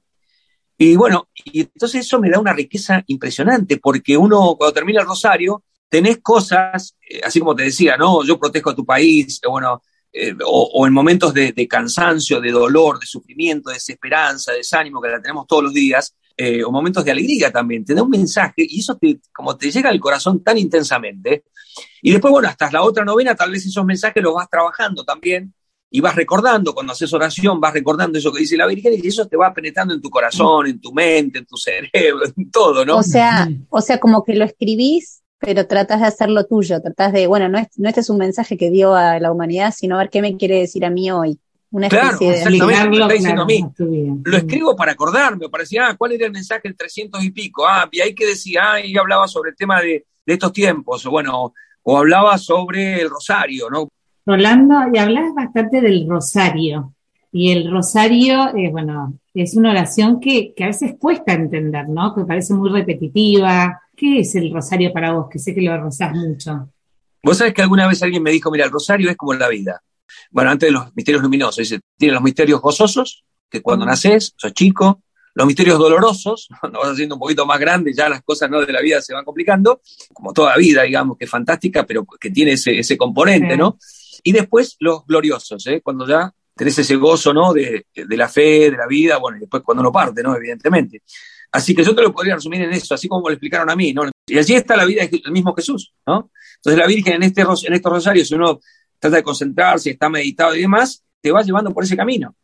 Y 0.77 0.95
bueno, 0.95 1.29
y 1.45 1.61
entonces 1.61 2.05
eso 2.05 2.19
me 2.19 2.29
da 2.29 2.39
una 2.39 2.53
riqueza 2.53 3.03
impresionante, 3.07 3.77
porque 3.77 4.17
uno 4.17 4.55
cuando 4.57 4.73
termina 4.73 5.01
el 5.01 5.07
rosario, 5.07 5.63
tenés 5.89 6.19
cosas, 6.21 6.97
eh, 7.07 7.21
así 7.23 7.39
como 7.39 7.55
te 7.55 7.63
decía, 7.63 7.97
¿no? 7.97 8.23
Yo 8.23 8.39
protejo 8.39 8.71
a 8.71 8.75
tu 8.75 8.85
país, 8.85 9.39
bueno, 9.47 9.81
eh, 10.15 10.35
o, 10.45 10.85
en 10.85 10.93
momentos 10.93 11.33
de, 11.33 11.67
cansancio, 11.67 12.39
de 12.39 12.51
dolor, 12.51 12.99
de 12.99 13.07
sufrimiento, 13.07 13.69
de 13.71 13.75
desesperanza, 13.75 14.51
de 14.51 14.59
desánimo, 14.59 15.01
que 15.01 15.09
la 15.09 15.19
tenemos 15.19 15.47
todos 15.47 15.63
los 15.63 15.73
días, 15.73 16.15
eh, 16.37 16.63
o 16.63 16.71
momentos 16.71 17.03
de 17.03 17.11
alegría 17.11 17.51
también, 17.51 17.83
te 17.83 17.95
da 17.95 18.03
un 18.03 18.11
mensaje 18.11 18.65
y 18.69 18.79
eso 18.79 18.95
te, 18.95 19.19
como 19.33 19.57
te 19.57 19.71
llega 19.71 19.89
al 19.89 19.99
corazón 19.99 20.43
tan 20.43 20.59
intensamente. 20.59 21.45
Y 22.03 22.11
después, 22.11 22.31
bueno, 22.31 22.47
hasta 22.47 22.71
la 22.71 22.83
otra 22.83 23.03
novena, 23.03 23.33
tal 23.33 23.49
vez 23.49 23.65
esos 23.65 23.83
mensajes 23.85 24.21
los 24.21 24.35
vas 24.35 24.47
trabajando 24.49 25.03
también 25.03 25.51
y 25.89 25.99
vas 25.99 26.15
recordando, 26.15 26.75
cuando 26.75 26.93
haces 26.93 27.11
oración, 27.11 27.59
vas 27.59 27.73
recordando 27.73 28.19
eso 28.19 28.31
que 28.31 28.41
dice 28.41 28.55
la 28.55 28.67
Virgen 28.67 28.93
y 28.95 29.07
eso 29.07 29.27
te 29.27 29.35
va 29.37 29.51
penetrando 29.51 29.95
en 29.95 30.01
tu 30.01 30.11
corazón, 30.11 30.67
en 30.67 30.79
tu 30.79 30.93
mente, 30.93 31.39
en 31.39 31.45
tu 31.47 31.57
cerebro, 31.57 32.25
en 32.37 32.51
todo, 32.51 32.85
¿no? 32.85 32.97
O 32.97 33.03
sea, 33.03 33.49
o 33.69 33.81
sea, 33.81 33.99
como 33.99 34.23
que 34.23 34.35
lo 34.35 34.45
escribís 34.45 35.22
pero 35.43 35.67
tratas 35.67 35.99
de 35.99 36.07
hacerlo 36.07 36.45
tuyo, 36.45 36.81
tratas 36.81 37.11
de, 37.11 37.27
bueno, 37.27 37.49
no, 37.49 37.59
no 37.77 37.89
este 37.89 38.01
es 38.01 38.09
un 38.09 38.17
mensaje 38.17 38.57
que 38.57 38.69
dio 38.69 38.95
a 38.95 39.19
la 39.19 39.31
humanidad, 39.31 39.73
sino 39.75 39.95
a 39.95 39.99
ver 39.99 40.09
qué 40.09 40.21
me 40.21 40.37
quiere 40.37 40.59
decir 40.59 40.85
a 40.85 40.89
mí 40.89 41.11
hoy. 41.11 41.37
Una 41.71 41.87
especie 41.87 42.31
de... 42.31 42.43
Lo 44.23 44.37
escribo 44.37 44.75
para 44.75 44.91
acordarme, 44.91 45.49
para 45.49 45.63
decir, 45.63 45.79
ah, 45.81 45.95
¿cuál 45.97 46.11
era 46.13 46.27
el 46.27 46.31
mensaje 46.31 46.67
el 46.67 46.77
300 46.77 47.23
y 47.23 47.31
pico? 47.31 47.65
Ah, 47.67 47.89
y 47.91 47.99
ahí 47.99 48.13
que 48.13 48.27
decía, 48.27 48.73
ah, 48.73 48.85
y 48.85 48.95
hablaba 48.95 49.27
sobre 49.27 49.49
el 49.49 49.55
tema 49.55 49.81
de, 49.81 50.05
de 50.25 50.33
estos 50.33 50.53
tiempos, 50.53 51.05
o 51.05 51.11
bueno, 51.11 51.53
o 51.81 51.97
hablaba 51.97 52.37
sobre 52.37 53.01
el 53.01 53.09
rosario, 53.09 53.69
¿no? 53.69 53.89
Rolando, 54.25 54.75
y 54.93 54.97
hablabas 54.97 55.33
bastante 55.33 55.81
del 55.81 56.07
rosario. 56.07 56.93
Y 57.31 57.51
el 57.51 57.71
rosario, 57.71 58.55
eh, 58.55 58.69
bueno, 58.71 59.15
es 59.33 59.55
una 59.55 59.71
oración 59.71 60.19
que, 60.19 60.53
que, 60.53 60.63
a 60.63 60.67
veces 60.67 60.95
cuesta 60.99 61.33
entender, 61.33 61.89
¿no? 61.89 62.13
Que 62.13 62.23
parece 62.23 62.53
muy 62.53 62.69
repetitiva, 62.69 63.81
¿Qué 63.95 64.19
es 64.19 64.35
el 64.35 64.51
rosario 64.51 64.91
para 64.91 65.13
vos? 65.13 65.27
Que 65.29 65.39
sé 65.39 65.53
que 65.53 65.61
lo 65.61 65.77
rozás 65.77 66.13
mucho. 66.13 66.69
Vos 67.21 67.37
sabés 67.37 67.53
que 67.53 67.61
alguna 67.61 67.87
vez 67.87 68.01
alguien 68.03 68.23
me 68.23 68.31
dijo, 68.31 68.51
mira, 68.51 68.65
el 68.65 68.71
rosario 68.71 69.09
es 69.09 69.15
como 69.15 69.33
la 69.33 69.47
vida. 69.47 69.81
Bueno, 70.31 70.51
antes 70.51 70.67
de 70.67 70.73
los 70.73 70.95
misterios 70.95 71.23
luminosos, 71.23 71.57
dice, 71.57 71.79
tiene 71.97 72.13
los 72.13 72.23
misterios 72.23 72.59
gozosos, 72.61 73.23
que 73.49 73.61
cuando 73.61 73.85
naces, 73.85 74.33
sos 74.35 74.53
chico, 74.53 75.03
los 75.35 75.47
misterios 75.47 75.79
dolorosos, 75.79 76.47
cuando 76.59 76.79
vas 76.79 76.89
haciendo 76.89 77.15
un 77.15 77.19
poquito 77.19 77.45
más 77.45 77.59
grande, 77.59 77.93
ya 77.93 78.09
las 78.09 78.21
cosas 78.23 78.49
¿no? 78.49 78.65
de 78.65 78.73
la 78.73 78.81
vida 78.81 79.01
se 79.01 79.13
van 79.13 79.23
complicando, 79.23 79.81
como 80.11 80.33
toda 80.33 80.55
vida, 80.57 80.83
digamos, 80.83 81.17
que 81.17 81.25
es 81.25 81.31
fantástica, 81.31 81.85
pero 81.85 82.05
que 82.05 82.29
tiene 82.29 82.53
ese, 82.53 82.77
ese 82.77 82.97
componente, 82.97 83.57
¿no? 83.57 83.77
Y 84.23 84.31
después 84.31 84.75
los 84.79 85.05
gloriosos, 85.05 85.65
¿eh? 85.67 85.81
cuando 85.81 86.07
ya 86.07 86.33
tenés 86.55 86.77
ese 86.77 86.95
gozo, 86.95 87.33
¿no? 87.33 87.53
De, 87.53 87.87
de, 87.93 88.17
la 88.17 88.29
fe, 88.29 88.71
de 88.71 88.77
la 88.77 88.87
vida, 88.87 89.17
bueno, 89.17 89.37
y 89.37 89.41
después 89.41 89.63
cuando 89.63 89.83
no 89.83 89.91
parte, 89.91 90.21
¿no? 90.23 90.35
Evidentemente. 90.35 91.01
Así 91.53 91.75
que 91.75 91.83
yo 91.83 91.93
te 91.93 92.01
lo 92.01 92.11
podría 92.11 92.33
resumir 92.33 92.63
en 92.63 92.73
eso, 92.73 92.95
así 92.95 93.07
como 93.07 93.29
lo 93.29 93.33
explicaron 93.35 93.69
a 93.69 93.75
mí, 93.75 93.93
¿no? 93.93 94.09
Y 94.25 94.39
allí 94.39 94.55
está 94.55 94.75
la 94.75 94.85
vida 94.85 95.05
del 95.05 95.31
mismo 95.31 95.53
Jesús, 95.53 95.93
¿no? 96.07 96.31
Entonces 96.55 96.79
la 96.79 96.87
Virgen 96.87 97.13
en, 97.13 97.23
este, 97.23 97.41
en 97.41 97.73
estos 97.73 97.91
rosarios, 97.91 98.27
si 98.27 98.33
uno 98.33 98.59
trata 98.97 99.17
de 99.17 99.23
concentrarse, 99.23 99.91
está 99.91 100.09
meditado 100.09 100.55
y 100.55 100.61
demás, 100.61 101.03
te 101.21 101.31
va 101.31 101.43
llevando 101.43 101.71
por 101.71 101.83
ese 101.83 101.95
camino. 101.95 102.35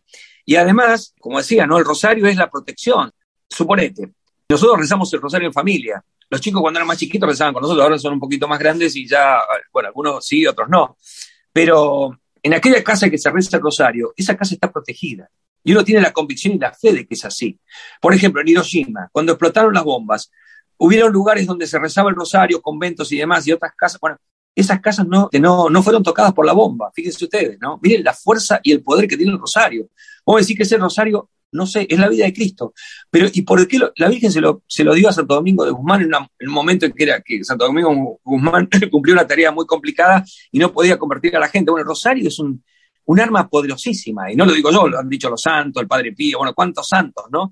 Y 0.46 0.56
además, 0.58 1.16
como 1.20 1.40
decía, 1.40 1.66
¿no? 1.66 1.80
El 1.80 1.86
rosario 1.86 2.28
es 2.28 2.36
la 2.36 2.52
protección. 2.52 3.12
Suponete, 3.50 4.14
nosotros 4.48 4.80
rezamos 4.80 5.12
el 5.12 5.22
rosario 5.22 5.48
en 5.48 5.54
familia. 5.54 6.04
Los 6.30 6.40
chicos 6.40 6.62
cuando 6.62 6.78
eran 6.78 6.88
más 6.88 7.00
chiquitos 7.00 7.28
rezaban 7.28 7.52
con 7.52 7.64
nosotros, 7.64 7.84
ahora 7.84 7.98
son 7.98 8.14
un 8.14 8.20
poquito 8.20 8.48
más 8.48 8.60
grandes 8.60 8.96
y 8.96 9.08
ya, 9.08 9.40
bueno, 9.74 9.88
algunos 9.88 10.24
sí, 10.24 10.46
otros 10.46 10.70
no. 10.70 10.98
Pero 11.52 12.16
en 12.44 12.54
aquella 12.54 12.84
casa 12.84 13.10
que 13.10 13.18
se 13.18 13.32
reza 13.32 13.58
el 13.58 13.64
rosario, 13.64 14.14
esa 14.16 14.38
casa 14.38 14.54
está 14.54 14.72
protegida. 14.72 15.28
Y 15.64 15.72
uno 15.74 15.84
tiene 15.84 16.02
la 16.02 16.12
convicción 16.12 16.54
y 16.54 16.60
la 16.60 16.74
fe 16.74 16.94
de 16.94 17.06
que 17.06 17.16
es 17.16 17.26
así. 17.26 17.60
Por 18.02 18.14
ejemplo, 18.14 18.42
en 18.42 18.48
Hiroshima, 18.48 19.10
cuando 19.12 19.34
explotaron 19.34 19.74
las 19.74 19.84
bombas, 19.84 20.32
hubieron 20.78 21.12
lugares 21.12 21.46
donde 21.46 21.68
se 21.68 21.78
rezaba 21.78 22.10
el 22.10 22.16
rosario, 22.16 22.62
conventos 22.62 23.12
y 23.12 23.18
demás, 23.18 23.46
y 23.48 23.52
otras 23.52 23.74
casas, 23.76 24.00
bueno, 24.00 24.18
esas 24.56 24.80
casas 24.82 25.08
no, 25.08 25.30
no, 25.40 25.70
no 25.70 25.84
fueron 25.84 26.04
tocadas 26.04 26.34
por 26.34 26.46
la 26.46 26.54
bomba, 26.54 26.92
fíjense 26.94 27.24
ustedes, 27.24 27.58
¿no? 27.62 27.80
Miren 27.82 28.04
la 28.04 28.14
fuerza 28.14 28.60
y 28.64 28.72
el 28.72 28.82
poder 28.82 29.08
que 29.08 29.16
tiene 29.16 29.32
el 29.32 29.40
rosario. 29.40 29.90
Vamos 30.26 30.40
a 30.40 30.44
decir 30.44 30.58
que 30.58 30.64
ese 30.64 30.78
rosario, 30.78 31.30
no 31.52 31.66
sé, 31.66 31.86
es 31.90 32.00
la 32.00 32.10
vida 32.10 32.26
de 32.26 32.34
Cristo. 32.34 32.74
Pero, 33.10 33.28
¿y 33.32 33.42
por 33.44 33.66
qué 33.68 33.80
la 33.96 34.10
Virgen 34.10 34.32
se 34.32 34.42
lo, 34.42 34.64
se 34.68 34.84
lo 34.84 34.94
dio 34.94 35.10
a 35.10 35.14
Santo 35.14 35.36
Domingo 35.36 35.66
de 35.66 35.72
Guzmán 35.72 36.02
en, 36.02 36.12
un 36.48 36.54
momento 36.54 36.86
en 36.86 36.94
que 36.94 37.04
era 37.04 37.22
que 37.22 37.44
Santo 37.44 37.66
Domingo 37.66 38.20
Guzmán 38.24 38.70
cumplió 38.92 39.14
una 39.14 39.28
tarea 39.28 39.52
muy 39.52 39.66
complicada 39.66 40.24
y 40.52 40.60
no 40.60 40.72
podía 40.72 40.98
convertir 40.98 41.36
a 41.36 41.40
la 41.40 41.48
gente? 41.48 41.72
Bueno, 41.72 41.84
el 41.84 41.88
rosario 41.88 42.28
es 42.28 42.40
un, 42.40 42.64
un 43.10 43.20
arma 43.20 43.50
poderosísima, 43.50 44.32
y 44.32 44.36
no 44.36 44.46
lo 44.46 44.54
digo 44.54 44.72
yo, 44.72 44.88
lo 44.88 45.00
han 45.00 45.10
dicho 45.10 45.32
los 45.32 45.42
santos, 45.42 45.82
el 45.82 45.88
Padre 45.88 46.12
Pío, 46.14 46.38
bueno, 46.38 46.54
cuántos 46.54 46.88
santos, 46.88 47.26
¿no? 47.32 47.52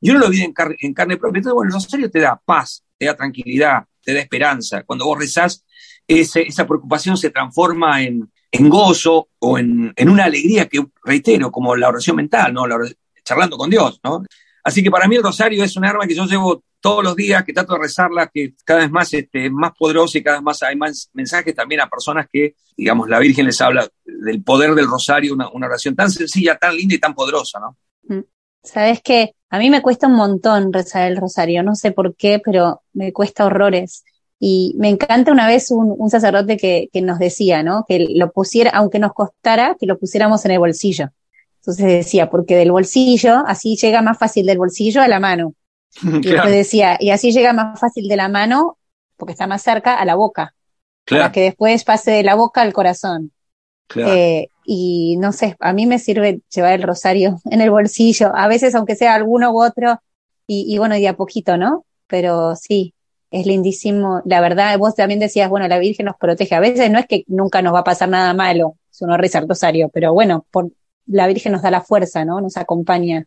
Yo 0.00 0.14
no 0.14 0.20
lo 0.20 0.28
vi 0.28 0.42
en, 0.42 0.54
en 0.78 0.94
carne 0.94 1.16
propia. 1.16 1.38
Entonces, 1.38 1.54
bueno, 1.54 1.70
el 1.70 1.74
rosario 1.74 2.08
te 2.08 2.20
da 2.20 2.40
paz, 2.44 2.84
te 2.96 3.06
da 3.06 3.16
tranquilidad, 3.16 3.82
te 4.00 4.14
da 4.14 4.20
esperanza. 4.20 4.84
Cuando 4.84 5.04
vos 5.04 5.18
rezás, 5.18 5.64
esa 6.06 6.66
preocupación 6.68 7.16
se 7.16 7.30
transforma 7.30 8.00
en, 8.00 8.30
gozo 8.68 9.30
o 9.40 9.58
en, 9.58 9.92
una 10.06 10.24
alegría 10.24 10.68
que, 10.68 10.84
reitero, 11.04 11.50
como 11.50 11.74
la 11.74 11.88
oración 11.88 12.14
mental, 12.14 12.54
¿no? 12.54 12.64
charlando 13.24 13.56
con 13.56 13.70
Dios, 13.70 13.98
¿no? 14.04 14.22
Así 14.62 14.84
que 14.84 14.90
para 14.92 15.08
mí 15.08 15.16
el 15.16 15.24
rosario 15.24 15.64
es 15.64 15.76
un 15.76 15.84
arma 15.84 16.06
que 16.06 16.14
yo 16.14 16.26
llevo 16.26 16.62
todos 16.82 17.04
los 17.04 17.14
días, 17.14 17.44
que 17.44 17.52
trato 17.52 17.74
de 17.74 17.78
rezarla, 17.78 18.26
que 18.26 18.54
cada 18.64 18.80
vez 18.80 18.90
más, 18.90 19.14
este, 19.14 19.48
más 19.48 19.72
poderosa 19.78 20.18
y 20.18 20.22
cada 20.22 20.38
vez 20.38 20.42
más 20.42 20.62
hay 20.62 20.76
más 20.76 21.08
mensajes 21.14 21.54
también 21.54 21.80
a 21.80 21.88
personas 21.88 22.26
que, 22.30 22.56
digamos, 22.76 23.08
la 23.08 23.20
Virgen 23.20 23.46
les 23.46 23.60
habla 23.60 23.88
del 24.04 24.42
poder 24.42 24.74
del 24.74 24.88
rosario, 24.88 25.32
una, 25.32 25.48
oración 25.48 25.94
tan 25.94 26.10
sencilla, 26.10 26.58
tan 26.58 26.76
linda 26.76 26.96
y 26.96 26.98
tan 26.98 27.14
poderosa, 27.14 27.60
¿no? 27.60 27.76
Mm. 28.02 28.24
Sabes 28.64 29.00
que 29.00 29.34
a 29.48 29.58
mí 29.58 29.70
me 29.70 29.80
cuesta 29.80 30.08
un 30.08 30.14
montón 30.14 30.72
rezar 30.72 31.10
el 31.10 31.16
rosario, 31.16 31.62
no 31.62 31.76
sé 31.76 31.92
por 31.92 32.16
qué, 32.16 32.40
pero 32.44 32.82
me 32.92 33.12
cuesta 33.12 33.46
horrores. 33.46 34.04
Y 34.38 34.74
me 34.76 34.88
encanta 34.88 35.30
una 35.30 35.46
vez 35.46 35.70
un, 35.70 36.10
sacerdote 36.10 36.56
que, 36.56 36.88
que, 36.92 37.00
nos 37.00 37.20
decía, 37.20 37.62
¿no? 37.62 37.84
Que 37.88 38.06
lo 38.16 38.32
pusiera, 38.32 38.70
aunque 38.70 38.98
nos 38.98 39.12
costara, 39.12 39.76
que 39.78 39.86
lo 39.86 39.98
pusiéramos 39.98 40.44
en 40.44 40.50
el 40.50 40.58
bolsillo. 40.58 41.10
Entonces 41.60 41.86
decía, 41.86 42.28
porque 42.28 42.56
del 42.56 42.72
bolsillo, 42.72 43.44
así 43.46 43.76
llega 43.76 44.02
más 44.02 44.18
fácil 44.18 44.46
del 44.46 44.58
bolsillo 44.58 45.00
a 45.00 45.06
la 45.06 45.20
mano. 45.20 45.54
Y 46.02 46.20
después 46.20 46.52
decía, 46.52 46.96
y 46.98 47.10
así 47.10 47.32
llega 47.32 47.52
más 47.52 47.78
fácil 47.78 48.08
de 48.08 48.16
la 48.16 48.28
mano, 48.28 48.78
porque 49.16 49.32
está 49.32 49.46
más 49.46 49.62
cerca, 49.62 49.94
a 49.94 50.04
la 50.04 50.14
boca. 50.14 50.54
Para 51.04 51.32
que 51.32 51.42
después 51.42 51.84
pase 51.84 52.12
de 52.12 52.22
la 52.22 52.34
boca 52.34 52.62
al 52.62 52.72
corazón. 52.72 53.32
Eh, 53.94 54.48
y 54.64 55.16
no 55.18 55.32
sé, 55.32 55.56
a 55.60 55.72
mí 55.72 55.86
me 55.86 55.98
sirve 55.98 56.40
llevar 56.54 56.72
el 56.72 56.82
rosario 56.82 57.40
en 57.50 57.60
el 57.60 57.70
bolsillo, 57.70 58.32
a 58.34 58.48
veces 58.48 58.74
aunque 58.74 58.96
sea 58.96 59.14
alguno 59.14 59.50
u 59.52 59.62
otro, 59.62 60.00
y, 60.46 60.72
y 60.72 60.78
bueno, 60.78 60.96
y 60.96 61.06
a 61.06 61.14
poquito, 61.14 61.56
¿no? 61.56 61.84
Pero 62.06 62.56
sí, 62.56 62.94
es 63.30 63.46
lindísimo. 63.46 64.22
La 64.24 64.40
verdad, 64.40 64.78
vos 64.78 64.94
también 64.94 65.20
decías, 65.20 65.48
bueno, 65.48 65.66
la 65.66 65.78
Virgen 65.78 66.06
nos 66.06 66.16
protege. 66.16 66.54
A 66.54 66.60
veces 66.60 66.90
no 66.90 66.98
es 66.98 67.06
que 67.06 67.24
nunca 67.26 67.62
nos 67.62 67.74
va 67.74 67.80
a 67.80 67.84
pasar 67.84 68.08
nada 68.08 68.32
malo 68.34 68.76
si 68.90 69.04
uno 69.04 69.16
reza 69.16 69.38
el 69.38 69.48
rosario, 69.48 69.88
pero 69.88 70.12
bueno, 70.12 70.46
por, 70.50 70.70
la 71.06 71.26
Virgen 71.26 71.52
nos 71.52 71.62
da 71.62 71.70
la 71.70 71.80
fuerza, 71.80 72.24
¿no? 72.24 72.40
Nos 72.40 72.56
acompaña. 72.56 73.26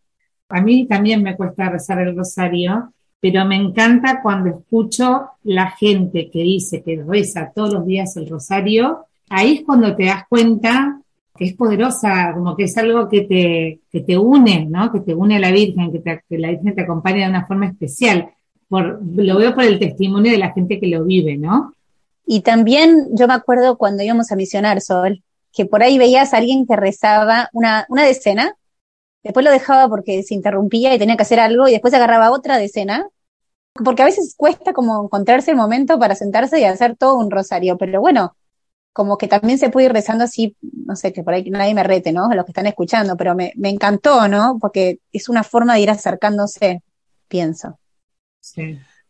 A 0.50 0.62
mí 0.62 0.86
también 0.86 1.24
me 1.24 1.36
cuesta 1.36 1.70
rezar 1.70 2.00
el 2.00 2.16
rosario, 2.16 2.94
pero 3.20 3.46
me 3.46 3.56
encanta 3.56 4.22
cuando 4.22 4.50
escucho 4.50 5.30
la 5.44 5.72
gente 5.72 6.30
que 6.30 6.44
dice 6.44 6.84
que 6.84 7.04
reza 7.04 7.52
todos 7.54 7.74
los 7.74 7.86
días 7.86 8.16
el 8.18 8.30
rosario. 8.30 9.06
Ahí 9.30 9.58
es 9.58 9.64
cuando 9.64 9.96
te 9.96 10.06
das 10.06 10.24
cuenta 10.30 11.02
que 11.36 11.46
es 11.46 11.54
poderosa, 11.54 12.34
como 12.34 12.56
que 12.56 12.66
es 12.66 12.78
algo 12.78 13.10
que 13.10 13.22
te, 13.22 13.80
que 13.92 14.02
te 14.02 14.18
une, 14.18 14.66
¿no? 14.66 14.92
Que 14.92 15.02
te 15.02 15.14
une 15.14 15.36
a 15.36 15.40
la 15.40 15.52
Virgen, 15.52 15.92
que, 15.92 16.02
que 16.02 16.38
la 16.38 16.52
Virgen 16.52 16.76
te 16.76 16.82
acompaña 16.84 17.26
de 17.26 17.30
una 17.30 17.46
forma 17.46 17.66
especial 17.68 18.30
por, 18.68 19.00
lo 19.04 19.38
veo 19.38 19.54
por 19.54 19.64
el 19.64 19.80
testimonio 19.80 20.32
de 20.32 20.38
la 20.38 20.52
gente 20.54 20.80
que 20.80 20.88
lo 20.88 21.04
vive, 21.04 21.38
¿no? 21.38 21.74
Y 22.26 22.42
también 22.42 23.10
yo 23.12 23.28
me 23.28 23.34
acuerdo 23.34 23.78
cuando 23.78 24.04
íbamos 24.04 24.32
a 24.32 24.36
misionar, 24.36 24.82
Sol, 24.82 25.24
que 25.54 25.66
por 25.66 25.84
ahí 25.84 25.98
veías 25.98 26.34
a 26.34 26.38
alguien 26.38 26.66
que 26.66 26.76
rezaba 26.76 27.50
una, 27.54 27.86
una 27.90 28.04
decena, 28.04 28.56
después 29.26 29.44
lo 29.44 29.52
dejaba 29.52 29.90
porque 29.90 30.24
se 30.24 30.34
interrumpía 30.34 30.94
y 30.94 31.00
tenía 31.00 31.18
que 31.18 31.24
hacer 31.24 31.42
algo, 31.42 31.68
y 31.68 31.72
después 31.72 31.94
agarraba 31.94 32.32
otra 32.32 32.58
decena, 32.58 33.10
porque 33.74 34.04
a 34.04 34.06
veces 34.06 34.36
cuesta 34.38 34.72
como 34.72 35.04
encontrarse 35.04 35.52
el 35.52 35.58
momento 35.58 36.00
para 36.00 36.16
sentarse 36.16 36.60
y 36.62 36.64
hacer 36.64 36.96
todo 36.96 37.16
un 37.16 37.30
rosario, 37.30 37.78
pero 37.78 38.00
bueno, 38.00 38.38
como 38.94 39.18
que 39.18 39.28
también 39.28 39.58
se 39.58 39.70
puede 39.70 39.88
ir 39.88 39.94
rezando 39.94 40.24
así, 40.24 40.56
no 40.62 40.96
sé, 40.96 41.12
que 41.12 41.24
por 41.24 41.34
ahí 41.34 41.50
nadie 41.50 41.74
me 41.74 41.84
rete, 41.84 42.14
¿no? 42.14 42.30
Los 42.34 42.46
que 42.46 42.52
están 42.52 42.68
escuchando, 42.68 43.18
pero 43.18 43.36
me, 43.36 43.52
me 43.58 43.70
encantó, 43.70 44.30
¿no? 44.30 44.58
Porque 44.62 45.00
es 45.12 45.28
una 45.28 45.44
forma 45.44 45.74
de 45.74 45.82
ir 45.82 45.90
acercándose, 45.90 46.82
pienso. 47.28 47.78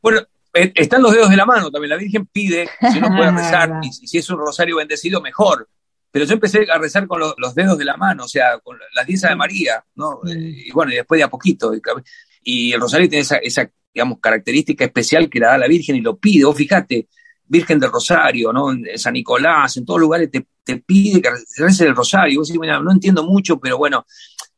Bueno, 0.02 0.22
eh, 0.56 0.72
están 0.74 1.02
los 1.02 1.12
dedos 1.12 1.30
de 1.30 1.36
la 1.36 1.46
mano 1.46 1.70
también. 1.70 1.90
La 1.90 1.98
Virgen 1.98 2.26
pide 2.26 2.68
si 2.92 2.98
uno 2.98 3.10
puede 3.16 3.32
rezar 3.32 3.80
y 3.84 3.92
si 3.92 4.18
es 4.18 4.30
un 4.30 4.40
rosario 4.40 4.78
bendecido, 4.78 5.22
mejor. 5.22 5.68
Pero 6.16 6.28
yo 6.28 6.36
empecé 6.36 6.66
a 6.72 6.78
rezar 6.78 7.08
con 7.08 7.20
los, 7.20 7.56
dedos 7.56 7.78
de 7.78 7.84
la 7.84 7.98
mano, 7.98 8.24
o 8.24 8.28
sea, 8.30 8.58
con 8.60 8.80
las 8.94 9.06
diezas 9.06 9.32
de 9.32 9.36
María, 9.36 9.84
¿no? 9.96 10.22
Mm. 10.24 10.30
Y 10.30 10.72
bueno, 10.72 10.94
y 10.94 10.96
después 10.96 11.20
de 11.20 11.26
a 11.26 11.30
poquito. 11.30 11.74
Y, 12.42 12.72
el 12.72 12.80
rosario 12.80 13.10
tiene 13.10 13.28
esa, 13.44 13.70
digamos, 13.94 14.20
característica 14.22 14.86
especial 14.86 15.30
que 15.30 15.42
la 15.42 15.48
da 15.48 15.58
la 15.58 15.68
Virgen 15.68 15.98
y 15.98 16.00
lo 16.00 16.16
pide. 16.16 16.46
Vos 16.46 16.56
fíjate, 16.56 17.10
Virgen 17.44 17.82
del 17.82 17.92
Rosario, 17.92 18.54
¿no? 18.54 18.72
En 18.72 18.98
San 18.98 19.12
Nicolás, 19.12 19.76
en 19.76 19.86
todos 19.86 20.00
lugares 20.00 20.30
te, 20.32 20.78
pide 20.78 21.22
que 21.22 21.32
reces 21.58 21.82
el 21.82 21.94
rosario. 21.94 22.40
Vos 22.40 22.48
decís, 22.48 22.60
bueno, 22.60 22.82
no 22.82 22.94
entiendo 22.94 23.26
mucho, 23.26 23.60
pero 23.60 23.78
bueno. 23.78 24.06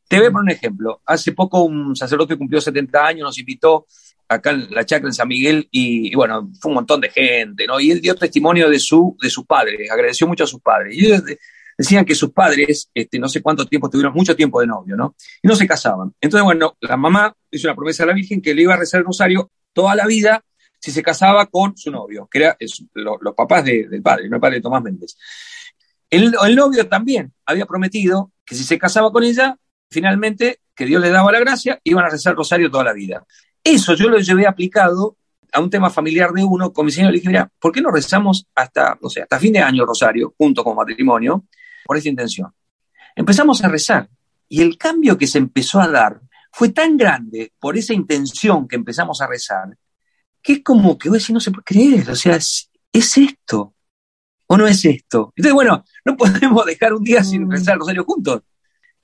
Te 0.07 0.19
voy 0.19 0.27
a 0.27 0.31
poner 0.31 0.43
un 0.43 0.51
ejemplo. 0.51 1.01
Hace 1.07 1.31
poco 1.31 1.63
un 1.63 1.95
sacerdote 1.95 2.37
cumplió 2.37 2.61
70 2.61 3.03
años, 3.03 3.23
nos 3.23 3.39
invitó 3.39 3.87
acá 4.27 4.51
en 4.51 4.67
la 4.71 4.85
chacra 4.85 5.07
en 5.07 5.13
San 5.13 5.27
Miguel 5.27 5.67
y, 5.71 6.13
bueno, 6.15 6.49
fue 6.59 6.69
un 6.69 6.75
montón 6.75 7.01
de 7.01 7.09
gente, 7.09 7.65
¿no? 7.65 7.79
Y 7.79 7.91
él 7.91 8.01
dio 8.01 8.15
testimonio 8.15 8.69
de 8.69 8.79
su, 8.79 9.17
de 9.21 9.29
sus 9.29 9.45
padres, 9.45 9.89
agradeció 9.91 10.27
mucho 10.27 10.43
a 10.43 10.47
sus 10.47 10.61
padres. 10.61 10.95
Y 10.95 11.05
ellos 11.05 11.23
decían 11.77 12.05
que 12.05 12.15
sus 12.15 12.31
padres, 12.31 12.89
este, 12.93 13.19
no 13.19 13.29
sé 13.29 13.41
cuánto 13.41 13.65
tiempo, 13.65 13.89
tuvieron 13.89 14.13
mucho 14.13 14.35
tiempo 14.35 14.59
de 14.59 14.67
novio, 14.67 14.95
¿no? 14.95 15.15
Y 15.41 15.47
no 15.47 15.55
se 15.55 15.67
casaban. 15.67 16.13
Entonces, 16.19 16.43
bueno, 16.43 16.75
la 16.81 16.97
mamá 16.97 17.33
hizo 17.51 17.67
una 17.67 17.75
promesa 17.75 18.03
a 18.03 18.07
la 18.07 18.13
Virgen 18.13 18.41
que 18.41 18.53
le 18.53 18.63
iba 18.63 18.73
a 18.73 18.77
rezar 18.77 18.99
el 18.99 19.05
rosario 19.05 19.51
toda 19.73 19.95
la 19.95 20.05
vida 20.05 20.43
si 20.79 20.91
se 20.91 21.01
casaba 21.01 21.47
con 21.47 21.75
su 21.75 21.91
novio, 21.91 22.27
que 22.31 22.39
era 22.39 22.57
los 22.93 23.33
papás 23.35 23.65
del 23.65 24.01
padre, 24.01 24.29
no 24.29 24.35
el 24.35 24.41
padre 24.41 24.55
de 24.57 24.61
Tomás 24.61 24.83
Méndez. 24.83 25.17
El, 26.09 26.35
el 26.45 26.55
novio 26.55 26.87
también 26.87 27.33
había 27.45 27.65
prometido 27.65 28.31
que 28.45 28.55
si 28.55 28.63
se 28.63 28.77
casaba 28.77 29.11
con 29.11 29.23
ella, 29.23 29.57
finalmente, 29.89 30.61
que 30.75 30.85
Dios 30.85 31.01
le 31.01 31.09
daba 31.09 31.31
la 31.31 31.39
gracia, 31.39 31.79
iban 31.83 32.05
a 32.05 32.09
rezar 32.09 32.31
el 32.31 32.37
rosario 32.37 32.71
toda 32.71 32.83
la 32.85 32.93
vida. 32.93 33.25
Eso 33.69 33.95
yo 33.95 34.07
lo 34.07 34.17
llevé 34.19 34.47
aplicado 34.47 35.17
a 35.51 35.59
un 35.59 35.69
tema 35.69 35.89
familiar 35.89 36.31
de 36.31 36.41
uno, 36.41 36.71
con 36.71 36.85
mi 36.85 36.91
señor 36.91 37.11
le 37.11 37.17
dije, 37.17 37.27
mira, 37.27 37.51
¿por 37.59 37.73
qué 37.73 37.81
no 37.81 37.91
rezamos 37.91 38.47
hasta, 38.55 38.97
o 39.01 39.09
sea, 39.09 39.23
hasta 39.23 39.39
fin 39.39 39.51
de 39.51 39.59
año 39.59 39.85
Rosario, 39.85 40.33
junto 40.37 40.63
con 40.63 40.77
matrimonio, 40.77 41.43
por 41.85 41.97
esa 41.97 42.07
intención? 42.07 42.49
Empezamos 43.13 43.61
a 43.61 43.67
rezar 43.67 44.09
y 44.47 44.61
el 44.61 44.77
cambio 44.77 45.17
que 45.17 45.27
se 45.27 45.37
empezó 45.37 45.81
a 45.81 45.89
dar 45.89 46.21
fue 46.49 46.69
tan 46.69 46.95
grande 46.95 47.51
por 47.59 47.77
esa 47.77 47.93
intención 47.93 48.69
que 48.69 48.77
empezamos 48.77 49.19
a 49.21 49.27
rezar, 49.27 49.77
que 50.41 50.53
es 50.53 50.63
como 50.63 50.97
que 50.97 51.09
vos 51.09 51.29
no 51.31 51.41
se 51.41 51.51
puede 51.51 51.65
creer, 51.65 52.09
o 52.09 52.15
sea, 52.15 52.37
es, 52.37 52.69
esto, 52.93 53.75
o 54.47 54.57
no 54.57 54.65
es 54.65 54.85
esto. 54.85 55.33
Entonces, 55.35 55.53
bueno, 55.53 55.83
no 56.05 56.15
podemos 56.17 56.65
dejar 56.65 56.93
un 56.93 57.03
día 57.03 57.21
sin 57.21 57.45
mm. 57.45 57.51
rezar 57.51 57.73
el 57.73 57.79
rosario 57.81 58.05
juntos. 58.05 58.43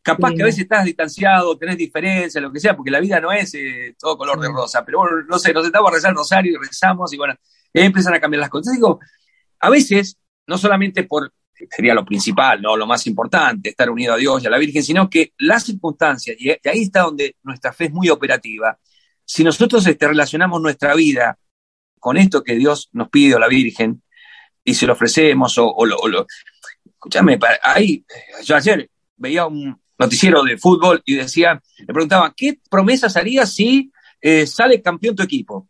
Capaz 0.03 0.33
que 0.33 0.41
a 0.41 0.45
veces 0.45 0.63
estás 0.63 0.83
distanciado, 0.83 1.57
tenés 1.57 1.77
diferencias, 1.77 2.43
lo 2.43 2.51
que 2.51 2.59
sea, 2.59 2.75
porque 2.75 2.91
la 2.91 2.99
vida 2.99 3.21
no 3.21 3.31
es 3.31 3.53
eh, 3.53 3.95
todo 3.97 4.17
color 4.17 4.37
de 4.41 4.49
rosa. 4.49 4.83
Pero 4.83 4.99
bueno, 4.99 5.23
no 5.25 5.39
sé, 5.39 5.53
nos 5.53 5.63
sentamos 5.63 5.89
a 5.89 5.95
rezar 5.95 6.11
el 6.11 6.17
rosario 6.17 6.51
y 6.51 6.67
rezamos 6.67 7.13
y 7.13 7.17
bueno, 7.17 7.35
y 7.71 7.79
ahí 7.79 7.85
empiezan 7.85 8.13
a 8.13 8.19
cambiar 8.19 8.41
las 8.41 8.49
cosas. 8.49 8.73
Digo, 8.73 8.99
a 9.61 9.69
veces, 9.69 10.17
no 10.45 10.57
solamente 10.57 11.03
por, 11.03 11.33
sería 11.69 11.93
lo 11.93 12.03
principal, 12.03 12.61
¿no? 12.61 12.75
Lo 12.75 12.85
más 12.85 13.07
importante, 13.07 13.69
estar 13.69 13.89
unido 13.89 14.13
a 14.13 14.17
Dios 14.17 14.43
y 14.43 14.47
a 14.47 14.49
la 14.49 14.57
Virgen, 14.57 14.83
sino 14.83 15.09
que 15.09 15.31
las 15.37 15.63
circunstancias, 15.63 16.35
y 16.37 16.49
ahí 16.49 16.81
está 16.81 17.03
donde 17.03 17.37
nuestra 17.41 17.71
fe 17.71 17.85
es 17.85 17.93
muy 17.93 18.09
operativa, 18.09 18.77
si 19.23 19.41
nosotros 19.45 19.87
este, 19.87 20.05
relacionamos 20.05 20.61
nuestra 20.61 20.95
vida 20.95 21.39
con 21.97 22.17
esto 22.17 22.43
que 22.43 22.55
Dios 22.55 22.89
nos 22.91 23.07
pide 23.07 23.35
a 23.35 23.39
la 23.39 23.47
Virgen, 23.47 24.03
y 24.65 24.73
se 24.73 24.85
lo 24.85 24.93
ofrecemos, 24.93 25.57
o, 25.57 25.67
o 25.67 25.85
lo, 25.85 25.95
o 25.95 26.09
lo 26.09 26.27
escúchame, 26.85 27.39
ahí, 27.63 28.05
yo 28.43 28.55
ayer 28.55 28.89
veía 29.17 29.45
un, 29.45 29.81
noticiero 29.97 30.43
de 30.43 30.57
fútbol 30.57 31.01
y 31.05 31.15
decían, 31.15 31.61
le 31.77 31.93
preguntaban, 31.93 32.33
¿qué 32.35 32.59
promesas 32.69 33.15
harías 33.15 33.53
si 33.53 33.91
eh, 34.21 34.47
sale 34.47 34.81
campeón 34.81 35.15
tu 35.15 35.23
equipo? 35.23 35.67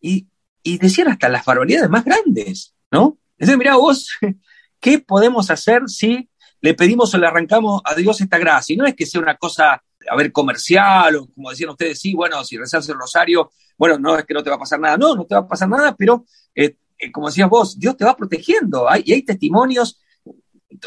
Y, 0.00 0.26
decían 0.62 1.08
hasta 1.08 1.30
las 1.30 1.46
barbaridades 1.46 1.88
más 1.88 2.04
grandes, 2.04 2.74
¿no? 2.90 3.18
Entonces, 3.38 3.56
mira 3.56 3.76
vos, 3.76 4.10
¿qué 4.80 4.98
podemos 4.98 5.50
hacer 5.50 5.88
si 5.88 6.28
le 6.60 6.74
pedimos 6.74 7.14
o 7.14 7.18
le 7.18 7.26
arrancamos 7.26 7.80
a 7.84 7.94
Dios 7.94 8.20
esta 8.20 8.36
gracia? 8.36 8.74
Y 8.74 8.76
no 8.76 8.84
es 8.84 8.94
que 8.94 9.06
sea 9.06 9.22
una 9.22 9.36
cosa, 9.36 9.82
a 10.10 10.16
ver, 10.16 10.30
comercial 10.30 11.16
o 11.16 11.26
como 11.28 11.48
decían 11.48 11.70
ustedes, 11.70 11.98
sí, 11.98 12.12
bueno, 12.14 12.44
si 12.44 12.58
rezas 12.58 12.86
el 12.90 12.98
rosario, 12.98 13.50
bueno, 13.78 13.98
no 13.98 14.18
es 14.18 14.26
que 14.26 14.34
no 14.34 14.42
te 14.42 14.50
va 14.50 14.56
a 14.56 14.58
pasar 14.58 14.78
nada, 14.78 14.98
no, 14.98 15.14
no 15.14 15.24
te 15.24 15.34
va 15.36 15.40
a 15.40 15.48
pasar 15.48 15.70
nada, 15.70 15.96
pero 15.96 16.26
eh, 16.54 16.76
eh, 16.98 17.12
como 17.12 17.28
decías 17.28 17.48
vos, 17.48 17.78
Dios 17.78 17.96
te 17.96 18.04
va 18.04 18.16
protegiendo. 18.16 18.86
Y 19.04 19.12
hay 19.12 19.22
testimonios 19.22 20.00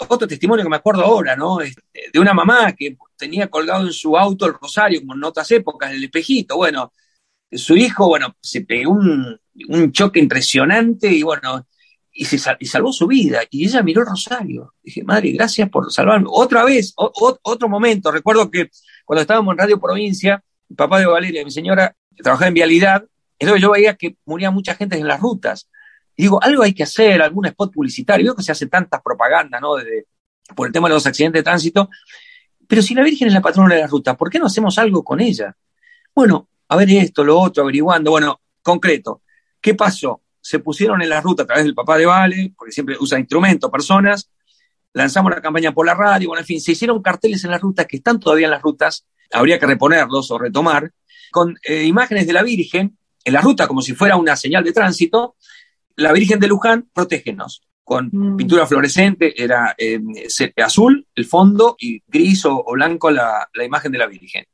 otro 0.08 0.28
testimonio 0.28 0.64
que 0.64 0.70
me 0.70 0.76
acuerdo 0.76 1.04
ahora, 1.04 1.36
¿no? 1.36 1.58
De 1.58 2.20
una 2.20 2.34
mamá 2.34 2.74
que 2.74 2.98
tenía 3.18 3.48
colgado 3.48 3.86
en 3.86 3.94
su 3.94 4.18
auto 4.18 4.46
el 4.46 4.54
rosario, 4.54 5.02
como 5.02 5.16
en 5.16 5.24
otras 5.24 5.50
épocas, 5.52 5.92
el 5.92 6.04
espejito. 6.04 6.58
Bueno, 6.58 6.92
su 7.52 7.76
hijo, 7.76 8.08
bueno, 8.08 8.36
se 8.42 8.62
pegó 8.62 8.92
un, 8.92 9.40
choque 9.92 10.20
impresionante 10.20 11.12
y 11.12 11.24
bueno, 11.24 11.68
y, 12.12 12.26
se 12.26 12.38
salvó 12.38 12.94
su 12.94 13.08
vida. 13.08 13.42
Y 13.50 13.66
ella 13.66 13.84
miró 13.84 14.02
el 14.02 14.08
rosario. 14.08 14.74
Dije, 14.84 15.04
madre, 15.04 15.32
gracias 15.32 15.70
por 15.70 15.92
salvarme. 15.92 16.28
Otra 16.30 16.64
vez, 16.64 16.94
otro 16.96 17.70
momento. 17.70 18.12
Recuerdo 18.12 18.50
que 18.50 18.70
cuando 19.06 19.22
estábamos 19.22 19.54
en 19.54 19.58
Radio 19.58 19.80
Provincia, 19.80 20.44
el 20.70 20.76
papá 20.76 21.00
de 21.00 21.08
Valeria, 21.08 21.44
mi 21.44 21.52
señora, 21.52 21.96
que 22.16 22.24
trabajaba 22.24 22.48
en 22.48 22.54
vialidad, 22.54 23.06
entonces 23.40 23.62
yo 23.62 23.72
veía 23.72 23.96
que 23.96 24.16
moría 24.26 24.52
mucha 24.52 24.76
gente 24.76 24.98
en 24.98 25.08
las 25.08 25.20
rutas 25.20 25.68
digo, 26.22 26.42
algo 26.42 26.64
hay 26.64 26.74
que 26.74 26.84
hacer, 26.84 27.22
algún 27.22 27.48
spot 27.48 27.74
publicitario. 27.74 28.26
Veo 28.26 28.36
que 28.36 28.44
se 28.44 28.52
hace 28.52 28.68
tantas 28.68 29.02
propaganda, 29.02 29.60
¿no? 29.60 29.74
por 30.56 30.68
el 30.68 30.74
tema 30.74 30.88
de 30.88 30.96
los 30.96 31.06
accidentes 31.08 31.40
de 31.40 31.44
tránsito. 31.44 31.90
Pero 32.68 32.82
si 32.82 32.94
la 32.94 33.04
Virgen 33.04 33.28
es 33.28 33.34
la 33.34 33.42
patrona 33.42 33.76
de 33.76 33.82
la 33.82 33.88
ruta, 33.88 34.16
¿por 34.16 34.30
qué 34.30 34.38
no 34.38 34.46
hacemos 34.46 34.78
algo 34.78 35.04
con 35.04 35.20
ella? 35.20 35.56
Bueno, 36.14 36.48
a 36.68 36.76
ver 36.76 36.90
esto, 36.92 37.24
lo 37.24 37.40
otro, 37.40 37.64
averiguando. 37.64 38.12
Bueno, 38.12 38.40
concreto. 38.62 39.24
¿Qué 39.60 39.74
pasó? 39.74 40.22
Se 40.40 40.60
pusieron 40.60 41.02
en 41.02 41.10
la 41.10 41.22
ruta 41.22 41.44
a 41.44 41.46
través 41.48 41.66
del 41.66 41.74
papá 41.74 41.98
de 41.98 42.06
Vale, 42.06 42.54
porque 42.56 42.72
siempre 42.72 42.98
usa 43.00 43.20
instrumentos, 43.20 43.72
personas, 43.72 44.30
lanzamos 44.94 45.32
la 45.32 45.42
campaña 45.42 45.74
por 45.74 45.86
la 45.86 45.94
radio, 45.94 46.30
bueno, 46.30 46.42
en 46.42 46.46
fin, 46.46 46.62
se 46.62 46.72
hicieron 46.74 47.02
carteles 47.02 47.44
en 47.44 47.52
las 47.52 47.62
rutas 47.62 47.86
que 47.88 47.98
están 47.98 48.20
todavía 48.20 48.48
en 48.48 48.52
las 48.52 48.62
rutas, 48.62 49.06
habría 49.32 49.60
que 49.60 49.66
reponerlos 49.66 50.32
o 50.32 50.38
retomar, 50.38 50.92
con 51.32 51.56
eh, 51.64 51.84
imágenes 51.84 52.28
de 52.28 52.34
la 52.34 52.44
Virgen 52.44 52.98
en 53.24 53.34
la 53.34 53.42
ruta 53.42 53.68
como 53.68 53.82
si 53.82 53.94
fuera 53.94 54.16
una 54.16 54.36
señal 54.36 54.64
de 54.64 54.74
tránsito, 54.74 55.36
la 56.02 56.12
Virgen 56.14 56.40
de 56.40 56.48
Luján, 56.48 56.90
protégenos, 56.94 57.62
con 57.84 58.10
Mm. 58.12 58.38
pintura 58.38 58.66
fluorescente, 58.68 59.42
era 59.42 59.76
eh, 59.78 60.00
se- 60.28 60.54
azul 60.64 61.08
el 61.16 61.26
fondo 61.26 61.76
y 61.80 62.02
gris 62.08 62.46
o, 62.46 62.64
o 62.66 62.74
blanco 62.74 63.10
la, 63.12 63.48
la 63.54 63.64
imagen 63.64 63.92
de 63.92 63.98
la 63.98 64.08
Virgen. 64.08 64.46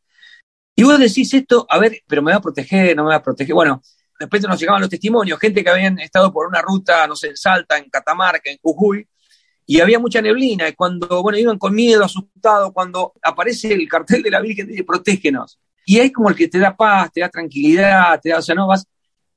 Y 0.75 0.83
vos 0.83 0.99
decís 0.99 1.33
esto, 1.33 1.65
a 1.69 1.79
ver, 1.79 2.01
pero 2.07 2.21
me 2.21 2.31
va 2.31 2.37
a 2.37 2.41
proteger, 2.41 2.95
no 2.95 3.03
me 3.03 3.09
va 3.09 3.15
a 3.15 3.23
proteger. 3.23 3.53
Bueno, 3.55 3.81
de 4.19 4.25
repente 4.25 4.47
nos 4.47 4.59
llegaban 4.59 4.81
los 4.81 4.89
testimonios, 4.89 5.39
gente 5.39 5.63
que 5.63 5.69
habían 5.69 5.99
estado 5.99 6.31
por 6.31 6.47
una 6.47 6.61
ruta, 6.61 7.05
no 7.07 7.15
sé, 7.15 7.29
en 7.29 7.37
Salta, 7.37 7.77
en 7.77 7.89
Catamarca, 7.89 8.49
en 8.49 8.57
Jujuy, 8.61 9.07
y 9.65 9.79
había 9.81 9.99
mucha 9.99 10.21
neblina, 10.21 10.69
y 10.69 10.73
cuando, 10.73 11.21
bueno, 11.21 11.37
iban 11.37 11.57
con 11.57 11.75
miedo, 11.75 12.03
asustados, 12.05 12.71
cuando 12.73 13.13
aparece 13.21 13.73
el 13.73 13.87
cartel 13.87 14.23
de 14.23 14.31
la 14.31 14.39
Virgen, 14.39 14.67
dice, 14.67 14.83
protégenos. 14.83 15.59
Y 15.85 15.99
ahí 15.99 16.11
como 16.11 16.29
el 16.29 16.35
que 16.35 16.47
te 16.47 16.57
da 16.59 16.75
paz, 16.75 17.11
te 17.11 17.21
da 17.21 17.29
tranquilidad, 17.29 18.19
te 18.21 18.29
da, 18.29 18.37
o 18.39 18.41
sea, 18.41 18.55
no 18.55 18.67
vas. 18.67 18.85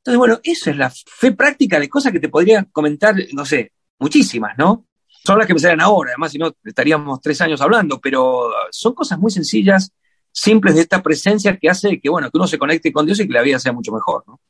Entonces, 0.01 0.19
bueno, 0.19 0.41
eso 0.43 0.71
es 0.71 0.77
la 0.77 0.91
fe 0.91 1.33
práctica 1.33 1.79
de 1.79 1.89
cosas 1.89 2.13
que 2.13 2.21
te 2.21 2.29
podría 2.29 2.65
comentar, 2.73 3.15
no 3.33 3.45
sé, 3.45 3.73
muchísimas, 3.99 4.57
¿no? 4.57 4.87
Son 5.07 5.37
las 5.39 5.47
que 5.47 5.53
me 5.53 5.61
salen 5.61 5.81
ahora, 5.83 6.13
además, 6.13 6.33
si 6.33 6.39
no, 6.39 6.53
estaríamos 6.65 7.21
tres 7.21 7.41
años 7.43 7.61
hablando, 7.61 8.01
pero 8.01 8.51
son 8.71 8.95
cosas 8.95 9.19
muy 9.19 9.31
sencillas, 9.31 9.93
simples 10.33 10.75
de 10.77 10.81
esta 10.83 11.03
presencia 11.03 11.57
que 11.59 11.69
hace 11.69 12.01
que, 12.01 12.09
bueno, 12.09 12.31
que 12.31 12.39
uno 12.39 12.47
se 12.47 12.59
conecte 12.59 12.91
con 12.93 13.05
Dios 13.05 13.21
y 13.21 13.27
que 13.27 13.35
la 13.35 13.43
vida 13.43 13.59
sea 13.59 13.73
mucho 13.73 13.93
mejor, 13.93 14.25
¿no? 14.27 14.41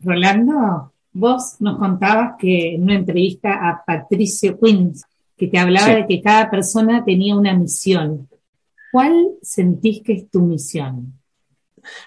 Rolando, 0.00 0.92
vos 1.12 1.56
nos 1.60 1.78
contabas 1.78 2.34
que 2.38 2.74
en 2.74 2.82
una 2.82 2.96
entrevista 2.96 3.66
a 3.68 3.82
Patricio 3.84 4.58
Quinn, 4.60 4.92
que 5.36 5.46
te 5.46 5.58
hablaba 5.58 5.86
Sí. 5.86 5.94
de 5.94 6.06
que 6.06 6.20
cada 6.22 6.50
persona 6.50 7.02
tenía 7.04 7.34
una 7.34 7.54
misión. 7.54 8.28
¿Cuál 8.92 9.28
sentís 9.40 10.02
que 10.02 10.12
es 10.12 10.30
tu 10.30 10.42
misión? 10.42 11.18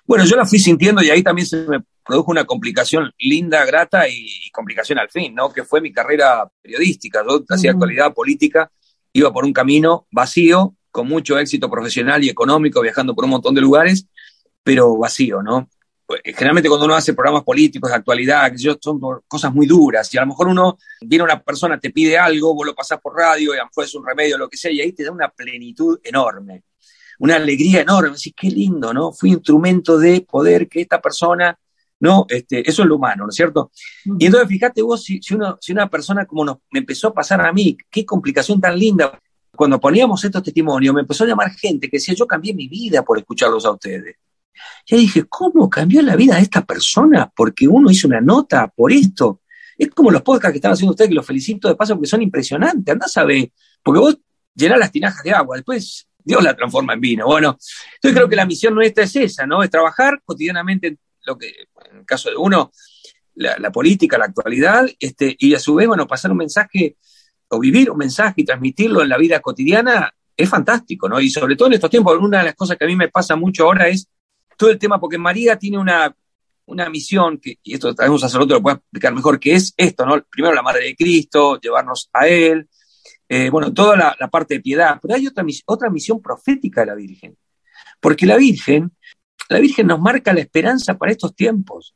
Bueno, 0.06 0.26
yo 0.26 0.36
la 0.36 0.46
fui 0.46 0.60
sintiendo 0.60 1.02
y 1.02 1.10
ahí 1.10 1.24
también 1.24 1.48
se 1.48 1.66
me 1.68 1.80
produjo 2.10 2.32
una 2.32 2.46
complicación 2.46 3.14
linda, 3.20 3.64
grata 3.66 4.10
y, 4.10 4.50
complicación 4.52 4.98
al 4.98 5.10
fin, 5.10 5.36
¿no? 5.36 5.54
Que 5.54 5.64
fue 5.64 5.80
mi 5.80 5.94
carrera 5.94 6.50
periodística. 6.60 7.24
Yo 7.24 7.46
hacía 7.48 7.70
Ujú. 7.70 7.78
actualidad 7.78 8.14
política, 8.16 8.72
iba 9.14 9.32
por 9.32 9.46
un 9.46 9.54
camino 9.54 10.08
vacío, 10.10 10.76
con 10.90 11.08
mucho 11.08 11.38
éxito 11.38 11.70
profesional 11.70 12.24
y 12.24 12.30
económico, 12.30 12.82
viajando 12.82 13.14
por 13.14 13.26
un 13.26 13.30
montón 13.30 13.54
de 13.54 13.62
lugares, 13.62 14.08
pero 14.64 14.98
vacío, 14.98 15.44
¿no? 15.44 15.70
Pues, 16.04 16.22
Generalmente 16.26 16.68
cuando 16.68 16.88
uno 16.88 16.96
hace 16.96 17.14
programas 17.14 17.44
políticos 17.44 17.92
de 17.92 17.98
actualidad, 17.98 18.52
son 18.82 19.00
cosas 19.28 19.54
muy 19.54 19.68
duras, 19.68 20.12
y 20.12 20.18
a 20.18 20.22
lo 20.22 20.28
mejor 20.28 20.48
uno 20.48 20.80
viene 21.02 21.24
una 21.24 21.40
persona, 21.40 21.80
te 21.80 21.92
pide 21.92 22.18
algo, 22.18 22.56
vos 22.56 22.66
lo 22.66 22.74
pasás 22.74 23.00
por 23.00 23.16
radio, 23.16 23.54
y 23.54 23.58
a 23.58 23.62
lo 23.62 23.68
mejor 23.68 23.84
es 23.86 23.94
un 23.94 24.04
remedio, 24.04 24.36
lo 24.36 24.50
que 24.50 24.58
sea, 24.58 24.72
y 24.72 24.82
ahí 24.82 24.94
te 24.94 25.04
da 25.04 25.12
una 25.12 25.30
plenitud 25.30 26.00
enorme 26.04 26.64
una 27.20 27.36
alegría 27.36 27.82
enorme, 27.82 28.16
decís, 28.16 28.34
qué 28.36 28.48
lindo, 28.48 28.94
¿no? 28.94 29.12
Fui 29.12 29.32
instrumento 29.32 29.98
de 30.00 30.22
poder 30.22 30.68
que 30.68 30.82
esta 30.82 31.02
persona, 31.02 31.58
¿no? 32.00 32.26
Este, 32.30 32.68
eso 32.68 32.84
es 32.84 32.88
lo 32.88 32.96
humano, 32.96 33.24
¿no 33.24 33.30
es 33.30 33.36
cierto? 33.36 33.72
Y 34.18 34.26
entonces 34.26 34.48
fíjate 34.48 34.82
vos, 34.82 35.04
si, 35.04 35.22
si, 35.22 35.34
uno, 35.34 35.58
si 35.60 35.72
una 35.72 35.90
persona 35.90 36.26
como 36.26 36.46
nos, 36.46 36.58
me 36.72 36.80
empezó 36.80 37.10
a 37.10 37.14
pasar 37.14 37.46
a 37.46 37.52
mí, 37.52 37.78
qué 37.90 38.06
complicación 38.06 38.62
tan 38.62 38.78
linda, 38.78 39.20
cuando 39.56 39.80
poníamos 39.80 40.24
estos 40.24 40.44
testimonios, 40.44 40.96
me 40.96 41.02
empezó 41.02 41.26
a 41.26 41.28
llamar 41.28 41.52
gente 41.52 41.90
que 41.90 41.98
decía, 41.98 42.16
yo 42.16 42.26
cambié 42.26 42.54
mi 42.54 42.68
vida 42.68 43.04
por 43.04 43.18
escucharlos 43.18 43.66
a 43.66 43.72
ustedes. 43.72 44.16
Y 44.86 44.96
ahí 44.96 45.02
dije, 45.02 45.26
¿cómo 45.28 45.70
cambió 45.70 46.02
la 46.02 46.16
vida 46.16 46.36
de 46.36 46.42
esta 46.42 46.64
persona? 46.64 47.32
Porque 47.36 47.68
uno 47.68 47.92
hizo 47.92 48.08
una 48.08 48.22
nota 48.22 48.68
por 48.68 48.92
esto. 48.92 49.42
Es 49.78 49.90
como 49.90 50.12
los 50.12 50.22
podcasts 50.22 50.54
que 50.54 50.58
están 50.58 50.72
haciendo 50.72 50.92
ustedes, 50.92 51.10
que 51.10 51.16
los 51.16 51.26
felicito 51.26 51.68
de 51.68 51.76
paso 51.76 51.96
porque 51.96 52.08
son 52.08 52.22
impresionantes. 52.22 52.92
Andás 52.92 53.16
a 53.18 53.24
ver, 53.24 53.52
porque 53.84 54.00
vos 54.00 54.18
llenás 54.56 54.80
las 54.80 54.92
tinajas 54.92 55.24
de 55.24 55.32
agua, 55.32 55.58
después 55.58 56.08
Dios 56.24 56.44
la 56.44 56.56
transforma 56.56 56.94
en 56.94 57.02
vino. 57.02 57.26
Bueno, 57.26 57.58
entonces 57.96 58.16
creo 58.16 58.30
que 58.30 58.36
la 58.36 58.46
misión 58.46 58.76
nuestra 58.76 59.04
es 59.04 59.16
esa, 59.16 59.46
¿no? 59.46 59.64
Es 59.64 59.70
trabajar 59.70 60.22
cotidianamente 60.24 60.88
en 60.88 61.00
lo 61.26 61.38
que, 61.38 61.48
en 61.92 61.98
el 62.00 62.06
caso 62.06 62.30
de 62.30 62.36
uno, 62.36 62.72
la, 63.36 63.72
política, 63.72 64.18
la 64.18 64.26
actualidad, 64.26 64.88
este, 65.00 65.36
y 65.40 65.54
a 65.54 65.60
su 65.60 65.76
vez, 65.76 65.88
bueno, 65.88 66.08
pasar 66.08 66.32
un 66.32 66.38
mensaje 66.38 66.98
o 67.50 67.60
vivir 67.60 67.90
un 67.90 67.98
mensaje 67.98 68.42
y 68.42 68.46
transmitirlo 68.46 69.02
en 69.02 69.10
la 69.10 69.18
vida 69.18 69.40
cotidiana 69.40 70.14
es 70.36 70.50
fantástico, 70.50 71.10
¿no? 71.10 71.20
Y 71.20 71.30
sobre 71.30 71.56
todo 71.56 71.68
en 71.68 71.76
estos 71.76 71.90
tiempos, 71.90 72.18
una 72.20 72.40
de 72.40 72.46
las 72.46 72.56
cosas 72.56 72.78
que 72.78 72.86
a 72.86 72.88
mí 72.88 72.96
me 72.96 73.10
pasa 73.10 73.36
mucho 73.36 73.66
ahora 73.66 73.88
es 73.88 74.08
todo 74.58 74.70
el 74.70 74.80
tema, 74.80 75.00
porque 75.00 75.18
María 75.18 75.58
tiene 75.58 75.78
una, 75.78 76.16
una 76.66 76.90
misión, 76.90 77.40
que, 77.40 77.60
y 77.64 77.74
esto 77.74 77.94
también 77.96 78.14
un 78.14 78.20
sacerdote 78.20 78.54
lo 78.54 78.62
puede 78.62 78.78
explicar 78.78 79.14
mejor, 79.14 79.40
que 79.40 79.54
es 79.54 79.74
esto, 79.76 80.06
¿no? 80.06 80.22
Primero 80.30 80.54
la 80.54 80.62
Madre 80.62 80.86
de 80.86 80.96
Cristo, 80.96 81.60
llevarnos 81.60 82.10
a 82.14 82.28
Él, 82.28 82.70
eh, 83.28 83.50
bueno, 83.50 83.74
toda 83.74 83.96
la, 83.96 84.16
la, 84.20 84.28
parte 84.28 84.56
de 84.56 84.60
piedad, 84.62 85.00
pero 85.02 85.16
hay 85.16 85.28
otra, 85.28 85.46
otra 85.66 85.90
misión 85.90 86.22
profética 86.22 86.82
de 86.82 86.88
la 86.88 86.96
Virgen, 86.96 87.38
porque 88.00 88.26
la 88.26 88.38
Virgen, 88.38 88.92
la 89.50 89.60
Virgen 89.60 89.88
nos 89.88 90.00
marca 90.00 90.34
la 90.34 90.42
esperanza 90.42 90.98
para 90.98 91.12
estos 91.12 91.36
tiempos, 91.36 91.96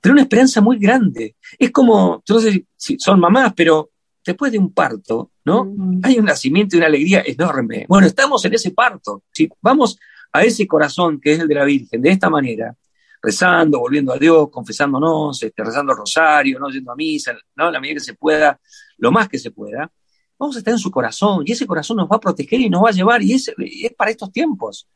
pero 0.00 0.12
una 0.12 0.22
esperanza 0.22 0.60
muy 0.60 0.78
grande. 0.78 1.36
Es 1.58 1.70
como, 1.70 2.22
yo 2.26 2.36
no 2.36 2.40
sé 2.40 2.66
si 2.76 2.98
son 2.98 3.20
mamás, 3.20 3.52
pero 3.54 3.90
después 4.24 4.52
de 4.52 4.58
un 4.58 4.72
parto, 4.72 5.32
¿no? 5.44 5.64
Mm. 5.64 6.00
Hay 6.04 6.18
un 6.18 6.24
nacimiento 6.24 6.76
y 6.76 6.78
una 6.78 6.86
alegría 6.86 7.22
enorme. 7.26 7.84
Bueno, 7.88 8.06
estamos 8.06 8.44
en 8.44 8.54
ese 8.54 8.70
parto. 8.70 9.24
Si 9.32 9.48
vamos 9.60 9.98
a 10.32 10.42
ese 10.42 10.66
corazón 10.66 11.20
que 11.20 11.32
es 11.34 11.40
el 11.40 11.48
de 11.48 11.54
la 11.54 11.64
Virgen, 11.64 12.00
de 12.00 12.10
esta 12.10 12.30
manera, 12.30 12.74
rezando, 13.22 13.80
volviendo 13.80 14.12
a 14.12 14.18
Dios, 14.18 14.48
confesándonos, 14.50 15.42
este, 15.42 15.64
rezando 15.64 15.92
el 15.92 15.98
rosario, 15.98 16.58
no 16.58 16.68
yendo 16.70 16.92
a 16.92 16.96
misa, 16.96 17.34
¿no? 17.56 17.70
la 17.70 17.80
medida 17.80 17.94
que 17.94 18.00
se 18.00 18.14
pueda, 18.14 18.60
lo 18.98 19.10
más 19.10 19.28
que 19.28 19.38
se 19.38 19.50
pueda, 19.50 19.90
vamos 20.38 20.56
a 20.56 20.58
estar 20.58 20.72
en 20.72 20.78
su 20.78 20.90
corazón 20.90 21.42
y 21.46 21.52
ese 21.52 21.66
corazón 21.66 21.96
nos 21.96 22.08
va 22.08 22.16
a 22.16 22.20
proteger 22.20 22.60
y 22.60 22.68
nos 22.68 22.84
va 22.84 22.90
a 22.90 22.92
llevar 22.92 23.22
y 23.22 23.32
es, 23.32 23.50
es 23.56 23.94
para 23.94 24.10
estos 24.10 24.30
tiempos, 24.30 24.88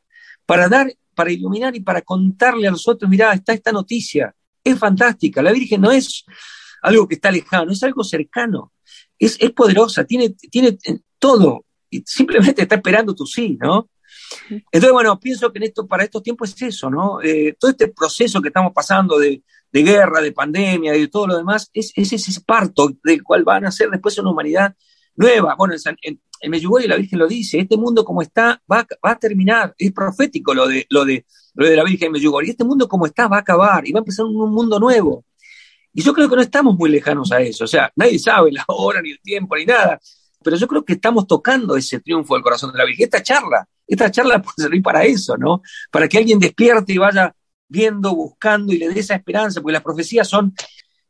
para 0.49 0.67
dar, 0.67 0.91
para 1.13 1.31
iluminar 1.31 1.75
y 1.75 1.81
para 1.81 2.01
contarle 2.01 2.67
a 2.67 2.71
los 2.71 2.87
otros, 2.87 3.07
mirá, 3.07 3.31
está 3.33 3.53
esta 3.53 3.71
noticia, 3.71 4.33
es 4.63 4.79
fantástica, 4.79 5.43
la 5.43 5.51
Virgen 5.51 5.79
no 5.79 5.91
es 5.91 6.25
algo 6.81 7.07
que 7.07 7.13
está 7.13 7.29
lejano, 7.29 7.71
es 7.71 7.83
algo 7.83 8.03
cercano, 8.03 8.73
es, 9.19 9.37
es 9.39 9.51
poderosa, 9.51 10.05
tiene, 10.05 10.31
tiene 10.31 10.75
todo, 11.19 11.65
y 11.91 12.01
simplemente 12.03 12.63
está 12.63 12.77
esperando 12.77 13.13
tu 13.13 13.27
sí, 13.27 13.59
¿no? 13.61 13.91
Entonces, 14.49 14.91
bueno, 14.91 15.19
pienso 15.19 15.53
que 15.53 15.59
en 15.59 15.65
esto, 15.65 15.85
para 15.85 16.03
estos 16.03 16.23
tiempos 16.23 16.49
es 16.55 16.61
eso, 16.63 16.89
¿no? 16.89 17.21
Eh, 17.21 17.55
todo 17.59 17.69
este 17.69 17.89
proceso 17.89 18.41
que 18.41 18.47
estamos 18.47 18.73
pasando 18.73 19.19
de, 19.19 19.43
de, 19.71 19.83
guerra, 19.83 20.19
de 20.19 20.31
pandemia 20.31 20.95
y 20.95 21.01
de 21.01 21.07
todo 21.09 21.27
lo 21.27 21.37
demás, 21.37 21.69
es, 21.73 21.93
es 21.95 22.11
ese 22.11 22.41
parto 22.41 22.89
del 23.03 23.21
cual 23.21 23.43
van 23.43 23.67
a 23.67 23.71
ser 23.71 23.91
después 23.91 24.17
una 24.17 24.31
humanidad 24.31 24.75
nueva. 25.15 25.55
Bueno, 25.57 25.73
en, 25.73 26.19
en, 26.41 26.51
Medjugorje 26.51 26.87
la 26.87 26.95
Virgen 26.95 27.19
lo 27.19 27.27
dice, 27.27 27.59
este 27.59 27.77
mundo 27.77 28.05
como 28.05 28.21
está 28.21 28.61
va, 28.71 28.87
va, 29.05 29.11
a 29.11 29.19
terminar, 29.19 29.73
es 29.77 29.91
profético 29.91 30.53
lo 30.53 30.67
de, 30.67 30.85
lo 30.89 31.05
de, 31.05 31.25
lo 31.55 31.67
de 31.67 31.75
la 31.75 31.83
Virgen 31.83 32.07
en 32.07 32.11
Medjugorje, 32.13 32.51
este 32.51 32.63
mundo 32.63 32.87
como 32.87 33.05
está 33.05 33.27
va 33.27 33.37
a 33.37 33.41
acabar 33.41 33.87
y 33.87 33.91
va 33.91 33.99
a 33.99 34.01
empezar 34.01 34.25
un 34.25 34.51
mundo 34.51 34.79
nuevo. 34.79 35.25
Y 35.93 36.01
yo 36.01 36.13
creo 36.13 36.29
que 36.29 36.35
no 36.35 36.41
estamos 36.41 36.75
muy 36.75 36.89
lejanos 36.89 37.31
a 37.31 37.41
eso, 37.41 37.65
o 37.65 37.67
sea, 37.67 37.91
nadie 37.95 38.19
sabe 38.19 38.51
la 38.51 38.63
hora, 38.67 39.01
ni 39.01 39.11
el 39.11 39.19
tiempo, 39.21 39.55
ni 39.55 39.65
nada, 39.65 39.99
pero 40.43 40.55
yo 40.55 40.67
creo 40.67 40.85
que 40.85 40.93
estamos 40.93 41.27
tocando 41.27 41.75
ese 41.75 41.99
triunfo 41.99 42.35
del 42.35 42.43
corazón 42.43 42.71
de 42.71 42.77
la 42.77 42.85
Virgen. 42.85 43.05
Esta 43.05 43.21
charla, 43.21 43.67
esta 43.85 44.09
charla 44.09 44.41
puede 44.41 44.55
servir 44.55 44.81
para 44.81 45.03
eso, 45.03 45.37
¿no? 45.37 45.61
Para 45.91 46.07
que 46.07 46.17
alguien 46.17 46.39
despierte 46.39 46.93
y 46.93 46.97
vaya 46.97 47.35
viendo, 47.67 48.15
buscando 48.15 48.73
y 48.73 48.77
le 48.77 48.89
dé 48.89 48.99
esa 48.99 49.15
esperanza, 49.15 49.61
porque 49.61 49.73
las 49.73 49.83
profecías 49.83 50.27
son 50.27 50.53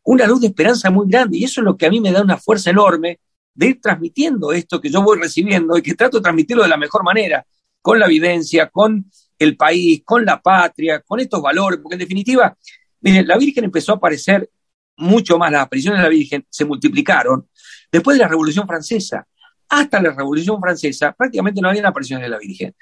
una 0.03 0.25
luz 0.25 0.41
de 0.41 0.47
esperanza 0.47 0.89
muy 0.89 1.07
grande 1.07 1.37
y 1.37 1.43
eso 1.43 1.61
es 1.61 1.65
lo 1.65 1.77
que 1.77 1.85
a 1.85 1.89
mí 1.89 1.99
me 1.99 2.11
da 2.11 2.21
una 2.21 2.37
fuerza 2.37 2.69
enorme 2.69 3.19
de 3.59 3.67
ir 3.67 3.81
transmitiendo 3.81 4.53
esto 4.53 4.79
que 4.79 4.89
yo 4.89 5.01
voy 5.01 5.19
recibiendo 5.19 5.77
y 5.77 5.81
que 5.81 5.93
trato 5.93 6.17
de 6.17 6.23
transmitirlo 6.23 6.63
de 6.63 6.69
la 6.69 6.77
mejor 6.77 7.03
manera, 7.03 7.45
con 7.81 7.99
la 7.99 8.05
evidencia, 8.05 8.69
con 8.69 9.11
el 9.37 9.57
país, 9.57 10.01
con 10.05 10.23
la 10.23 10.41
patria, 10.41 11.01
con 11.01 11.19
estos 11.19 11.41
valores, 11.41 11.81
porque 11.83 11.95
en 11.95 11.99
definitiva, 11.99 12.57
miren, 13.01 13.27
la 13.27 13.37
Virgen 13.37 13.65
empezó 13.65 13.91
a 13.91 13.95
aparecer 13.95 14.49
mucho 14.95 15.37
más, 15.37 15.51
las 15.51 15.63
apariciones 15.63 15.99
de 15.99 16.03
la 16.03 16.09
Virgen 16.09 16.45
se 16.49 16.63
multiplicaron 16.63 17.49
después 17.91 18.17
de 18.17 18.23
la 18.23 18.29
Revolución 18.29 18.65
Francesa. 18.65 19.27
Hasta 19.67 20.01
la 20.01 20.11
Revolución 20.11 20.61
Francesa 20.61 21.11
prácticamente 21.11 21.59
no 21.59 21.67
habían 21.67 21.85
apariciones 21.85 22.27
de 22.27 22.29
la 22.29 22.37
Virgen. 22.37 22.73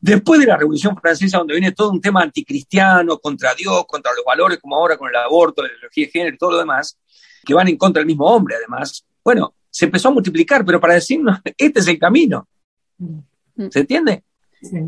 Después 0.00 0.40
de 0.40 0.46
la 0.46 0.56
Revolución 0.56 0.96
Francesa, 1.00 1.38
donde 1.38 1.54
viene 1.54 1.70
todo 1.70 1.92
un 1.92 2.00
tema 2.00 2.22
anticristiano, 2.22 3.18
contra 3.18 3.54
Dios, 3.54 3.84
contra 3.86 4.12
los 4.14 4.24
valores, 4.24 4.58
como 4.58 4.74
ahora 4.74 4.96
con 4.96 5.10
el 5.10 5.14
aborto, 5.14 5.62
la 5.62 5.68
ideología 5.68 6.06
de 6.06 6.10
género 6.10 6.34
y 6.34 6.38
todo 6.38 6.50
lo 6.50 6.58
demás, 6.58 6.98
que 7.44 7.54
van 7.54 7.68
en 7.68 7.76
contra 7.76 8.00
del 8.00 8.06
mismo 8.08 8.26
hombre, 8.26 8.56
además, 8.56 9.06
bueno, 9.22 9.54
se 9.70 9.86
empezó 9.86 10.08
a 10.08 10.12
multiplicar, 10.12 10.64
pero 10.64 10.80
para 10.80 10.94
decirnos, 10.94 11.38
este 11.56 11.80
es 11.80 11.88
el 11.88 11.98
camino. 11.98 12.48
¿Se 13.70 13.80
entiende? 13.80 14.24
Sí. 14.62 14.78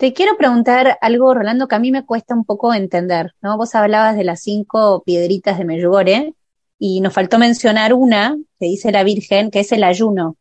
Te 0.00 0.14
quiero 0.14 0.38
preguntar 0.38 0.96
algo, 1.02 1.34
Rolando, 1.34 1.68
que 1.68 1.74
a 1.74 1.78
mí 1.78 1.92
me 1.92 2.06
cuesta 2.06 2.34
un 2.34 2.46
poco 2.46 2.72
entender, 2.72 3.34
¿no? 3.42 3.58
Vos 3.58 3.74
hablabas 3.74 4.16
de 4.16 4.24
las 4.24 4.40
cinco 4.40 5.02
piedritas 5.04 5.58
de 5.58 5.66
Medjugorje 5.66 6.32
y 6.78 7.02
nos 7.02 7.12
faltó 7.12 7.38
mencionar 7.38 7.92
una 7.92 8.34
que 8.58 8.64
dice 8.64 8.92
la 8.92 9.04
Virgen, 9.04 9.50
que 9.50 9.60
es 9.60 9.72
el 9.72 9.84
ayuno. 9.84 10.38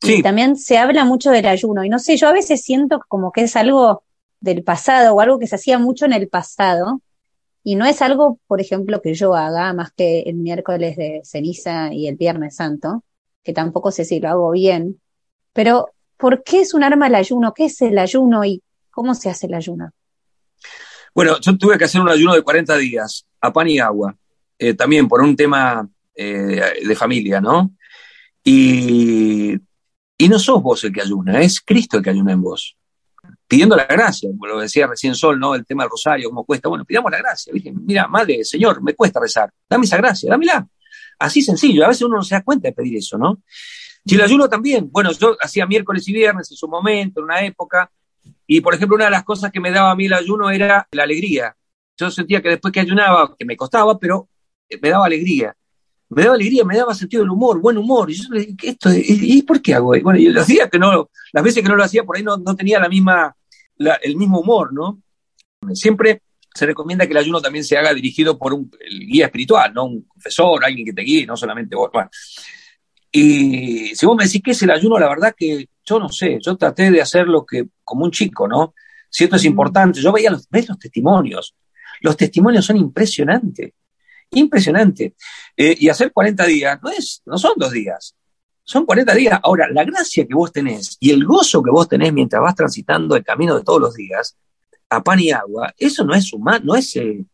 Sí. 0.00 0.18
Y 0.18 0.22
también 0.22 0.54
se 0.54 0.78
habla 0.78 1.04
mucho 1.04 1.32
del 1.32 1.46
ayuno. 1.46 1.82
Y 1.84 1.88
no 1.88 1.98
sé, 1.98 2.16
yo 2.16 2.28
a 2.28 2.32
veces 2.32 2.62
siento 2.62 3.00
como 3.08 3.32
que 3.32 3.42
es 3.42 3.56
algo 3.56 4.04
del 4.38 4.62
pasado 4.62 5.14
o 5.14 5.20
algo 5.20 5.40
que 5.40 5.48
se 5.48 5.56
hacía 5.56 5.80
mucho 5.80 6.04
en 6.04 6.12
el 6.12 6.28
pasado. 6.28 7.02
Y 7.64 7.74
no 7.74 7.86
es 7.86 8.02
algo, 8.02 8.38
por 8.46 8.60
ejemplo, 8.60 9.02
que 9.02 9.14
yo 9.14 9.34
haga 9.34 9.72
más 9.72 9.90
que 9.90 10.20
el 10.20 10.36
miércoles 10.36 10.96
de 10.96 11.22
ceniza 11.24 11.92
y 11.92 12.06
el 12.06 12.14
viernes 12.14 12.54
santo, 12.54 13.02
que 13.42 13.52
tampoco 13.52 13.90
sé 13.90 14.04
si 14.04 14.20
lo 14.20 14.28
hago 14.28 14.50
bien, 14.52 15.00
pero 15.52 15.90
¿por 16.16 16.42
qué 16.42 16.60
es 16.60 16.74
un 16.74 16.84
arma 16.84 17.06
el 17.06 17.14
ayuno? 17.14 17.52
¿Qué 17.54 17.66
es 17.66 17.80
el 17.82 17.98
ayuno 17.98 18.44
y 18.44 18.62
cómo 18.90 19.14
se 19.14 19.30
hace 19.30 19.46
el 19.46 19.54
ayuno? 19.54 19.90
Bueno, 21.14 21.38
yo 21.40 21.58
tuve 21.58 21.76
que 21.76 21.84
hacer 21.84 22.00
un 22.00 22.08
ayuno 22.08 22.34
de 22.34 22.42
40 22.42 22.76
días, 22.78 23.26
a 23.40 23.52
pan 23.52 23.68
y 23.68 23.78
agua, 23.78 24.16
eh, 24.58 24.74
también 24.74 25.08
por 25.08 25.20
un 25.20 25.36
tema 25.36 25.86
eh, 26.14 26.84
de 26.86 26.96
familia, 26.96 27.40
¿no? 27.40 27.72
Y, 28.44 29.54
y 30.16 30.28
no 30.28 30.38
sos 30.38 30.62
vos 30.62 30.82
el 30.84 30.92
que 30.92 31.02
ayuna, 31.02 31.40
es 31.40 31.60
Cristo 31.60 31.98
el 31.98 32.04
que 32.04 32.10
ayuna 32.10 32.32
en 32.32 32.42
vos 32.42 32.76
pidiendo 33.52 33.76
la 33.76 33.84
gracia, 33.84 34.30
como 34.30 34.46
lo 34.46 34.60
decía 34.60 34.86
recién 34.86 35.14
Sol, 35.14 35.38
¿no? 35.38 35.54
El 35.54 35.66
tema 35.66 35.82
del 35.82 35.90
rosario, 35.90 36.30
cómo 36.30 36.42
cuesta. 36.42 36.70
Bueno, 36.70 36.86
pidamos 36.86 37.10
la 37.10 37.18
gracia. 37.18 37.52
Dije, 37.52 37.70
mira, 37.70 38.08
madre, 38.08 38.44
Señor, 38.44 38.82
me 38.82 38.94
cuesta 38.94 39.20
rezar. 39.20 39.52
Dame 39.68 39.84
esa 39.84 39.98
gracia, 39.98 40.30
dámela. 40.30 40.66
Así 41.22 41.42
sencillo. 41.42 41.84
A 41.84 41.88
veces 41.88 42.02
uno 42.02 42.16
no 42.16 42.22
se 42.22 42.34
da 42.34 42.42
cuenta 42.42 42.68
de 42.68 42.74
pedir 42.74 42.96
eso, 42.96 43.16
¿no? 43.16 43.42
Si 44.04 44.14
el 44.14 44.20
ayuno 44.20 44.48
también. 44.48 44.90
Bueno, 44.90 45.12
yo 45.12 45.36
hacía 45.40 45.66
miércoles 45.66 46.06
y 46.08 46.12
viernes 46.12 46.50
en 46.50 46.56
su 46.56 46.68
momento, 46.68 47.20
en 47.20 47.24
una 47.24 47.44
época. 47.44 47.90
Y, 48.46 48.60
por 48.60 48.74
ejemplo, 48.74 48.96
una 48.96 49.06
de 49.06 49.12
las 49.12 49.24
cosas 49.24 49.52
que 49.52 49.60
me 49.60 49.70
daba 49.70 49.92
a 49.92 49.96
mí 49.96 50.06
el 50.06 50.12
ayuno 50.12 50.50
era 50.50 50.86
la 50.90 51.02
alegría. 51.04 51.54
Yo 51.96 52.10
sentía 52.10 52.42
que 52.42 52.48
después 52.48 52.72
que 52.72 52.80
ayunaba, 52.80 53.34
que 53.38 53.44
me 53.44 53.56
costaba, 53.56 53.98
pero 53.98 54.28
me 54.80 54.90
daba 54.90 55.06
alegría. 55.06 55.54
Me 56.08 56.22
daba 56.24 56.34
alegría, 56.34 56.64
me 56.64 56.76
daba 56.76 56.94
sentido 56.94 57.22
del 57.22 57.30
humor, 57.30 57.60
buen 57.60 57.78
humor. 57.78 58.10
Y 58.10 58.14
yo 58.14 58.24
le 58.30 58.40
dije, 58.40 58.56
¿esto, 58.62 58.90
¿y 58.92 59.42
por 59.42 59.62
qué 59.62 59.74
hago? 59.74 59.94
Bueno, 60.02 60.18
y 60.18 60.28
los 60.28 60.46
días 60.46 60.68
que 60.70 60.78
no, 60.78 61.08
las 61.32 61.44
veces 61.44 61.62
que 61.62 61.68
no 61.68 61.76
lo 61.76 61.84
hacía, 61.84 62.04
por 62.04 62.16
ahí 62.16 62.22
no, 62.22 62.36
no 62.36 62.54
tenía 62.56 62.78
la 62.80 62.88
misma 62.88 63.34
el 64.02 64.16
mismo 64.16 64.40
humor, 64.40 64.72
¿no? 64.72 65.00
Siempre 65.74 66.22
se 66.54 66.66
recomienda 66.66 67.06
que 67.06 67.12
el 67.12 67.18
ayuno 67.18 67.40
también 67.40 67.64
se 67.64 67.76
haga 67.76 67.94
dirigido 67.94 68.38
por 68.38 68.52
un 68.52 68.70
guía 68.88 69.26
espiritual, 69.26 69.72
¿no? 69.74 69.84
Un 69.84 70.02
confesor, 70.02 70.64
alguien 70.64 70.86
que 70.86 70.92
te 70.92 71.02
guíe, 71.02 71.26
no 71.26 71.36
solamente 71.36 71.76
vos. 71.76 71.90
Y 73.10 73.94
si 73.94 74.06
vos 74.06 74.16
me 74.16 74.24
decís 74.24 74.40
qué 74.42 74.52
es 74.52 74.62
el 74.62 74.70
ayuno, 74.70 74.98
la 74.98 75.08
verdad 75.08 75.34
que 75.36 75.68
yo 75.84 75.98
no 75.98 76.08
sé, 76.08 76.38
yo 76.40 76.56
traté 76.56 76.90
de 76.90 77.00
hacer 77.00 77.26
lo 77.26 77.44
que, 77.44 77.66
como 77.84 78.04
un 78.04 78.10
chico, 78.10 78.48
¿no? 78.48 78.74
Si 79.10 79.24
esto 79.24 79.36
es 79.36 79.44
importante, 79.44 80.00
yo 80.00 80.12
veía 80.12 80.30
los, 80.30 80.48
ves 80.48 80.68
los 80.68 80.78
testimonios, 80.78 81.54
los 82.00 82.16
testimonios 82.16 82.64
son 82.64 82.78
impresionantes, 82.78 83.72
impresionantes. 84.30 85.12
Eh, 85.56 85.76
y 85.78 85.88
hacer 85.88 86.12
40 86.12 86.46
días 86.46 86.78
no, 86.82 86.90
es, 86.90 87.22
no 87.26 87.36
son 87.36 87.52
dos 87.56 87.72
días, 87.72 88.14
son 88.64 88.86
40 88.86 89.14
días. 89.14 89.40
Ahora, 89.42 89.68
la 89.70 89.84
gracia 89.84 90.26
que 90.26 90.34
vos 90.34 90.52
tenés 90.52 90.96
y 91.00 91.10
el 91.10 91.24
gozo 91.24 91.62
que 91.62 91.70
vos 91.70 91.88
tenés 91.88 92.12
mientras 92.12 92.40
vas 92.40 92.54
transitando 92.54 93.16
el 93.16 93.24
camino 93.24 93.56
de 93.56 93.64
todos 93.64 93.80
los 93.80 93.94
días, 93.94 94.36
a 94.92 95.02
pan 95.02 95.20
y 95.20 95.30
agua, 95.30 95.72
eso 95.78 96.04
no 96.04 96.14
es 96.14 96.32
humano, 96.32 96.60
no 96.64 96.74
es, 96.74 96.96
eh, 96.96 97.24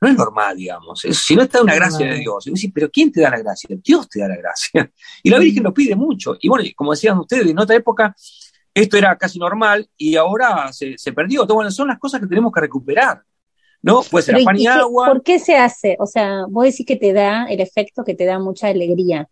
no 0.00 0.08
es 0.08 0.16
normal, 0.16 0.56
digamos. 0.56 1.00
si 1.00 1.36
no 1.36 1.42
está 1.42 1.62
una 1.62 1.74
gracia 1.74 2.06
de 2.06 2.18
Dios, 2.18 2.46
y 2.46 2.50
vos 2.50 2.60
decís, 2.60 2.70
pero 2.74 2.90
¿quién 2.90 3.10
te 3.10 3.20
da 3.20 3.30
la 3.30 3.38
gracia? 3.38 3.76
Dios 3.82 4.08
te 4.08 4.20
da 4.20 4.28
la 4.28 4.36
gracia. 4.36 4.90
Y 5.22 5.30
la 5.30 5.38
Virgen 5.38 5.62
lo 5.62 5.74
pide 5.74 5.94
mucho. 5.94 6.36
Y 6.40 6.48
bueno, 6.48 6.68
como 6.74 6.92
decían 6.92 7.18
ustedes, 7.18 7.46
en 7.46 7.58
otra 7.58 7.76
época 7.76 8.14
esto 8.74 8.96
era 8.96 9.16
casi 9.16 9.38
normal 9.38 9.88
y 9.96 10.16
ahora 10.16 10.72
se, 10.72 10.96
perdió. 11.12 11.42
Entonces, 11.42 11.54
bueno, 11.54 11.70
son 11.70 11.88
las 11.88 11.98
cosas 11.98 12.20
que 12.20 12.26
tenemos 12.26 12.52
que 12.52 12.60
recuperar. 12.60 13.22
¿no? 13.82 14.02
Puede 14.02 14.24
ser 14.24 14.44
pan 14.44 14.58
y 14.58 14.66
agua. 14.66 15.08
¿Por 15.08 15.22
qué 15.22 15.38
se 15.38 15.56
hace? 15.56 15.96
O 15.98 16.06
sea, 16.06 16.46
vos 16.48 16.64
decís 16.64 16.86
que 16.86 16.96
te 16.96 17.12
da 17.12 17.46
el 17.46 17.60
efecto 17.60 18.04
que 18.04 18.14
te 18.14 18.24
da 18.24 18.38
mucha 18.38 18.68
alegría. 18.68 19.28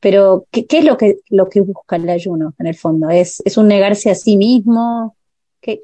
Pero, 0.00 0.46
¿qué, 0.50 0.66
es 0.68 0.84
lo 0.84 0.96
que, 0.96 1.18
lo 1.30 1.48
que 1.48 1.60
busca 1.60 1.96
el 1.96 2.08
ayuno 2.08 2.54
en 2.58 2.66
el 2.66 2.74
fondo? 2.74 3.10
¿Es, 3.10 3.42
es 3.44 3.56
un 3.56 3.68
negarse 3.68 4.10
a 4.10 4.14
sí 4.14 4.36
mismo? 4.36 5.16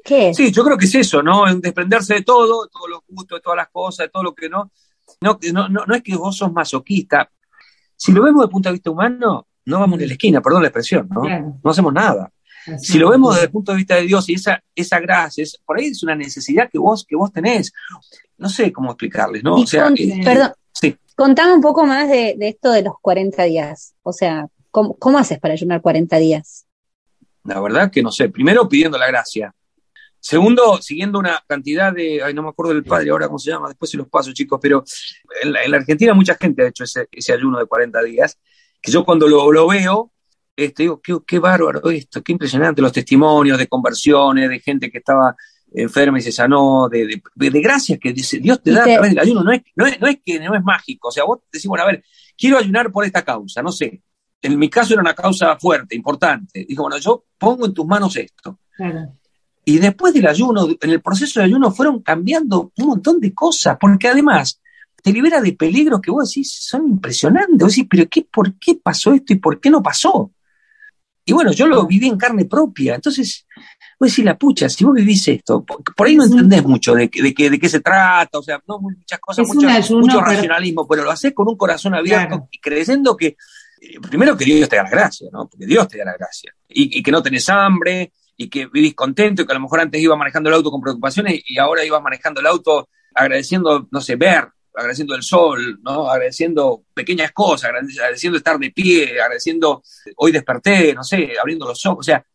¿Qué, 0.03 0.29
es? 0.29 0.37
Sí, 0.37 0.51
yo 0.51 0.63
creo 0.63 0.77
que 0.77 0.85
es 0.85 0.95
eso, 0.95 1.21
¿no? 1.21 1.47
En 1.47 1.59
desprenderse 1.59 2.13
de 2.13 2.21
todo, 2.21 2.63
de 2.63 2.69
todos 2.71 2.89
los 2.89 2.99
gustos, 3.07 3.39
de 3.39 3.41
todas 3.41 3.57
las 3.57 3.69
cosas, 3.69 4.05
de 4.05 4.09
todo 4.09 4.23
lo 4.23 4.33
que 4.33 4.49
no. 4.49 4.71
No, 5.19 5.37
no, 5.51 5.67
no, 5.67 5.95
es 5.95 6.01
que 6.01 6.15
vos 6.15 6.37
sos 6.37 6.51
masoquista. 6.51 7.29
Si 7.95 8.11
lo 8.11 8.23
vemos 8.23 8.41
desde 8.41 8.45
el 8.45 8.51
punto 8.51 8.69
de 8.69 8.73
vista 8.73 8.91
humano, 8.91 9.47
no 9.65 9.79
vamos 9.79 9.97
ni 9.97 10.05
a 10.05 10.07
la 10.07 10.13
esquina, 10.13 10.41
perdón 10.41 10.61
la 10.61 10.69
expresión, 10.69 11.09
¿no? 11.09 11.23
No 11.63 11.71
hacemos 11.71 11.93
nada. 11.93 12.31
si 12.77 12.97
lo 12.97 13.09
vemos 13.09 13.35
desde 13.35 13.45
el 13.45 13.51
punto 13.51 13.71
de 13.71 13.77
vista 13.77 13.95
de 13.95 14.03
Dios 14.03 14.27
y 14.29 14.33
esa, 14.33 14.63
esa 14.73 14.99
gracia, 14.99 15.45
por 15.65 15.77
ahí 15.77 15.87
es 15.87 16.03
una 16.03 16.15
necesidad 16.15 16.69
que 16.71 16.79
vos, 16.79 17.05
que 17.07 17.15
vos 17.15 17.31
tenés. 17.31 17.73
No 18.37 18.49
sé 18.49 18.71
cómo 18.71 18.91
explicarles, 18.91 19.43
¿no? 19.43 19.55
O 19.55 19.67
sea, 19.67 19.89
eh, 19.95 20.21
perdón, 20.23 20.53
sí. 20.71 20.97
Contame 21.15 21.53
un 21.53 21.61
poco 21.61 21.85
más 21.85 22.09
de, 22.09 22.35
esto 22.39 22.71
de 22.71 22.83
los 22.83 22.95
40 23.01 23.43
días. 23.43 23.93
O 24.01 24.13
sea, 24.13 24.47
¿cómo, 24.71 25.17
haces 25.17 25.39
para 25.39 25.53
ayunar 25.53 25.81
40 25.81 26.17
días? 26.17 26.65
La 27.43 27.59
verdad 27.59 27.91
que 27.91 28.01
no 28.01 28.11
sé. 28.11 28.29
Primero 28.29 28.67
pidiendo 28.67 28.97
la 28.97 29.07
gracia. 29.07 29.53
Segundo, 30.25 30.81
siguiendo 30.81 31.19
una 31.19 31.43
cantidad 31.45 31.91
de, 31.91 32.23
ay, 32.23 32.33
no 32.33 32.43
me 32.43 32.49
acuerdo 32.49 32.73
del 32.73 32.85
padre 32.85 33.09
ahora 33.09 33.27
cómo 33.27 33.37
se 33.39 33.51
llama, 33.51 33.67
después 33.67 33.91
se 33.91 33.97
los 33.97 34.07
paso, 34.07 34.31
chicos, 34.31 34.57
pero 34.61 34.81
en 35.41 35.51
la, 35.51 35.77
Argentina 35.77 36.13
mucha 36.13 36.35
gente 36.35 36.63
ha 36.63 36.69
hecho 36.69 36.85
ese, 36.85 37.33
ayuno 37.33 37.59
de 37.59 37.65
40 37.65 38.01
días, 38.03 38.39
que 38.81 38.89
yo 38.89 39.03
cuando 39.03 39.27
lo, 39.27 39.67
veo, 39.67 40.13
este, 40.55 40.83
digo, 40.83 41.01
qué, 41.01 41.17
qué, 41.27 41.39
bárbaro 41.39 41.89
esto, 41.89 42.23
qué 42.23 42.31
impresionante 42.31 42.81
los 42.81 42.93
testimonios 42.93 43.57
de 43.57 43.67
conversiones, 43.67 44.49
de 44.49 44.59
gente 44.61 44.89
que 44.89 44.99
estaba 44.99 45.35
enferma 45.73 46.19
y 46.19 46.21
se 46.21 46.31
sanó, 46.31 46.87
de, 46.87 47.05
de, 47.35 47.49
de 47.49 47.61
gracias 47.61 47.99
que 47.99 48.13
dice, 48.13 48.39
Dios 48.39 48.63
te 48.63 48.71
da 48.71 48.83
a 48.83 48.85
través 48.85 49.09
del 49.09 49.19
ayuno. 49.19 49.43
No 49.43 49.51
es, 49.51 49.61
no, 49.75 49.85
es, 49.85 49.99
no 49.99 50.07
es 50.07 50.19
que 50.23 50.39
no 50.39 50.55
es 50.55 50.63
mágico. 50.63 51.09
O 51.09 51.11
sea, 51.11 51.25
vos 51.25 51.39
decís, 51.51 51.67
bueno, 51.67 51.83
a 51.83 51.87
ver, 51.87 52.01
quiero 52.37 52.57
ayunar 52.57 52.93
por 52.93 53.03
esta 53.03 53.23
causa, 53.23 53.61
no 53.61 53.73
sé. 53.73 54.01
En 54.41 54.57
mi 54.57 54.69
caso 54.69 54.93
era 54.93 55.01
una 55.01 55.15
causa 55.15 55.57
fuerte, 55.57 55.97
importante. 55.97 56.65
Dijo, 56.65 56.83
bueno, 56.83 56.97
yo 56.97 57.25
pongo 57.37 57.65
en 57.65 57.73
tus 57.73 57.85
manos 57.85 58.15
esto. 58.15 58.59
Y 59.65 59.77
después 59.77 60.13
del 60.13 60.27
ayuno, 60.27 60.67
en 60.79 60.89
el 60.89 61.01
proceso 61.01 61.39
de 61.39 61.45
ayuno, 61.45 61.71
fueron 61.71 62.01
cambiando 62.01 62.71
un 62.77 62.87
montón 62.87 63.19
de 63.19 63.33
cosas, 63.33 63.77
porque 63.79 64.09
además 64.09 64.59
te 65.01 65.11
libera 65.11 65.41
de 65.41 65.53
peligros 65.53 66.01
que 66.01 66.11
vos 66.11 66.29
decís 66.29 66.51
son 66.51 66.87
impresionantes. 66.87 67.57
Vos 67.59 67.75
decís, 67.75 67.87
pero 67.89 68.07
qué, 68.09 68.25
¿por 68.29 68.57
qué 68.57 68.75
pasó 68.81 69.13
esto 69.13 69.33
y 69.33 69.37
por 69.37 69.59
qué 69.59 69.69
no 69.69 69.83
pasó? 69.83 70.31
Y 71.25 71.31
bueno, 71.31 71.51
yo 71.53 71.67
lo 71.67 71.85
viví 71.85 72.07
en 72.07 72.17
carne 72.17 72.45
propia. 72.45 72.95
Entonces, 72.95 73.45
vos 73.99 74.09
decís, 74.09 74.25
la 74.25 74.37
pucha, 74.37 74.67
si 74.67 74.83
vos 74.83 74.93
vivís 74.93 75.25
esto, 75.29 75.63
por, 75.63 76.07
ahí 76.07 76.15
no 76.15 76.25
entendés 76.25 76.63
mucho 76.63 76.93
de, 76.93 77.09
de, 77.13 77.49
de, 77.49 77.59
qué 77.59 77.69
se 77.69 77.79
trata, 77.79 78.39
o 78.39 78.43
sea, 78.43 78.61
no 78.67 78.79
muchas 78.79 79.19
cosas, 79.19 79.47
mucho, 79.47 80.21
racionalismo, 80.21 80.85
pero 80.87 81.03
lo 81.03 81.11
haces 81.11 81.33
con 81.33 81.47
un 81.47 81.55
corazón 81.55 81.95
abierto 81.95 82.49
y 82.51 82.59
creyendo 82.59 83.15
que, 83.15 83.37
eh, 83.81 83.99
primero 84.01 84.35
que 84.35 84.43
Dios 84.43 84.67
te 84.67 84.75
da 84.75 84.83
la 84.83 84.89
gracia, 84.89 85.29
¿no? 85.31 85.47
Porque 85.47 85.65
Dios 85.65 85.87
te 85.87 85.97
da 85.97 86.05
la 86.05 86.13
gracia. 86.17 86.53
Y, 86.67 86.99
y, 86.99 87.03
que 87.03 87.11
no 87.11 87.23
tenés 87.23 87.47
hambre, 87.47 88.11
y 88.35 88.49
que 88.49 88.67
vivís 88.67 88.95
contento, 88.95 89.41
y 89.41 89.45
que 89.45 89.51
a 89.51 89.55
lo 89.55 89.61
mejor 89.61 89.79
antes 89.79 90.01
ibas 90.01 90.17
manejando 90.17 90.49
el 90.49 90.55
auto 90.55 90.71
con 90.71 90.81
preocupaciones 90.81 91.41
y 91.45 91.57
ahora 91.57 91.85
ibas 91.85 92.01
manejando 92.01 92.41
el 92.41 92.47
auto 92.47 92.89
agradeciendo, 93.13 93.87
no 93.91 94.01
sé, 94.01 94.15
ver, 94.15 94.47
agradeciendo 94.75 95.15
el 95.15 95.23
sol, 95.23 95.79
¿no? 95.83 96.09
Agradeciendo 96.09 96.83
pequeñas 96.93 97.31
cosas, 97.31 97.69
agradeciendo 97.69 98.37
estar 98.37 98.57
de 98.57 98.71
pie, 98.71 99.21
agradeciendo 99.21 99.83
hoy 100.17 100.31
desperté, 100.31 100.93
no 100.93 101.03
sé, 101.03 101.33
abriendo 101.39 101.67
los 101.67 101.85
ojos, 101.85 101.99
o 101.99 102.03
sea, 102.03 102.25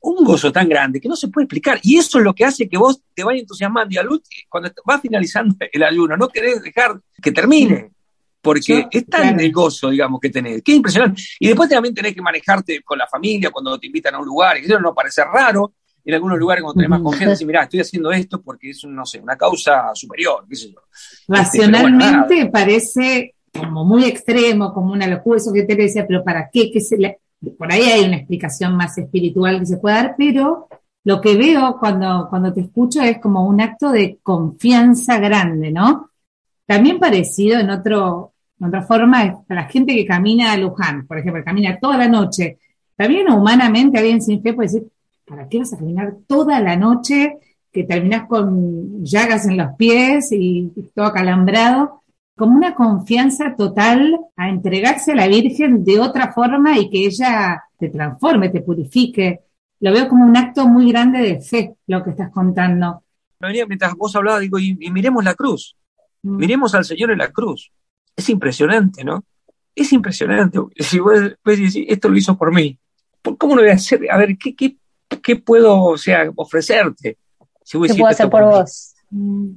un 0.00 0.24
gozo 0.24 0.52
tan 0.52 0.68
grande 0.68 1.00
que 1.00 1.08
no 1.08 1.16
se 1.16 1.28
puede 1.28 1.44
explicar. 1.44 1.80
Y 1.82 1.96
eso 1.96 2.18
es 2.18 2.24
lo 2.24 2.34
que 2.34 2.44
hace 2.44 2.68
que 2.68 2.78
vos 2.78 3.02
te 3.14 3.24
vayas 3.24 3.42
entusiasmando 3.42 3.92
y 3.94 3.98
a 3.98 4.02
luz, 4.02 4.22
cuando 4.48 4.70
va 4.88 5.00
finalizando 5.00 5.54
el 5.72 5.82
ayuno, 5.82 6.16
no 6.16 6.28
querés 6.28 6.62
dejar 6.62 7.00
que 7.22 7.32
termine, 7.32 7.90
porque 8.46 8.86
es 8.90 9.06
tan 9.06 9.40
el 9.40 9.52
gozo, 9.52 9.90
digamos, 9.90 10.20
que 10.20 10.30
tenés. 10.30 10.62
Qué 10.62 10.72
impresionante. 10.72 11.20
Y 11.40 11.48
después 11.48 11.68
también 11.68 11.94
tenés 11.94 12.14
que 12.14 12.22
manejarte 12.22 12.80
con 12.82 12.96
la 12.96 13.06
familia 13.08 13.50
cuando 13.50 13.78
te 13.78 13.88
invitan 13.88 14.14
a 14.14 14.18
un 14.20 14.26
lugar, 14.26 14.56
y 14.58 14.64
eso 14.64 14.78
no 14.78 14.94
parece 14.94 15.24
raro, 15.24 15.72
en 16.04 16.14
algunos 16.14 16.38
lugares 16.38 16.62
cuando 16.62 16.78
tenés 16.78 16.90
más 16.90 17.00
confianza, 17.00 17.42
y 17.42 17.46
mirá, 17.46 17.64
estoy 17.64 17.80
haciendo 17.80 18.12
esto 18.12 18.40
porque 18.40 18.70
es, 18.70 18.84
no 18.84 19.04
sé, 19.04 19.20
una 19.20 19.36
causa 19.36 19.90
superior, 19.94 20.46
qué 20.48 20.54
sé 20.54 20.72
yo. 20.72 20.80
Este, 20.88 21.26
Racionalmente 21.28 22.46
parece 22.46 23.34
como 23.52 23.84
muy 23.84 24.04
extremo, 24.04 24.72
como 24.72 24.92
una 24.92 25.08
locura, 25.08 25.38
eso 25.38 25.52
que 25.52 25.64
te 25.64 25.74
decía, 25.74 26.06
pero 26.06 26.22
¿para 26.22 26.48
qué? 26.52 26.70
¿Qué 26.70 26.80
se 26.80 26.96
le... 26.96 27.18
Por 27.58 27.72
ahí 27.72 27.82
hay 27.82 28.04
una 28.04 28.16
explicación 28.16 28.76
más 28.76 28.96
espiritual 28.96 29.58
que 29.58 29.66
se 29.66 29.76
puede 29.78 29.96
dar, 29.96 30.14
pero 30.16 30.68
lo 31.04 31.20
que 31.20 31.36
veo 31.36 31.76
cuando, 31.78 32.26
cuando 32.30 32.52
te 32.52 32.60
escucho 32.60 33.02
es 33.02 33.18
como 33.20 33.46
un 33.46 33.60
acto 33.60 33.90
de 33.90 34.18
confianza 34.22 35.18
grande, 35.18 35.70
¿no? 35.70 36.10
También 36.66 36.98
parecido 36.98 37.60
en 37.60 37.70
otro, 37.70 38.32
en 38.58 38.66
otra 38.66 38.82
forma, 38.82 39.42
la 39.48 39.64
gente 39.64 39.94
que 39.94 40.06
camina 40.06 40.52
a 40.52 40.56
Luján, 40.56 41.06
por 41.06 41.18
ejemplo, 41.18 41.44
camina 41.44 41.78
toda 41.78 41.98
la 41.98 42.08
noche. 42.08 42.58
También 42.96 43.30
humanamente 43.30 43.98
alguien 43.98 44.22
sin 44.22 44.42
fe 44.42 44.54
puede 44.54 44.68
decir, 44.68 44.88
¿para 45.26 45.48
qué 45.48 45.58
vas 45.58 45.74
a 45.74 45.78
caminar 45.78 46.14
toda 46.26 46.60
la 46.60 46.76
noche? 46.76 47.36
Que 47.70 47.84
terminas 47.84 48.26
con 48.26 49.04
llagas 49.04 49.46
en 49.46 49.58
los 49.58 49.74
pies 49.76 50.32
y, 50.32 50.72
todo 50.94 51.06
acalambrado. 51.06 52.02
Como 52.34 52.56
una 52.56 52.74
confianza 52.74 53.54
total 53.56 54.18
a 54.36 54.48
entregarse 54.48 55.12
a 55.12 55.16
la 55.16 55.28
Virgen 55.28 55.84
de 55.84 56.00
otra 56.00 56.32
forma 56.32 56.78
y 56.78 56.88
que 56.88 57.06
ella 57.06 57.62
te 57.78 57.88
transforme, 57.90 58.48
te 58.48 58.62
purifique. 58.62 59.40
Lo 59.80 59.92
veo 59.92 60.08
como 60.08 60.24
un 60.24 60.36
acto 60.36 60.66
muy 60.66 60.90
grande 60.90 61.20
de 61.20 61.40
fe, 61.40 61.74
lo 61.86 62.02
que 62.02 62.10
estás 62.10 62.30
contando. 62.30 63.02
mientras 63.40 63.94
vos 63.94 64.16
hablabas, 64.16 64.40
digo, 64.40 64.58
y, 64.58 64.74
miremos 64.90 65.22
la 65.24 65.34
cruz. 65.34 65.76
Mm. 66.22 66.36
Miremos 66.36 66.74
al 66.74 66.84
Señor 66.86 67.10
en 67.10 67.18
la 67.18 67.30
cruz. 67.30 67.70
Es 68.16 68.28
impresionante, 68.28 69.04
¿no? 69.04 69.24
Es 69.74 69.92
impresionante. 69.92 70.58
Si 70.78 70.98
vos, 70.98 71.20
decís, 71.44 71.76
esto 71.86 72.08
lo 72.08 72.16
hizo 72.16 72.36
por 72.36 72.52
mí, 72.52 72.78
¿cómo 73.38 73.54
lo 73.54 73.62
voy 73.62 73.70
a 73.70 73.74
hacer? 73.74 74.00
A 74.10 74.16
ver, 74.16 74.38
¿qué, 74.38 74.56
qué 74.56 74.76
¿qué 75.22 75.36
puedo, 75.36 75.82
o 75.82 75.98
sea, 75.98 76.30
ofrecerte? 76.36 77.18
Si 77.62 77.78
¿Qué 77.80 77.94
puedo 77.94 78.06
hacer 78.06 78.30
por, 78.30 78.44
vos? 78.44 78.94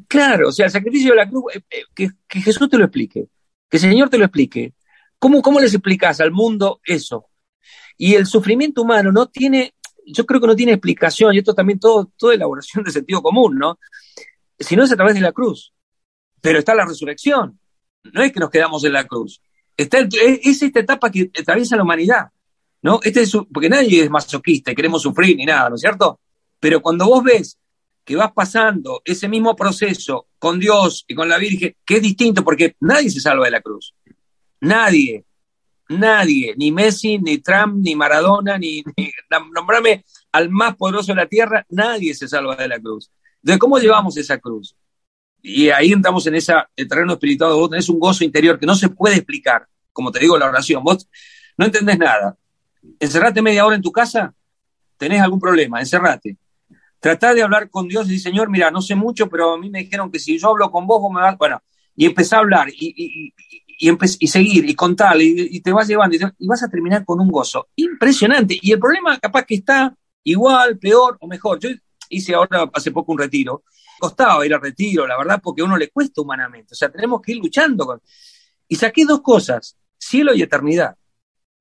Claro, 0.08 0.50
o 0.50 0.52
sea, 0.52 0.66
el 0.66 0.72
sacrificio 0.72 1.12
de 1.12 1.18
la 1.18 1.30
cruz, 1.30 1.56
eh, 1.56 1.62
eh, 1.70 1.84
que, 1.94 2.10
que, 2.28 2.42
Jesús 2.42 2.70
te 2.70 2.78
lo 2.78 2.86
explique, 2.86 3.28
que 3.70 3.78
el 3.78 3.82
Señor 3.82 4.10
te 4.10 4.18
lo 4.18 4.26
explique. 4.26 4.74
¿Cómo, 5.18 5.42
¿Cómo 5.42 5.60
les 5.60 5.74
explicas 5.74 6.20
al 6.22 6.32
mundo 6.32 6.80
eso? 6.84 7.28
Y 7.98 8.16
el 8.16 8.26
sufrimiento 8.26 8.82
humano 8.82 9.12
no 9.12 9.28
tiene, 9.28 9.74
yo 10.06 10.26
creo 10.26 10.40
que 10.40 10.48
no 10.48 10.56
tiene 10.56 10.74
explicación, 10.74 11.34
y 11.34 11.40
esto 11.40 11.54
también 11.54 11.80
todo, 11.80 12.12
toda 12.18 12.34
elaboración 12.34 12.84
de 12.84 12.92
sentido 12.92 13.22
común, 13.22 13.58
¿no? 13.58 13.80
Si 14.58 14.76
no 14.76 14.84
es 14.84 14.92
a 14.92 14.96
través 14.96 15.16
de 15.16 15.22
la 15.22 15.32
cruz. 15.32 15.74
Pero 16.42 16.60
está 16.60 16.74
la 16.74 16.86
resurrección. 16.86 17.60
No 18.04 18.24
es 18.24 18.32
que 18.32 18.40
nos 18.40 18.50
quedamos 18.50 18.84
en 18.86 18.94
la 18.94 19.06
cruz. 19.06 19.42
Es 19.76 20.62
esta 20.62 20.80
etapa 20.80 21.10
que 21.10 21.32
atraviesa 21.40 21.76
la 21.76 21.84
humanidad, 21.84 22.28
¿no? 22.82 23.00
Este 23.04 23.22
es, 23.22 23.32
porque 23.52 23.70
nadie 23.70 24.04
es 24.04 24.10
masoquista 24.10 24.72
y 24.72 24.76
queremos 24.76 25.02
sufrir 25.02 25.36
ni 25.38 25.46
nada, 25.46 25.70
¿no 25.70 25.76
es 25.76 25.82
cierto? 25.82 26.20
Pero 26.60 26.82
cuando 26.82 27.06
vos 27.06 27.24
ves 27.24 27.58
que 28.04 28.16
vas 28.16 28.32
pasando 28.34 29.02
ese 29.06 29.28
mismo 29.30 29.56
proceso 29.56 30.28
con 30.38 30.60
Dios 30.60 31.06
y 31.08 31.16
con 31.16 31.30
la 31.30 31.38
Virgen, 31.38 31.76
que 31.86 31.98
es 31.98 32.02
distinto 32.02 32.44
porque 32.44 32.76
nadie 32.80 33.10
se 33.10 33.22
salva 33.22 33.46
de 33.46 33.52
la 33.52 33.62
cruz. 33.62 33.94
Nadie, 34.62 35.24
nadie, 35.90 36.56
ni 36.58 36.72
Messi, 36.72 37.20
ni 37.20 37.38
Trump, 37.38 37.76
ni 37.76 37.96
Maradona, 37.96 38.58
ni, 38.58 38.84
ni 38.98 39.12
nombrame 39.54 40.04
al 40.32 40.50
más 40.50 40.76
poderoso 40.76 41.14
de 41.14 41.18
la 41.18 41.28
tierra, 41.28 41.66
nadie 41.70 42.14
se 42.14 42.28
salva 42.28 42.56
de 42.56 42.68
la 42.68 42.80
cruz. 42.80 43.12
Entonces, 43.42 43.60
¿cómo 43.60 43.80
llevamos 43.80 44.18
esa 44.18 44.38
cruz? 44.38 44.76
Y 45.42 45.70
ahí 45.70 45.92
entramos 45.92 46.26
en 46.28 46.36
ese 46.36 46.54
terreno 46.76 47.14
espiritual, 47.14 47.54
vos 47.54 47.70
tenés 47.70 47.90
un 47.90 48.00
gozo 48.00 48.24
interior 48.24 48.60
que 48.60 48.66
no 48.66 48.76
se 48.76 48.90
puede 48.90 49.16
explicar, 49.16 49.68
como 49.94 50.12
te 50.12 50.20
digo 50.20 50.38
la 50.38 50.48
oración, 50.48 50.84
vos 50.84 51.08
no 51.58 51.66
entendés 51.66 51.98
nada. 51.98 52.38
Encerrate 53.00 53.42
media 53.42 53.66
hora 53.66 53.76
en 53.76 53.82
tu 53.82 53.92
casa, 53.92 54.34
tenés 54.98 55.22
algún 55.22 55.40
problema, 55.40 55.80
encerrate. 55.80 56.38
Tratá 57.00 57.34
de 57.34 57.42
hablar 57.42 57.70
con 57.70 57.88
Dios 57.88 58.10
y 58.10 58.20
Señor, 58.20 58.50
mira, 58.50 58.70
no 58.72 58.82
sé 58.82 58.96
mucho, 58.96 59.30
pero 59.30 59.54
a 59.54 59.58
mí 59.58 59.70
me 59.70 59.80
dijeron 59.80 60.12
que 60.12 60.20
si 60.20 60.38
yo 60.38 60.50
hablo 60.50 60.70
con 60.70 60.86
vos, 60.86 61.02
vos 61.02 61.12
me 61.14 61.22
vas, 61.22 61.38
bueno, 61.38 61.62
y 61.96 62.06
empezá 62.06 62.38
a 62.38 62.40
hablar 62.40 62.70
y, 62.70 62.94
y, 62.96 63.34
y, 63.80 63.98
y 64.20 64.28
seguir 64.28 64.70
y 64.70 64.76
contar 64.76 65.20
y, 65.22 65.60
te 65.62 65.72
vas 65.72 65.88
llevando 65.88 66.16
y, 66.16 66.48
vas 66.48 66.64
a 66.64 66.70
terminar 66.70 67.06
con 67.06 67.20
un 67.20 67.30
gozo 67.30 67.70
impresionante. 67.76 68.58
Y 68.62 68.74
el 68.74 68.80
problema 68.80 69.18
capaz 69.20 69.46
que 69.46 69.56
está 69.56 69.96
igual, 70.24 70.78
peor 70.78 71.18
o 71.20 71.28
mejor. 71.28 71.60
Yo 71.60 71.70
hice 72.10 72.34
ahora 72.34 72.70
hace 72.74 72.92
poco 72.92 73.14
un 73.14 73.20
retiro, 73.20 73.64
costaba 74.00 74.46
ir 74.46 74.54
al 74.54 74.62
retiro, 74.62 75.06
la 75.06 75.18
verdad, 75.18 75.40
porque 75.44 75.62
a 75.62 75.66
uno 75.66 75.78
le 75.78 75.90
cuesta 75.90 76.22
humanamente, 76.22 76.74
o 76.74 76.76
sea, 76.76 76.90
tenemos 76.90 77.22
que 77.22 77.34
ir 77.34 77.38
luchando 77.38 77.86
con... 77.86 78.02
Y 78.68 78.76
saqué 78.76 79.06
dos 79.06 79.22
cosas, 79.22 79.78
cielo 79.98 80.34
y 80.34 80.42
eternidad. 80.42 80.96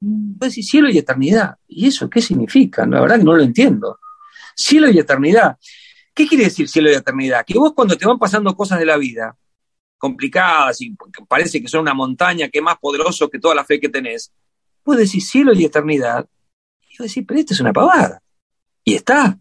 Puedes 0.00 0.54
decir 0.54 0.64
cielo 0.64 0.90
y 0.90 0.98
eternidad. 0.98 1.56
¿Y 1.66 1.88
eso 1.88 2.08
qué 2.08 2.20
significa? 2.20 2.86
La 2.86 3.00
verdad 3.00 3.18
que 3.18 3.24
no 3.24 3.34
lo 3.34 3.42
entiendo. 3.42 3.98
Cielo 4.54 4.90
y 4.90 4.98
eternidad. 4.98 5.58
¿Qué 6.14 6.26
quiere 6.26 6.44
decir 6.44 6.68
cielo 6.68 6.90
y 6.90 6.94
eternidad? 6.94 7.44
Que 7.44 7.58
vos 7.58 7.72
cuando 7.74 7.96
te 7.96 8.06
van 8.06 8.18
pasando 8.18 8.54
cosas 8.54 8.78
de 8.78 8.86
la 8.86 8.96
vida, 8.96 9.36
complicadas 9.96 10.80
y 10.80 10.96
parece 11.28 11.60
que 11.60 11.68
son 11.68 11.82
una 11.82 11.94
montaña 11.94 12.48
que 12.48 12.58
es 12.58 12.64
más 12.64 12.78
poderoso 12.78 13.28
que 13.28 13.38
toda 13.38 13.54
la 13.54 13.64
fe 13.64 13.80
que 13.80 13.88
tenés, 13.88 14.32
puedes 14.82 15.02
decir 15.02 15.22
cielo 15.22 15.52
y 15.52 15.64
eternidad. 15.64 16.26
Y 16.88 16.98
vos 16.98 17.08
decís, 17.08 17.24
pero 17.26 17.40
esto 17.40 17.54
es 17.54 17.60
una 17.60 17.72
pavada. 17.72 18.22
Y 18.84 18.94
está. 18.94 19.38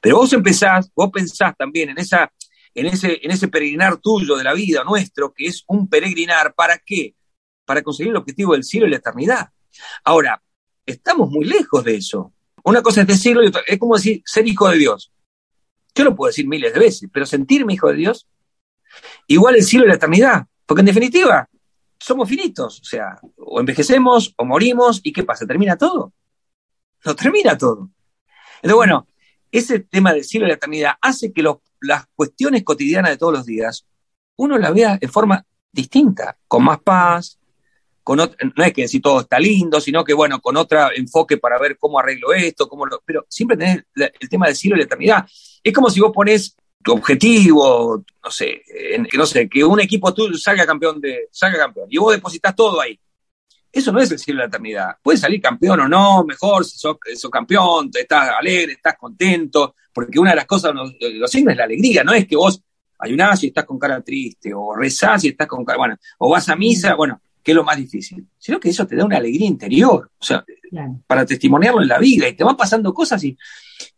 Pero 0.00 0.16
vos 0.16 0.32
empezás, 0.32 0.90
vos 0.94 1.10
pensás 1.12 1.54
también 1.56 1.90
en, 1.90 1.98
esa, 1.98 2.32
en, 2.74 2.86
ese, 2.86 3.20
en 3.22 3.30
ese 3.30 3.48
peregrinar 3.48 3.98
tuyo 3.98 4.36
de 4.36 4.44
la 4.44 4.54
vida 4.54 4.84
nuestro, 4.84 5.32
que 5.32 5.46
es 5.46 5.64
un 5.66 5.88
peregrinar, 5.88 6.54
¿para 6.54 6.78
qué? 6.78 7.14
Para 7.64 7.82
conseguir 7.82 8.10
el 8.10 8.16
objetivo 8.16 8.52
del 8.52 8.64
cielo 8.64 8.86
y 8.86 8.90
la 8.90 8.96
eternidad. 8.96 9.48
Ahora, 10.04 10.42
estamos 10.86 11.30
muy 11.30 11.44
lejos 11.44 11.84
de 11.84 11.96
eso. 11.96 12.32
Una 12.64 12.82
cosa 12.82 13.02
es 13.02 13.06
decirlo 13.06 13.42
y 13.42 13.48
otra, 13.48 13.62
es 13.66 13.78
como 13.78 13.96
decir 13.96 14.22
ser 14.24 14.46
hijo 14.46 14.68
de 14.68 14.78
Dios. 14.78 15.12
Yo 15.94 16.04
lo 16.04 16.14
puedo 16.14 16.28
decir 16.28 16.46
miles 16.46 16.72
de 16.72 16.80
veces, 16.80 17.10
pero 17.12 17.26
sentirme 17.26 17.74
hijo 17.74 17.88
de 17.88 17.96
Dios, 17.96 18.26
igual 19.26 19.56
el 19.56 19.62
cielo 19.62 19.84
y 19.84 19.88
la 19.88 19.94
eternidad. 19.94 20.46
Porque 20.64 20.80
en 20.80 20.86
definitiva, 20.86 21.48
somos 21.98 22.28
finitos. 22.28 22.80
O 22.80 22.84
sea, 22.84 23.18
o 23.36 23.60
envejecemos 23.60 24.34
o 24.36 24.44
morimos, 24.44 25.00
¿y 25.02 25.12
qué 25.12 25.22
pasa? 25.22 25.46
¿Termina 25.46 25.76
todo? 25.76 26.12
No 27.04 27.16
termina 27.16 27.58
todo. 27.58 27.90
Entonces, 28.56 28.76
bueno, 28.76 29.06
ese 29.52 29.80
tema 29.80 30.12
del 30.12 30.24
cielo 30.24 30.46
y 30.46 30.48
la 30.48 30.54
eternidad 30.54 30.94
hace 31.00 31.32
que 31.32 31.44
las 31.80 32.06
cuestiones 32.16 32.64
cotidianas 32.64 33.12
de 33.12 33.18
todos 33.18 33.34
los 33.34 33.46
días 33.46 33.86
uno 34.36 34.58
las 34.58 34.74
vea 34.74 34.96
de 34.96 35.08
forma 35.08 35.44
distinta, 35.70 36.36
con 36.48 36.64
más 36.64 36.80
paz, 36.80 37.38
con 38.02 38.16
no 38.16 38.64
es 38.64 38.72
que 38.72 38.82
decir 38.82 39.00
todo 39.00 39.20
está 39.20 39.38
lindo, 39.38 39.80
sino 39.80 40.04
que 40.04 40.14
bueno, 40.14 40.40
con 40.40 40.56
otro 40.56 40.88
enfoque 40.94 41.36
para 41.36 41.58
ver 41.58 41.76
cómo 41.78 41.98
arreglo 41.98 42.32
esto, 42.32 42.68
cómo 42.68 42.86
lo, 42.86 43.00
pero 43.04 43.24
siempre 43.28 43.56
tenés 43.56 43.84
el 43.94 44.28
tema 44.28 44.46
del 44.46 44.56
cielo 44.56 44.76
y 44.76 44.80
la 44.80 44.84
eternidad. 44.86 45.26
Es 45.62 45.72
como 45.72 45.88
si 45.88 46.00
vos 46.00 46.10
pones 46.12 46.56
tu 46.82 46.92
objetivo, 46.92 48.02
no 48.24 48.30
sé, 48.30 48.62
que 49.08 49.16
no 49.16 49.26
sé, 49.26 49.48
que 49.48 49.62
un 49.62 49.80
equipo 49.80 50.12
tuyo 50.12 50.36
salga 50.36 50.66
campeón 50.66 51.00
de, 51.00 51.28
salga 51.30 51.58
campeón, 51.58 51.86
y 51.88 51.98
vos 51.98 52.12
depositas 52.12 52.56
todo 52.56 52.80
ahí. 52.80 52.98
Eso 53.72 53.90
no 53.90 54.00
es 54.00 54.10
el 54.10 54.18
cielo 54.18 54.38
de 54.38 54.44
la 54.44 54.48
eternidad. 54.48 54.96
Puedes 55.02 55.20
salir 55.20 55.40
campeón 55.40 55.80
o 55.80 55.88
no, 55.88 56.24
mejor 56.24 56.64
si 56.64 56.78
sos, 56.78 56.98
campeón, 57.30 57.90
estás 57.92 58.30
alegre, 58.38 58.74
estás 58.74 58.96
contento, 58.98 59.74
porque 59.92 60.18
una 60.18 60.30
de 60.30 60.36
las 60.36 60.46
cosas, 60.46 60.74
los, 60.74 60.94
los 61.00 61.30
signos 61.30 61.52
es 61.52 61.58
la 61.58 61.64
alegría, 61.64 62.04
no 62.04 62.12
es 62.12 62.26
que 62.26 62.36
vos 62.36 62.62
ayunás 62.98 63.42
y 63.42 63.48
estás 63.48 63.64
con 63.64 63.78
cara 63.78 64.00
triste, 64.02 64.52
o 64.54 64.74
rezás 64.76 65.24
y 65.24 65.28
estás 65.28 65.46
con 65.46 65.64
cara, 65.64 65.78
bueno, 65.78 65.96
o 66.18 66.30
vas 66.30 66.48
a 66.48 66.56
misa, 66.56 66.94
bueno, 66.94 67.20
que 67.42 67.50
es 67.50 67.56
lo 67.56 67.64
más 67.64 67.76
difícil, 67.76 68.26
sino 68.38 68.60
que 68.60 68.68
eso 68.68 68.86
te 68.86 68.94
da 68.94 69.04
una 69.04 69.16
alegría 69.16 69.46
interior, 69.46 70.10
o 70.16 70.24
sea, 70.24 70.44
para 71.06 71.26
testimoniarlo 71.26 71.82
en 71.82 71.88
la 71.88 71.98
vida, 71.98 72.28
y 72.28 72.34
te 72.34 72.44
van 72.44 72.56
pasando 72.56 72.94
cosas 72.94 73.24
y, 73.24 73.28
y 73.28 73.36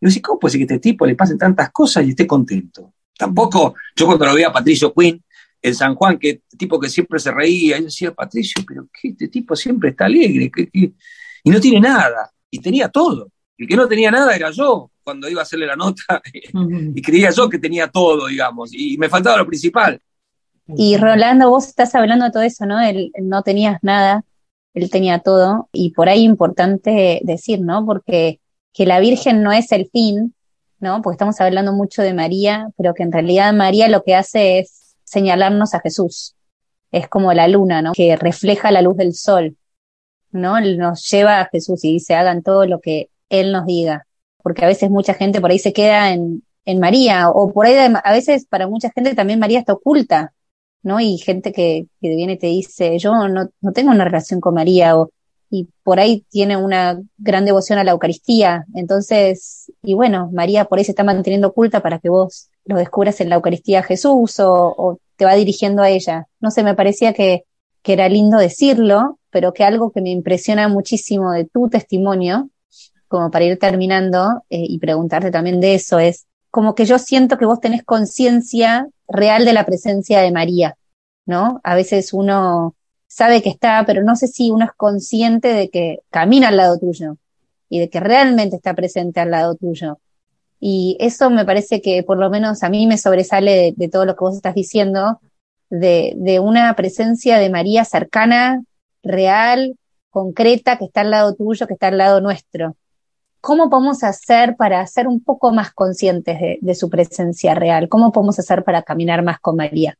decís, 0.01 0.23
¿cómo 0.23 0.39
puede 0.39 0.53
ser 0.53 0.61
que 0.61 0.75
este 0.75 0.79
tipo 0.79 1.05
le 1.05 1.15
pasen 1.15 1.37
tantas 1.37 1.71
cosas 1.71 2.07
y 2.07 2.11
esté 2.11 2.27
contento? 2.27 2.95
Tampoco, 3.17 3.75
yo 3.95 4.07
cuando 4.07 4.25
lo 4.25 4.35
veía 4.35 4.49
a 4.49 4.53
Patricio 4.53 4.93
Quinn, 4.95 5.23
en 5.65 5.75
San 5.75 5.95
Juan, 5.95 6.19
que 6.19 6.43
tipo 6.59 6.79
que 6.79 6.91
siempre 6.91 7.19
se 7.19 7.33
reía, 7.33 7.79
y 7.79 7.85
decía, 7.85 8.13
Patricio, 8.13 8.63
pero 8.69 8.87
que 8.93 9.09
este 9.09 9.29
tipo 9.29 9.57
siempre 9.57 9.91
está 9.91 10.05
alegre, 10.05 10.51
y 10.75 11.51
no 11.51 11.59
tiene 11.59 11.81
nada, 11.81 12.31
y 12.51 12.59
tenía 12.59 12.91
todo. 12.91 13.31
El 13.57 13.67
que 13.67 13.75
no 13.75 13.89
tenía 13.89 14.11
nada 14.11 14.37
era 14.37 14.51
yo, 14.51 14.91
cuando 15.03 15.27
iba 15.27 15.41
a 15.41 15.45
hacerle 15.45 15.67
la 15.67 15.75
nota, 15.75 16.21
y 16.95 17.01
creía 17.01 17.31
yo 17.31 17.49
que 17.49 17.59
tenía 17.59 17.89
todo, 17.89 18.27
digamos, 18.27 18.75
y 18.75 18.99
me 18.99 19.09
faltaba 19.09 19.39
lo 19.39 19.47
principal. 19.47 19.99
Y 20.77 20.99
Rolando, 20.99 21.49
vos 21.49 21.67
estás 21.67 21.95
hablando 21.95 22.27
de 22.27 22.31
todo 22.31 22.43
eso, 22.43 22.67
¿no? 22.67 22.79
Él, 22.83 23.11
no 23.23 23.43
tenías 23.43 23.79
nada, 23.81 24.23
él 24.75 24.91
tenía 24.91 25.21
todo, 25.21 25.71
y 25.73 25.93
por 25.93 26.11
ahí 26.11 26.25
importante 26.25 27.21
decir, 27.25 27.63
¿no? 27.63 27.87
Porque 27.87 28.39
que 28.75 28.85
la 28.85 29.01
Virgen 29.01 29.43
no 29.43 29.51
es 29.51 29.73
el 29.73 29.89
fin, 29.89 30.35
¿no? 30.79 31.01
Porque 31.01 31.15
estamos 31.15 31.41
hablando 31.41 31.73
mucho 31.73 32.03
de 32.03 32.13
María, 32.13 32.69
pero 32.77 32.93
que 32.93 33.03
en 33.03 33.13
realidad 33.13 33.55
María 33.55 33.89
lo 33.89 34.03
que 34.03 34.15
hace 34.15 34.59
es 34.59 34.84
señalarnos 35.15 35.75
a 35.75 35.81
Jesús. 35.81 36.37
Es 36.93 37.09
como 37.09 37.33
la 37.33 37.49
luna, 37.49 37.83
¿no? 37.83 37.93
Que 37.93 38.17
refleja 38.17 38.71
la 38.71 38.83
luz 38.83 38.97
del 38.97 39.15
sol, 39.15 39.57
¿no? 40.31 40.61
Nos 40.61 41.11
lleva 41.11 41.41
a 41.41 41.49
Jesús 41.51 41.85
y 41.85 41.95
dice, 41.95 42.15
hagan 42.15 42.43
todo 42.43 42.67
lo 42.67 42.81
que 42.81 43.09
Él 43.31 43.53
nos 43.53 43.67
diga. 43.67 44.07
Porque 44.43 44.65
a 44.65 44.69
veces 44.69 44.91
mucha 44.91 45.15
gente 45.15 45.41
por 45.41 45.51
ahí 45.51 45.59
se 45.59 45.73
queda 45.73 46.13
en, 46.13 46.43
en 46.67 46.81
María, 46.81 47.31
o 47.31 47.53
por 47.53 47.67
ahí 47.67 47.77
a 47.77 48.13
veces 48.13 48.47
para 48.47 48.69
mucha 48.69 48.91
gente 48.91 49.15
también 49.15 49.41
María 49.41 49.61
está 49.61 49.73
oculta, 49.73 50.35
¿no? 50.83 51.01
Y 51.01 51.19
gente 51.19 51.53
que, 51.53 51.87
viene 52.01 52.35
y 52.35 52.39
te 52.39 52.49
dice, 52.49 52.99
yo 52.99 53.29
no, 53.29 53.51
no 53.61 53.73
tengo 53.73 53.91
una 53.91 54.05
relación 54.05 54.41
con 54.41 54.55
María, 54.55 54.99
o, 54.99 55.11
y 55.51 55.69
por 55.85 56.01
ahí 56.01 56.25
tiene 56.31 56.57
una 56.57 57.01
gran 57.17 57.45
devoción 57.45 57.79
a 57.79 57.85
la 57.85 57.93
Eucaristía. 57.93 58.67
Entonces, 58.75 59.71
y 59.83 59.95
bueno, 59.95 60.31
María 60.33 60.65
por 60.65 60.79
ahí 60.79 60.85
se 60.85 60.93
está 60.93 61.05
manteniendo 61.05 61.49
oculta 61.49 61.81
para 61.81 61.99
que 62.01 62.09
vos 62.09 62.49
lo 62.65 62.77
descubras 62.77 63.21
en 63.21 63.29
la 63.29 63.37
Eucaristía 63.37 63.83
Jesús 63.83 64.41
o, 64.41 64.99
te 65.17 65.25
va 65.25 65.35
dirigiendo 65.35 65.83
a 65.83 65.91
ella. 65.91 66.27
No 66.41 66.51
sé, 66.51 66.63
me 66.63 66.75
parecía 66.75 67.13
que, 67.13 67.45
que 67.83 67.93
era 67.93 68.09
lindo 68.09 68.39
decirlo, 68.39 69.19
pero 69.31 69.53
que 69.53 69.65
algo 69.65 69.91
que 69.91 70.01
me 70.01 70.11
impresiona 70.11 70.69
muchísimo 70.69 71.33
de 71.33 71.45
tu 71.45 71.69
testimonio, 71.69 72.51
como 73.09 73.31
para 73.31 73.45
ir 73.45 73.59
terminando 73.59 74.45
eh, 74.51 74.65
y 74.69 74.79
preguntarte 74.79 75.31
también 75.31 75.61
de 75.61 75.75
eso, 75.75 75.99
es 75.99 76.27
como 76.51 76.75
que 76.75 76.85
yo 76.85 76.99
siento 76.99 77.37
que 77.37 77.47
vos 77.47 77.61
tenés 77.61 77.83
conciencia 77.83 78.87
real 79.09 79.45
de 79.45 79.53
la 79.53 79.67
presencia 79.67 80.21
de 80.21 80.31
María, 80.31 80.77
¿no? 81.27 81.61
A 81.65 81.75
veces 81.75 82.13
uno 82.13 82.77
sabe 83.09 83.43
que 83.43 83.49
está, 83.49 83.85
pero 83.87 84.03
no 84.03 84.17
sé 84.17 84.29
si 84.29 84.51
uno 84.51 84.65
es 84.65 84.73
consciente 84.77 85.53
de 85.53 85.69
que 85.69 86.01
camina 86.11 86.49
al 86.49 86.57
lado 86.57 86.79
tuyo 86.79 87.17
y 87.69 87.81
de 87.81 87.91
que 87.91 88.01
realmente 88.01 88.57
está 88.57 88.75
presente 88.75 89.21
al 89.21 89.31
lado 89.31 89.55
tuyo. 89.57 89.99
Y 90.67 90.97
eso 90.99 91.29
me 91.29 91.45
parece 91.45 91.83
que 91.83 92.03
por 92.05 92.17
lo 92.17 92.31
menos 92.31 92.63
a 92.63 92.71
mí 92.71 92.87
me 92.87 92.97
sobresale 92.97 93.75
de, 93.77 93.89
todo 93.91 94.07
lo 94.07 94.17
que 94.17 94.25
vos 94.25 94.35
estás 94.35 94.55
diciendo, 94.55 95.21
de, 95.69 96.15
de, 96.17 96.41
una 96.41 96.75
presencia 96.75 97.37
de 97.37 97.51
María 97.51 97.85
cercana, 97.85 98.63
real, 99.03 99.77
concreta, 100.09 100.79
que 100.79 100.87
está 100.87 101.03
al 101.03 101.11
lado 101.11 101.35
tuyo, 101.35 101.67
que 101.67 101.75
está 101.75 101.89
al 101.89 101.99
lado 101.99 102.23
nuestro. 102.23 102.79
¿Cómo 103.43 103.69
podemos 103.69 104.03
hacer 104.05 104.57
para 104.57 104.87
ser 104.87 105.07
un 105.07 105.23
poco 105.23 105.53
más 105.53 105.71
conscientes 105.75 106.39
de, 106.59 106.75
su 106.75 106.89
presencia 106.89 107.55
real? 107.55 107.91
¿Cómo 107.91 108.11
podemos 108.11 108.39
hacer 108.39 108.65
para 108.65 108.83
caminar 108.85 109.23
más 109.23 109.41
con 109.41 109.57
María? 109.57 109.99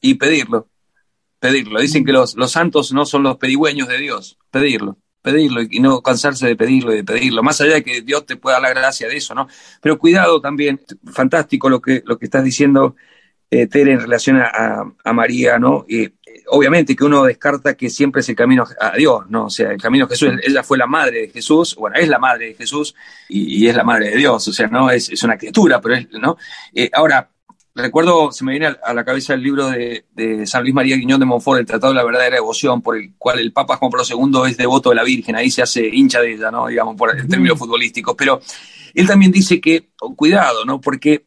Y 0.00 0.14
pedirlo, 0.14 0.68
pedirlo. 1.40 1.80
Dicen 1.80 2.04
que 2.04 2.12
los, 2.12 2.36
los 2.36 2.52
santos 2.52 2.92
no 2.92 3.04
son 3.06 3.24
los 3.24 3.38
pedigüeños 3.38 3.88
de 3.88 3.98
Dios, 3.98 4.38
pedirlo. 4.52 4.98
Pedirlo 5.24 5.62
y 5.62 5.80
no 5.80 6.02
cansarse 6.02 6.46
de 6.46 6.54
pedirlo 6.54 6.92
y 6.92 6.96
de 6.96 7.04
pedirlo, 7.04 7.42
más 7.42 7.58
allá 7.62 7.76
de 7.76 7.82
que 7.82 8.02
Dios 8.02 8.26
te 8.26 8.36
pueda 8.36 8.60
dar 8.60 8.74
la 8.74 8.80
gracia 8.80 9.08
de 9.08 9.16
eso, 9.16 9.34
¿no? 9.34 9.48
Pero 9.80 9.98
cuidado 9.98 10.38
también, 10.38 10.78
fantástico 11.10 11.70
lo 11.70 11.80
que, 11.80 12.02
lo 12.04 12.18
que 12.18 12.26
estás 12.26 12.44
diciendo, 12.44 12.94
eh, 13.50 13.66
Tere, 13.66 13.92
en 13.92 14.00
relación 14.00 14.36
a, 14.36 14.84
María, 15.14 15.58
¿no? 15.58 15.86
Y, 15.88 16.12
obviamente 16.48 16.94
que 16.94 17.04
uno 17.04 17.24
descarta 17.24 17.74
que 17.74 17.88
siempre 17.88 18.20
es 18.20 18.28
el 18.28 18.36
camino 18.36 18.66
a 18.78 18.96
Dios, 18.96 19.24
¿no? 19.30 19.46
O 19.46 19.50
sea, 19.50 19.70
el 19.70 19.80
camino 19.80 20.04
a 20.04 20.08
Jesús, 20.08 20.34
ella 20.42 20.62
fue 20.62 20.76
la 20.76 20.86
madre 20.86 21.22
de 21.22 21.28
Jesús, 21.30 21.74
bueno, 21.74 21.96
es 21.96 22.08
la 22.08 22.18
madre 22.18 22.48
de 22.48 22.54
Jesús 22.54 22.94
y, 23.26 23.66
es 23.66 23.74
la 23.74 23.84
madre 23.84 24.10
de 24.10 24.16
Dios, 24.16 24.46
o 24.46 24.52
sea, 24.52 24.66
no 24.66 24.90
es, 24.90 25.08
es 25.08 25.22
una 25.22 25.38
criatura, 25.38 25.80
pero 25.80 25.94
es, 25.94 26.06
¿no? 26.20 26.36
Eh, 26.74 26.90
ahora, 26.92 27.30
recuerdo, 27.82 28.30
se 28.30 28.44
me 28.44 28.52
viene 28.52 28.66
a 28.66 28.94
la 28.94 29.04
cabeza 29.04 29.34
el 29.34 29.42
libro 29.42 29.68
de, 29.68 30.46
San 30.46 30.62
Luis 30.62 30.74
María 30.74 30.96
Guiñón 30.96 31.18
de 31.18 31.26
Montfort, 31.26 31.60
el 31.60 31.66
Tratado 31.66 31.92
de 31.92 31.96
la 31.96 32.04
Verdadera 32.04 32.36
Devoción, 32.36 32.82
por 32.82 32.96
el 32.96 33.14
cual 33.18 33.40
el 33.40 33.52
Papa 33.52 33.76
Juan 33.76 33.90
Pablo 33.90 34.04
II 34.08 34.50
es 34.50 34.56
devoto 34.56 34.90
de 34.90 34.96
la 34.96 35.02
Virgen, 35.02 35.34
ahí 35.34 35.50
se 35.50 35.62
hace 35.62 35.88
hincha 35.88 36.20
de 36.20 36.34
ella, 36.34 36.50
¿no? 36.50 36.68
Digamos, 36.68 36.96
por 36.96 37.16
el 37.16 37.26
término 37.26 37.56
futbolístico, 37.56 38.16
pero 38.16 38.40
él 38.94 39.06
también 39.06 39.32
dice 39.32 39.60
que, 39.60 39.90
cuidado, 40.16 40.64
¿no? 40.64 40.80
Porque 40.80 41.26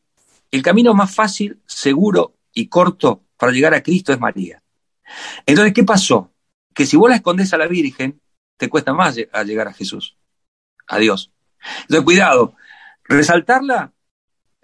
el 0.52 0.62
camino 0.62 0.93
más 0.93 1.14
fácil, 1.14 1.60
seguro 1.66 2.36
y 2.54 2.68
corto 2.68 3.24
para 3.38 3.52
llegar 3.52 3.74
a 3.74 3.84
Cristo 3.84 4.14
es 4.14 4.20
María. 4.20 4.64
Entonces, 5.45 5.74
¿qué 5.74 5.84
pasó? 5.84 6.32
Que 6.74 6.86
si 6.86 6.95
vos 6.95 7.10
la 7.10 7.18
escondes 7.18 7.54
a 7.54 7.58
la 7.58 7.68
Virgen, 7.68 8.22
te 8.56 8.70
cuesta 8.70 8.93
más 8.93 9.16
llegar 9.16 9.68
a 9.68 9.74
Jesús, 9.74 10.18
a 10.88 10.98
Dios. 10.98 11.32
Entonces, 11.82 12.06
cuidado, 12.06 12.56
resaltarla 13.04 13.93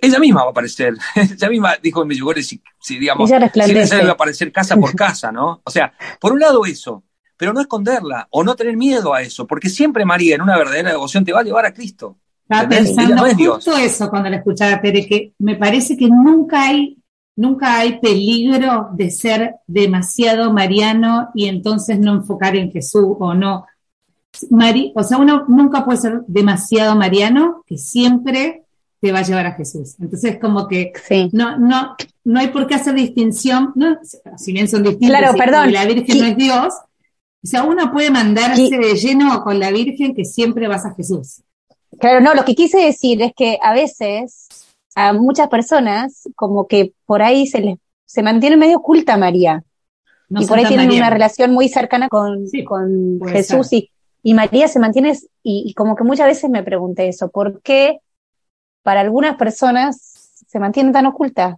ella 0.04 0.20
misma 0.20 0.42
va 0.42 0.48
a 0.48 0.52
aparecer. 0.52 0.96
ella 1.16 1.50
misma 1.50 1.76
dijo 1.82 2.02
en 2.02 2.08
mis 2.08 2.20
si, 2.46 2.62
si 2.80 3.00
digamos, 3.00 3.30
si 3.30 3.36
va 3.36 4.10
a 4.10 4.12
aparecer 4.12 4.52
casa 4.52 4.76
por 4.76 4.96
casa, 4.96 5.32
¿no? 5.32 5.62
O 5.64 5.72
sea, 5.72 5.94
por 6.20 6.34
un 6.34 6.40
lado 6.40 6.66
eso, 6.66 7.04
pero 7.38 7.54
no 7.54 7.62
esconderla 7.62 8.28
o 8.32 8.44
no 8.44 8.56
tener 8.56 8.76
miedo 8.76 9.14
a 9.14 9.22
eso, 9.22 9.48
porque 9.48 9.70
siempre 9.70 10.06
María 10.06 10.36
en 10.36 10.42
una 10.42 10.58
verdadera 10.58 10.92
devoción 10.92 11.24
te 11.24 11.34
va 11.34 11.40
a 11.40 11.44
llevar 11.44 11.66
a 11.66 11.74
Cristo. 11.74 12.18
Estaba 12.44 12.68
pensando 12.68 13.24
justo 13.36 13.78
eso 13.78 14.10
cuando 14.10 14.30
la 14.30 14.38
escuchaba, 14.38 14.82
Tere, 14.82 15.08
que 15.08 15.34
me 15.40 15.56
parece 15.56 15.96
que 15.96 16.10
nunca 16.10 16.64
hay, 16.64 16.98
nunca 17.38 17.78
hay 17.78 18.00
peligro 18.00 18.90
de 18.94 19.10
ser 19.10 19.56
demasiado 19.66 20.52
mariano 20.52 21.30
y 21.34 21.48
entonces 21.48 21.98
no 22.00 22.14
enfocar 22.14 22.58
en 22.58 22.72
Jesús 22.72 23.16
o 23.20 23.34
no. 23.34 23.66
o 24.96 25.04
sea, 25.04 25.18
uno 25.18 25.46
nunca 25.48 25.86
puede 25.86 25.98
ser 26.00 26.22
demasiado 26.28 26.96
mariano, 26.98 27.64
que 27.66 27.78
siempre 27.78 28.63
te 29.04 29.12
va 29.12 29.20
a 29.20 29.24
llevar 29.24 29.46
a 29.46 29.52
Jesús. 29.52 29.98
Entonces, 30.00 30.40
como 30.40 30.66
que 30.66 30.94
no, 31.34 31.58
no, 31.58 31.98
no 32.24 32.40
hay 32.40 32.48
por 32.48 32.68
qué 32.68 32.76
hacer 32.76 32.94
distinción, 32.94 33.74
¿no? 33.76 33.98
si 34.38 34.54
bien 34.54 34.70
son 34.70 34.82
distintos, 34.82 35.10
claro, 35.20 35.38
perdón. 35.38 35.74
la 35.74 35.84
Virgen 35.86 36.20
no 36.20 36.26
es 36.26 36.38
Dios, 36.38 36.74
o 37.44 37.48
sea, 37.48 37.66
uno 37.66 37.92
puede 37.92 38.10
mandarse 38.12 38.78
de 38.78 38.96
lleno 38.96 39.44
con 39.44 39.60
la 39.60 39.72
Virgen 39.72 40.16
que 40.16 40.24
siempre 40.24 40.70
vas 40.70 40.86
a 40.86 40.94
Jesús. 40.96 41.42
Claro, 42.00 42.22
no, 42.22 42.34
lo 42.34 42.46
que 42.46 42.56
quise 42.56 42.78
decir 42.78 43.22
es 43.22 43.34
que 43.36 43.60
a 43.62 43.74
veces 43.74 44.48
a 44.96 45.12
muchas 45.12 45.50
personas 45.50 46.30
como 46.38 46.68
que 46.68 46.94
por 47.06 47.22
ahí 47.22 47.46
se 47.46 47.60
les 47.60 47.80
se 48.06 48.24
mantiene 48.24 48.56
medio 48.56 48.78
oculta 48.78 49.18
María. 49.18 49.66
y 50.30 50.46
por 50.46 50.60
ahí 50.60 50.66
tienen 50.66 50.90
una 50.90 51.10
relación 51.10 51.52
muy 51.52 51.68
cercana 51.68 52.08
con, 52.08 52.46
con 52.66 53.20
Jesús 53.28 53.74
y, 53.74 53.90
y, 54.22 54.34
María 54.34 54.70
se 54.70 54.80
mantiene, 54.80 55.12
y, 55.44 55.66
y, 55.68 55.74
como 55.74 55.98
que 55.98 56.06
muchas 56.06 56.28
veces 56.28 56.50
me 56.50 56.64
pregunté 56.64 57.10
eso, 57.10 57.30
¿por 57.30 57.62
qué 57.62 58.00
para 58.84 59.02
algunas 59.02 59.36
personas 59.38 60.44
se 60.48 60.60
mantiene 60.60 60.92
tan 60.92 61.08
oculta. 61.08 61.58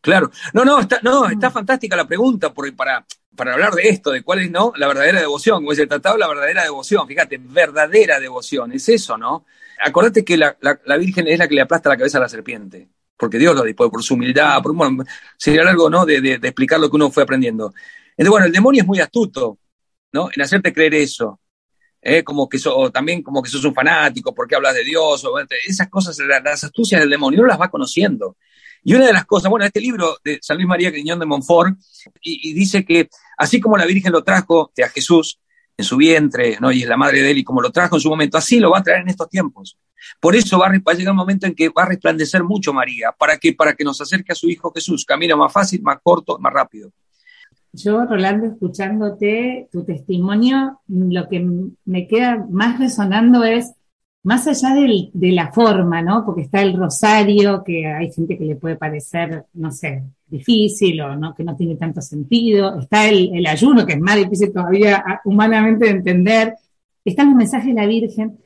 Claro, 0.00 0.30
no, 0.52 0.64
no, 0.64 0.80
está, 0.80 1.00
no, 1.02 1.26
está 1.28 1.50
fantástica 1.50 1.96
la 1.96 2.06
pregunta 2.06 2.52
porque 2.52 2.72
para, 2.72 3.04
para 3.34 3.54
hablar 3.54 3.72
de 3.72 3.88
esto, 3.88 4.10
de 4.10 4.22
cuál 4.22 4.40
es 4.40 4.50
no 4.50 4.72
la 4.76 4.86
verdadera 4.86 5.20
devoción, 5.20 5.58
como 5.58 5.72
es 5.72 5.78
el 5.78 5.88
tratado, 5.88 6.16
la 6.16 6.28
verdadera 6.28 6.62
devoción, 6.62 7.06
fíjate, 7.06 7.38
verdadera 7.38 8.20
devoción, 8.20 8.72
es 8.72 8.88
eso, 8.88 9.16
¿no? 9.16 9.46
Acordate 9.80 10.24
que 10.24 10.36
la, 10.36 10.56
Virgen 10.98 11.28
es 11.28 11.38
la 11.38 11.48
que 11.48 11.54
le 11.54 11.62
aplasta 11.62 11.88
la 11.88 11.96
cabeza 11.96 12.18
a 12.18 12.22
la 12.22 12.28
serpiente, 12.28 12.88
porque 13.16 13.38
Dios 13.38 13.54
lo 13.54 13.62
dispone 13.62 13.90
por 13.90 14.02
su 14.02 14.14
humildad, 14.14 14.60
por, 14.62 14.74
bueno, 14.74 15.04
sería 15.36 15.62
algo, 15.62 15.88
¿no? 15.88 16.04
De, 16.04 16.20
de, 16.20 16.34
explicar 16.34 16.80
lo 16.80 16.90
que 16.90 16.96
uno 16.96 17.10
fue 17.10 17.22
aprendiendo. 17.22 17.72
Entonces, 18.10 18.30
bueno, 18.30 18.46
el 18.46 18.52
demonio 18.52 18.82
es 18.82 18.86
muy 18.86 19.00
astuto, 19.00 19.58
¿no? 20.12 20.28
En 20.34 20.42
hacerte 20.42 20.72
creer 20.72 20.94
eso. 20.94 21.40
¿Eh? 22.02 22.22
como 22.22 22.48
que 22.48 22.58
so, 22.58 22.90
también 22.90 23.22
como 23.22 23.42
que 23.42 23.50
sos 23.50 23.64
un 23.64 23.74
fanático, 23.74 24.34
porque 24.34 24.54
hablas 24.54 24.74
de 24.74 24.84
Dios, 24.84 25.24
o, 25.24 25.34
esas 25.66 25.88
cosas, 25.88 26.18
las, 26.18 26.64
astucias 26.64 27.00
del 27.00 27.10
demonio, 27.10 27.40
uno 27.40 27.48
las 27.48 27.60
va 27.60 27.70
conociendo. 27.70 28.36
Y 28.84 28.94
una 28.94 29.06
de 29.06 29.12
las 29.12 29.26
cosas, 29.26 29.50
bueno, 29.50 29.66
este 29.66 29.80
libro 29.80 30.18
de 30.24 30.38
San 30.40 30.56
Luis 30.56 30.68
María 30.68 30.90
Griñón 30.90 31.18
de 31.18 31.26
Montfort, 31.26 31.76
y, 32.22 32.52
dice 32.52 32.84
que 32.84 33.08
así 33.36 33.60
como 33.60 33.76
la 33.76 33.86
Virgen 33.86 34.12
lo 34.12 34.22
trajo 34.22 34.72
a 34.82 34.88
Jesús 34.88 35.40
en 35.76 35.84
su 35.84 35.96
vientre, 35.96 36.58
¿no? 36.60 36.72
y 36.72 36.82
es 36.82 36.88
la 36.88 36.96
madre 36.96 37.22
de 37.22 37.30
él, 37.30 37.38
y 37.38 37.44
como 37.44 37.60
lo 37.60 37.70
trajo 37.70 37.96
en 37.96 38.00
su 38.00 38.08
momento, 38.08 38.38
así 38.38 38.58
lo 38.58 38.70
va 38.70 38.78
a 38.78 38.82
traer 38.82 39.02
en 39.02 39.08
estos 39.08 39.28
tiempos. 39.28 39.76
Por 40.20 40.34
eso 40.34 40.58
va 40.58 40.66
a, 40.66 40.70
va 40.70 40.92
a 40.92 40.94
llegar 40.94 41.12
un 41.12 41.18
momento 41.18 41.46
en 41.46 41.54
que 41.54 41.68
va 41.68 41.82
a 41.82 41.86
resplandecer 41.86 42.42
mucho 42.44 42.72
María, 42.72 43.12
para 43.16 43.36
que, 43.36 43.52
para 43.52 43.74
que 43.74 43.84
nos 43.84 44.00
acerque 44.00 44.32
a 44.32 44.34
su 44.34 44.48
Hijo 44.48 44.72
Jesús, 44.72 45.04
camino 45.04 45.36
más 45.36 45.52
fácil, 45.52 45.82
más 45.82 45.98
corto, 46.02 46.38
más 46.38 46.52
rápido. 46.52 46.90
Yo, 47.72 48.04
Rolando, 48.06 48.46
escuchándote 48.46 49.68
tu 49.70 49.84
testimonio, 49.84 50.80
lo 50.88 51.28
que 51.28 51.46
me 51.84 52.06
queda 52.06 52.46
más 52.50 52.78
resonando 52.78 53.44
es, 53.44 53.74
más 54.22 54.46
allá 54.46 54.74
de 54.74 55.32
la 55.32 55.52
forma, 55.52 56.02
¿no? 56.02 56.24
Porque 56.24 56.42
está 56.42 56.62
el 56.62 56.76
rosario, 56.76 57.62
que 57.64 57.86
hay 57.86 58.12
gente 58.12 58.36
que 58.36 58.44
le 58.44 58.56
puede 58.56 58.76
parecer, 58.76 59.46
no 59.54 59.70
sé, 59.70 60.04
difícil 60.26 61.00
o 61.00 61.16
no, 61.16 61.34
que 61.34 61.44
no 61.44 61.56
tiene 61.56 61.76
tanto 61.76 62.02
sentido. 62.02 62.78
Está 62.78 63.08
el, 63.08 63.46
ayuno, 63.46 63.86
que 63.86 63.94
es 63.94 64.00
más 64.00 64.16
difícil 64.16 64.52
todavía 64.52 65.02
ah, 65.06 65.20
humanamente 65.24 65.86
de 65.86 65.92
entender. 65.92 66.54
Están 67.04 67.28
los 67.28 67.36
mensajes 67.36 67.74
de 67.74 67.80
la 67.80 67.86
Virgen, 67.86 68.38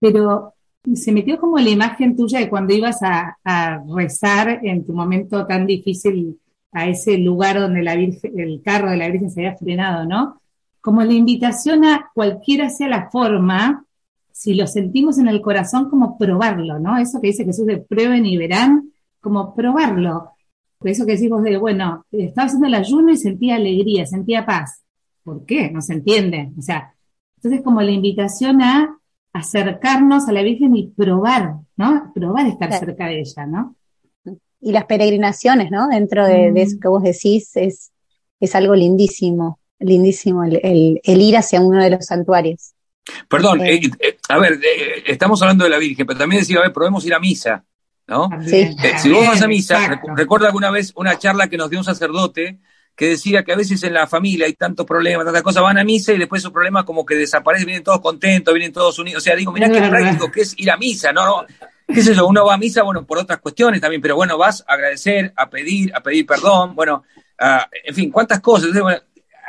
pero 0.00 0.54
se 0.94 1.12
metió 1.12 1.38
como 1.38 1.58
la 1.58 1.70
imagen 1.70 2.16
tuya 2.16 2.40
de 2.40 2.48
cuando 2.48 2.74
ibas 2.74 2.98
a 3.02 3.84
rezar 3.94 4.60
en 4.64 4.84
tu 4.84 4.92
momento 4.92 5.46
tan 5.46 5.66
difícil 5.66 6.36
a 6.72 6.88
ese 6.88 7.18
lugar 7.18 7.60
donde 7.60 7.82
la 7.82 7.94
Virgen, 7.94 8.38
el 8.38 8.62
carro 8.62 8.90
de 8.90 8.96
la 8.96 9.08
Virgen 9.08 9.30
se 9.30 9.46
había 9.46 9.58
frenado, 9.58 10.06
¿no? 10.06 10.40
Como 10.80 11.02
la 11.02 11.12
invitación 11.12 11.84
a 11.84 12.10
cualquiera 12.14 12.70
sea 12.70 12.88
la 12.88 13.10
forma, 13.10 13.84
si 14.32 14.54
lo 14.54 14.66
sentimos 14.66 15.18
en 15.18 15.28
el 15.28 15.40
corazón, 15.40 15.90
como 15.90 16.18
probarlo, 16.18 16.78
¿no? 16.78 16.96
Eso 16.96 17.20
que 17.20 17.28
dice 17.28 17.44
Jesús 17.44 17.66
de 17.66 17.78
prueben 17.78 18.26
y 18.26 18.36
verán, 18.36 18.90
como 19.20 19.54
probarlo. 19.54 20.30
Eso 20.82 21.06
que 21.06 21.12
decimos 21.12 21.42
de, 21.44 21.58
bueno, 21.58 22.06
estaba 22.10 22.46
haciendo 22.46 22.66
el 22.66 22.74
ayuno 22.74 23.12
y 23.12 23.16
sentía 23.16 23.56
alegría, 23.56 24.06
sentía 24.06 24.44
paz. 24.44 24.82
¿Por 25.22 25.44
qué? 25.44 25.70
No 25.70 25.80
se 25.80 25.92
entiende. 25.92 26.50
O 26.58 26.62
sea, 26.62 26.94
entonces 27.36 27.62
como 27.62 27.82
la 27.82 27.92
invitación 27.92 28.62
a 28.62 28.98
acercarnos 29.32 30.28
a 30.28 30.32
la 30.32 30.42
Virgen 30.42 30.74
y 30.74 30.88
probar, 30.88 31.56
¿no? 31.76 32.12
Probar 32.14 32.46
estar 32.46 32.72
cerca 32.72 33.06
de 33.06 33.20
ella, 33.20 33.46
¿no? 33.46 33.76
Y 34.62 34.72
las 34.72 34.84
peregrinaciones, 34.84 35.70
¿no? 35.70 35.88
Dentro 35.88 36.24
de, 36.24 36.52
eso 36.56 36.76
mm. 36.76 36.80
que 36.80 36.88
vos 36.88 37.02
decís, 37.02 37.50
es, 37.56 37.90
es 38.40 38.54
algo 38.54 38.74
lindísimo, 38.74 39.58
lindísimo 39.80 40.44
el, 40.44 41.00
ir 41.04 41.36
hacia 41.36 41.60
uno 41.60 41.82
de 41.82 41.90
los 41.90 42.06
santuarios. 42.06 42.72
Perdón, 43.28 43.60
eh, 43.62 43.80
eh, 43.98 44.18
a 44.28 44.38
ver, 44.38 44.52
eh, 44.54 45.02
estamos 45.06 45.42
hablando 45.42 45.64
de 45.64 45.70
la 45.70 45.78
Virgen, 45.78 46.06
pero 46.06 46.20
también 46.20 46.40
decía, 46.40 46.58
a 46.58 46.62
ver, 46.62 46.72
podemos 46.72 47.04
ir 47.04 47.12
a 47.12 47.18
misa, 47.18 47.64
¿no? 48.06 48.30
Sí. 48.46 48.74
si 48.98 49.10
vos 49.10 49.26
vas 49.26 49.42
a 49.42 49.48
misa, 49.48 50.00
recuerda 50.16 50.46
alguna 50.46 50.70
vez 50.70 50.92
una 50.94 51.18
charla 51.18 51.48
que 51.48 51.56
nos 51.56 51.68
dio 51.68 51.80
un 51.80 51.84
sacerdote 51.84 52.60
que 52.94 53.08
decía 53.08 53.42
que 53.42 53.52
a 53.52 53.56
veces 53.56 53.82
en 53.82 53.94
la 53.94 54.06
familia 54.06 54.46
hay 54.46 54.52
tantos 54.52 54.86
problemas, 54.86 55.24
tantas 55.24 55.42
cosas, 55.42 55.62
van 55.62 55.78
a 55.78 55.84
misa 55.84 56.12
y 56.12 56.18
después 56.18 56.40
esos 56.42 56.52
problemas 56.52 56.84
como 56.84 57.04
que 57.04 57.16
desaparecen, 57.16 57.66
vienen 57.66 57.82
todos 57.82 58.00
contentos, 58.00 58.54
vienen 58.54 58.72
todos 58.72 58.98
unidos. 58.98 59.22
O 59.22 59.24
sea, 59.24 59.34
digo, 59.34 59.50
mirá 59.50 59.70
qué 59.70 59.80
práctico 59.80 60.30
que 60.30 60.42
es 60.42 60.54
ir 60.58 60.70
a 60.70 60.76
misa, 60.76 61.12
¿no? 61.12 61.44
Qué 61.92 62.02
sé 62.02 62.14
yo, 62.14 62.26
uno 62.26 62.44
va 62.44 62.54
a 62.54 62.58
misa, 62.58 62.82
bueno, 62.82 63.04
por 63.04 63.18
otras 63.18 63.40
cuestiones 63.40 63.80
también, 63.80 64.02
pero 64.02 64.16
bueno, 64.16 64.38
vas 64.38 64.64
a 64.66 64.74
agradecer, 64.74 65.32
a 65.36 65.48
pedir, 65.48 65.94
a 65.94 66.00
pedir 66.00 66.26
perdón, 66.26 66.74
bueno, 66.74 67.04
en 67.84 67.94
fin, 67.94 68.10
cuántas 68.10 68.40
cosas. 68.40 68.70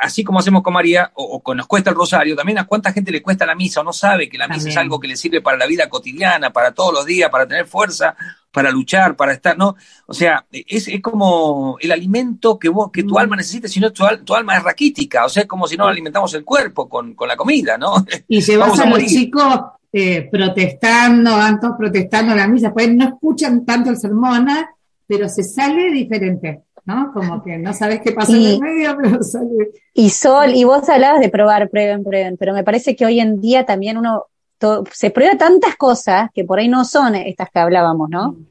así 0.00 0.24
como 0.24 0.38
hacemos 0.38 0.62
con 0.62 0.74
María, 0.74 1.10
o, 1.14 1.40
o, 1.44 1.54
nos 1.54 1.66
cuesta 1.66 1.90
el 1.90 1.96
rosario, 1.96 2.36
también 2.36 2.58
a 2.58 2.66
cuánta 2.66 2.92
gente 2.92 3.10
le 3.10 3.22
cuesta 3.22 3.46
la 3.46 3.54
misa 3.54 3.80
o 3.80 3.84
no 3.84 3.92
sabe 3.92 4.28
que 4.28 4.38
la 4.38 4.48
misa 4.48 4.68
es 4.68 4.76
algo 4.76 5.00
que 5.00 5.08
le 5.08 5.16
sirve 5.16 5.40
para 5.40 5.56
la 5.56 5.66
vida 5.66 5.88
cotidiana, 5.88 6.52
para 6.52 6.72
todos 6.72 6.92
los 6.92 7.06
días, 7.06 7.30
para 7.30 7.46
tener 7.46 7.66
fuerza, 7.66 8.16
para 8.50 8.70
luchar, 8.70 9.16
para 9.16 9.32
estar, 9.32 9.58
¿no? 9.58 9.76
O 10.06 10.14
sea, 10.14 10.46
es, 10.50 10.88
es 10.88 11.00
como 11.00 11.76
el 11.80 11.90
alimento 11.90 12.58
que 12.58 12.68
vos, 12.68 12.90
que 12.92 13.02
tu 13.02 13.14
mm. 13.14 13.18
alma 13.18 13.36
necesita, 13.36 13.68
si 13.68 13.80
no 13.80 13.92
tu, 13.92 14.04
tu, 14.24 14.34
alma 14.34 14.56
es 14.56 14.62
raquítica, 14.62 15.24
o 15.24 15.28
sea, 15.28 15.42
es 15.42 15.48
como 15.48 15.66
si 15.66 15.76
no 15.76 15.86
alimentamos 15.86 16.32
el 16.34 16.44
cuerpo 16.44 16.88
con, 16.88 17.14
con 17.14 17.28
la 17.28 17.36
comida, 17.36 17.76
¿no? 17.76 18.04
Y 18.28 18.40
llevamos 18.40 18.78
a, 18.80 18.84
a 18.84 18.90
los 18.90 19.04
chicos 19.06 19.60
eh, 19.96 20.28
protestando, 20.30 21.30
van 21.30 21.60
todos 21.60 21.76
protestando 21.78 22.34
la 22.34 22.48
misa, 22.48 22.72
pues 22.72 22.92
no 22.92 23.04
escuchan 23.04 23.64
tanto 23.64 23.90
el 23.90 23.96
sermón, 23.96 24.48
¿ah? 24.48 24.68
pero 25.06 25.28
se 25.28 25.44
sale 25.44 25.92
diferente, 25.92 26.62
¿no? 26.84 27.12
Como 27.12 27.42
que 27.42 27.58
no 27.58 27.72
sabes 27.72 28.00
qué 28.00 28.10
pasa 28.12 28.32
en 28.32 28.42
el 28.42 28.60
medio, 28.60 28.96
pero 29.02 29.22
sale. 29.22 29.70
Y 29.94 30.10
Sol, 30.10 30.50
y 30.54 30.64
vos 30.64 30.88
hablabas 30.88 31.20
de 31.20 31.28
probar, 31.28 31.70
prueben, 31.70 32.02
prueben, 32.02 32.36
pero 32.36 32.52
me 32.52 32.64
parece 32.64 32.96
que 32.96 33.06
hoy 33.06 33.20
en 33.20 33.40
día 33.40 33.64
también 33.64 33.96
uno 33.96 34.24
se 34.90 35.10
prueba 35.10 35.36
tantas 35.36 35.76
cosas 35.76 36.30
que 36.34 36.42
por 36.44 36.58
ahí 36.58 36.68
no 36.68 36.84
son 36.84 37.14
estas 37.14 37.50
que 37.50 37.58
hablábamos, 37.58 38.08
¿no? 38.10 38.32
Mm. 38.32 38.46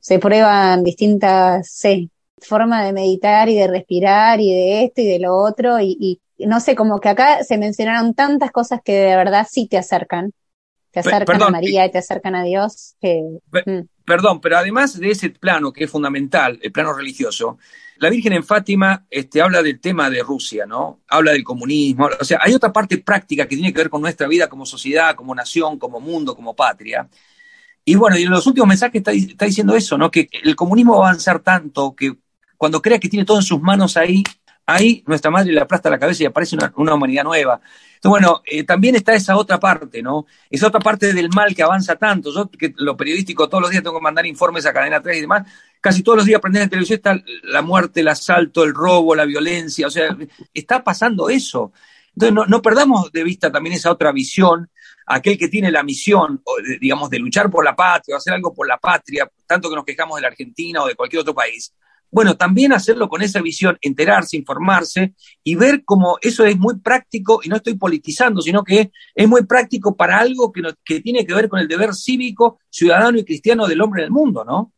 Se 0.00 0.18
prueban 0.18 0.82
distintas, 0.82 1.68
sí, 1.70 2.10
forma 2.40 2.84
de 2.84 2.92
meditar 2.92 3.48
y 3.48 3.56
de 3.56 3.66
respirar 3.66 4.40
y 4.40 4.52
de 4.52 4.84
esto 4.84 5.00
y 5.00 5.06
de 5.06 5.18
lo 5.18 5.36
otro 5.36 5.78
y, 5.80 6.20
no 6.38 6.60
sé, 6.60 6.74
como 6.74 7.00
que 7.00 7.08
acá 7.08 7.44
se 7.44 7.58
mencionaron 7.58 8.14
tantas 8.14 8.50
cosas 8.50 8.80
que 8.84 8.92
de 8.92 9.16
verdad 9.16 9.46
sí 9.48 9.66
te 9.66 9.76
acercan, 9.76 10.32
te 10.90 11.00
acercan 11.00 11.42
a 11.42 11.50
María 11.50 11.86
y 11.86 11.90
te 11.90 11.98
acercan 11.98 12.34
a 12.34 12.42
Dios. 12.44 12.96
Mm. 13.02 13.80
Perdón, 14.04 14.40
pero 14.40 14.56
además 14.56 14.98
de 14.98 15.10
ese 15.10 15.30
plano 15.30 15.72
que 15.72 15.84
es 15.84 15.90
fundamental, 15.90 16.58
el 16.62 16.72
plano 16.72 16.92
religioso, 16.92 17.58
la 17.98 18.10
Virgen 18.10 18.32
en 18.32 18.44
Fátima 18.44 19.06
este, 19.10 19.42
habla 19.42 19.62
del 19.62 19.80
tema 19.80 20.08
de 20.08 20.22
Rusia, 20.22 20.66
¿no? 20.66 21.00
Habla 21.08 21.32
del 21.32 21.44
comunismo, 21.44 22.08
o 22.18 22.24
sea, 22.24 22.38
hay 22.40 22.54
otra 22.54 22.72
parte 22.72 22.98
práctica 22.98 23.46
que 23.46 23.56
tiene 23.56 23.72
que 23.72 23.78
ver 23.78 23.90
con 23.90 24.00
nuestra 24.00 24.28
vida 24.28 24.48
como 24.48 24.64
sociedad, 24.64 25.14
como 25.14 25.34
nación, 25.34 25.78
como 25.78 26.00
mundo, 26.00 26.34
como 26.34 26.54
patria. 26.54 27.08
Y 27.84 27.94
bueno, 27.96 28.16
y 28.18 28.22
en 28.22 28.30
los 28.30 28.46
últimos 28.46 28.68
mensajes 28.68 28.96
está, 28.96 29.12
está 29.12 29.46
diciendo 29.46 29.74
eso, 29.74 29.98
¿no? 29.98 30.10
Que 30.10 30.28
el 30.42 30.54
comunismo 30.54 30.98
va 30.98 31.06
a 31.06 31.08
avanzar 31.08 31.40
tanto 31.40 31.94
que 31.94 32.16
cuando 32.58 32.82
crea 32.82 32.98
que 32.98 33.08
tiene 33.08 33.24
todo 33.24 33.38
en 33.38 33.44
sus 33.44 33.60
manos 33.62 33.96
ahí, 33.96 34.22
ahí 34.66 35.02
nuestra 35.06 35.30
madre 35.30 35.52
le 35.52 35.60
aplasta 35.60 35.88
la 35.88 35.98
cabeza 35.98 36.24
y 36.24 36.26
aparece 36.26 36.56
una, 36.56 36.94
humanidad 36.94 37.24
nueva. 37.24 37.60
Entonces, 37.98 38.10
bueno, 38.10 38.42
eh, 38.44 38.62
también 38.62 38.94
está 38.94 39.12
esa 39.12 39.36
otra 39.36 39.58
parte, 39.58 40.02
¿no? 40.02 40.26
Esa 40.48 40.68
otra 40.68 40.78
parte 40.78 41.12
del 41.12 41.30
mal 41.30 41.52
que 41.52 41.64
avanza 41.64 41.96
tanto. 41.96 42.32
Yo, 42.32 42.48
que 42.48 42.72
lo 42.76 42.96
periodístico, 42.96 43.48
todos 43.48 43.62
los 43.62 43.70
días 43.72 43.82
tengo 43.82 43.98
que 43.98 44.02
mandar 44.02 44.24
informes 44.24 44.66
a 44.66 44.72
Cadena 44.72 45.02
3 45.02 45.18
y 45.18 45.20
demás, 45.22 45.48
casi 45.80 46.04
todos 46.04 46.18
los 46.18 46.26
días 46.26 46.38
aprender 46.38 46.62
en 46.62 46.70
televisión 46.70 46.96
está 46.96 47.20
la 47.42 47.60
muerte, 47.62 48.00
el 48.00 48.08
asalto, 48.08 48.62
el 48.62 48.72
robo, 48.72 49.16
la 49.16 49.24
violencia, 49.24 49.88
o 49.88 49.90
sea, 49.90 50.16
está 50.54 50.84
pasando 50.84 51.28
eso. 51.28 51.72
Entonces, 52.14 52.34
no, 52.34 52.46
no 52.46 52.62
perdamos 52.62 53.10
de 53.10 53.24
vista 53.24 53.50
también 53.50 53.74
esa 53.74 53.90
otra 53.90 54.12
visión, 54.12 54.70
aquel 55.06 55.36
que 55.36 55.48
tiene 55.48 55.72
la 55.72 55.82
misión, 55.82 56.40
digamos, 56.80 57.10
de 57.10 57.18
luchar 57.18 57.50
por 57.50 57.64
la 57.64 57.74
patria, 57.74 58.14
o 58.14 58.18
hacer 58.18 58.34
algo 58.34 58.54
por 58.54 58.68
la 58.68 58.78
patria, 58.78 59.28
tanto 59.44 59.68
que 59.68 59.74
nos 59.74 59.84
quejamos 59.84 60.16
de 60.16 60.22
la 60.22 60.28
Argentina 60.28 60.84
o 60.84 60.86
de 60.86 60.94
cualquier 60.94 61.22
otro 61.22 61.34
país, 61.34 61.74
bueno, 62.10 62.36
también 62.36 62.72
hacerlo 62.72 63.08
con 63.08 63.22
esa 63.22 63.40
visión, 63.40 63.78
enterarse, 63.80 64.36
informarse 64.36 65.14
y 65.44 65.54
ver 65.54 65.84
cómo 65.84 66.18
eso 66.22 66.44
es 66.44 66.56
muy 66.58 66.78
práctico, 66.78 67.40
y 67.42 67.48
no 67.48 67.56
estoy 67.56 67.74
politizando, 67.74 68.40
sino 68.40 68.64
que 68.64 68.90
es 69.14 69.28
muy 69.28 69.44
práctico 69.44 69.96
para 69.96 70.18
algo 70.18 70.50
que, 70.52 70.62
que 70.84 71.00
tiene 71.00 71.26
que 71.26 71.34
ver 71.34 71.48
con 71.48 71.60
el 71.60 71.68
deber 71.68 71.94
cívico, 71.94 72.60
ciudadano 72.70 73.18
y 73.18 73.24
cristiano 73.24 73.66
del 73.66 73.80
hombre 73.80 74.02
en 74.02 74.06
el 74.06 74.10
mundo, 74.10 74.44
¿no? 74.44 74.72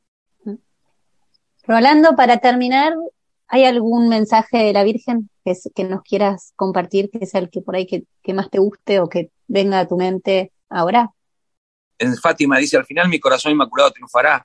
Rolando, 1.64 2.16
para 2.16 2.38
terminar, 2.38 2.94
¿hay 3.46 3.64
algún 3.64 4.08
mensaje 4.08 4.58
de 4.58 4.72
la 4.72 4.82
Virgen 4.82 5.30
que, 5.44 5.54
que 5.74 5.84
nos 5.84 6.02
quieras 6.02 6.52
compartir, 6.56 7.10
que 7.10 7.18
es 7.22 7.34
el 7.34 7.48
que 7.48 7.60
por 7.60 7.76
ahí 7.76 7.86
que, 7.86 8.04
que 8.22 8.34
más 8.34 8.50
te 8.50 8.58
guste 8.58 8.98
o 8.98 9.08
que 9.08 9.30
venga 9.46 9.78
a 9.78 9.86
tu 9.86 9.96
mente 9.96 10.52
ahora? 10.68 11.10
En 11.98 12.16
Fátima 12.16 12.58
dice, 12.58 12.76
al 12.76 12.86
final 12.86 13.08
mi 13.08 13.20
corazón 13.20 13.52
inmaculado 13.52 13.92
triunfará 13.92 14.44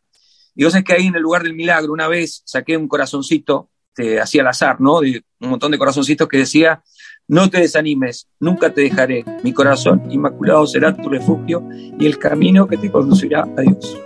y 0.55 0.63
vos 0.63 0.71
sabés 0.71 0.85
que 0.85 0.93
ahí 0.93 1.07
en 1.07 1.15
el 1.15 1.21
lugar 1.21 1.43
del 1.43 1.53
milagro, 1.53 1.91
una 1.91 2.07
vez 2.07 2.41
saqué 2.45 2.77
un 2.77 2.87
corazoncito, 2.87 3.69
te 3.93 4.19
hacía 4.19 4.41
al 4.41 4.47
azar, 4.47 4.79
¿no? 4.79 4.99
Un 4.99 5.49
montón 5.49 5.71
de 5.71 5.77
corazoncitos 5.77 6.27
que 6.27 6.37
decía, 6.37 6.81
no 7.27 7.49
te 7.49 7.59
desanimes, 7.59 8.27
nunca 8.39 8.73
te 8.73 8.81
dejaré, 8.81 9.25
mi 9.43 9.53
corazón 9.53 10.03
inmaculado 10.09 10.65
será 10.65 10.95
tu 10.95 11.09
refugio 11.09 11.67
y 11.99 12.05
el 12.05 12.17
camino 12.17 12.67
que 12.67 12.77
te 12.77 12.89
conducirá 12.91 13.47
a 13.57 13.61
Dios. 13.61 13.97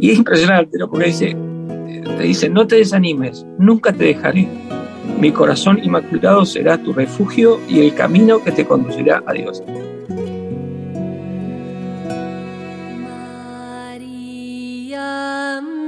Y 0.00 0.10
es 0.10 0.18
impresionante, 0.18 0.78
¿no? 0.78 0.88
Porque 0.88 1.06
dice, 1.06 1.36
te 2.16 2.22
dice, 2.22 2.48
no 2.48 2.66
te 2.66 2.76
desanimes, 2.76 3.44
nunca 3.58 3.92
te 3.92 4.04
dejaré, 4.04 4.48
mi 5.18 5.32
corazón 5.32 5.78
inmaculado 5.82 6.44
será 6.44 6.78
tu 6.82 6.92
refugio 6.92 7.60
y 7.68 7.80
el 7.80 7.94
camino 7.94 8.42
que 8.42 8.52
te 8.52 8.66
conducirá 8.66 9.22
a 9.26 9.32
Dios. 9.32 9.62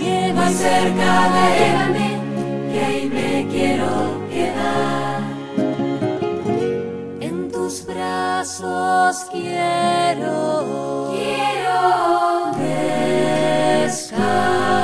Llévame 0.00 0.52
cerca 0.52 1.12
de 1.34 1.46
él, 1.66 1.78
que 2.72 2.78
ahí 2.80 3.04
me 3.08 3.30
quiero 3.50 3.90
quedar. 4.30 5.20
En 7.20 7.50
tus 7.50 7.84
brazos 7.86 9.26
quiero, 9.30 11.12
quiero 11.12 11.80
descansar. 13.82 14.83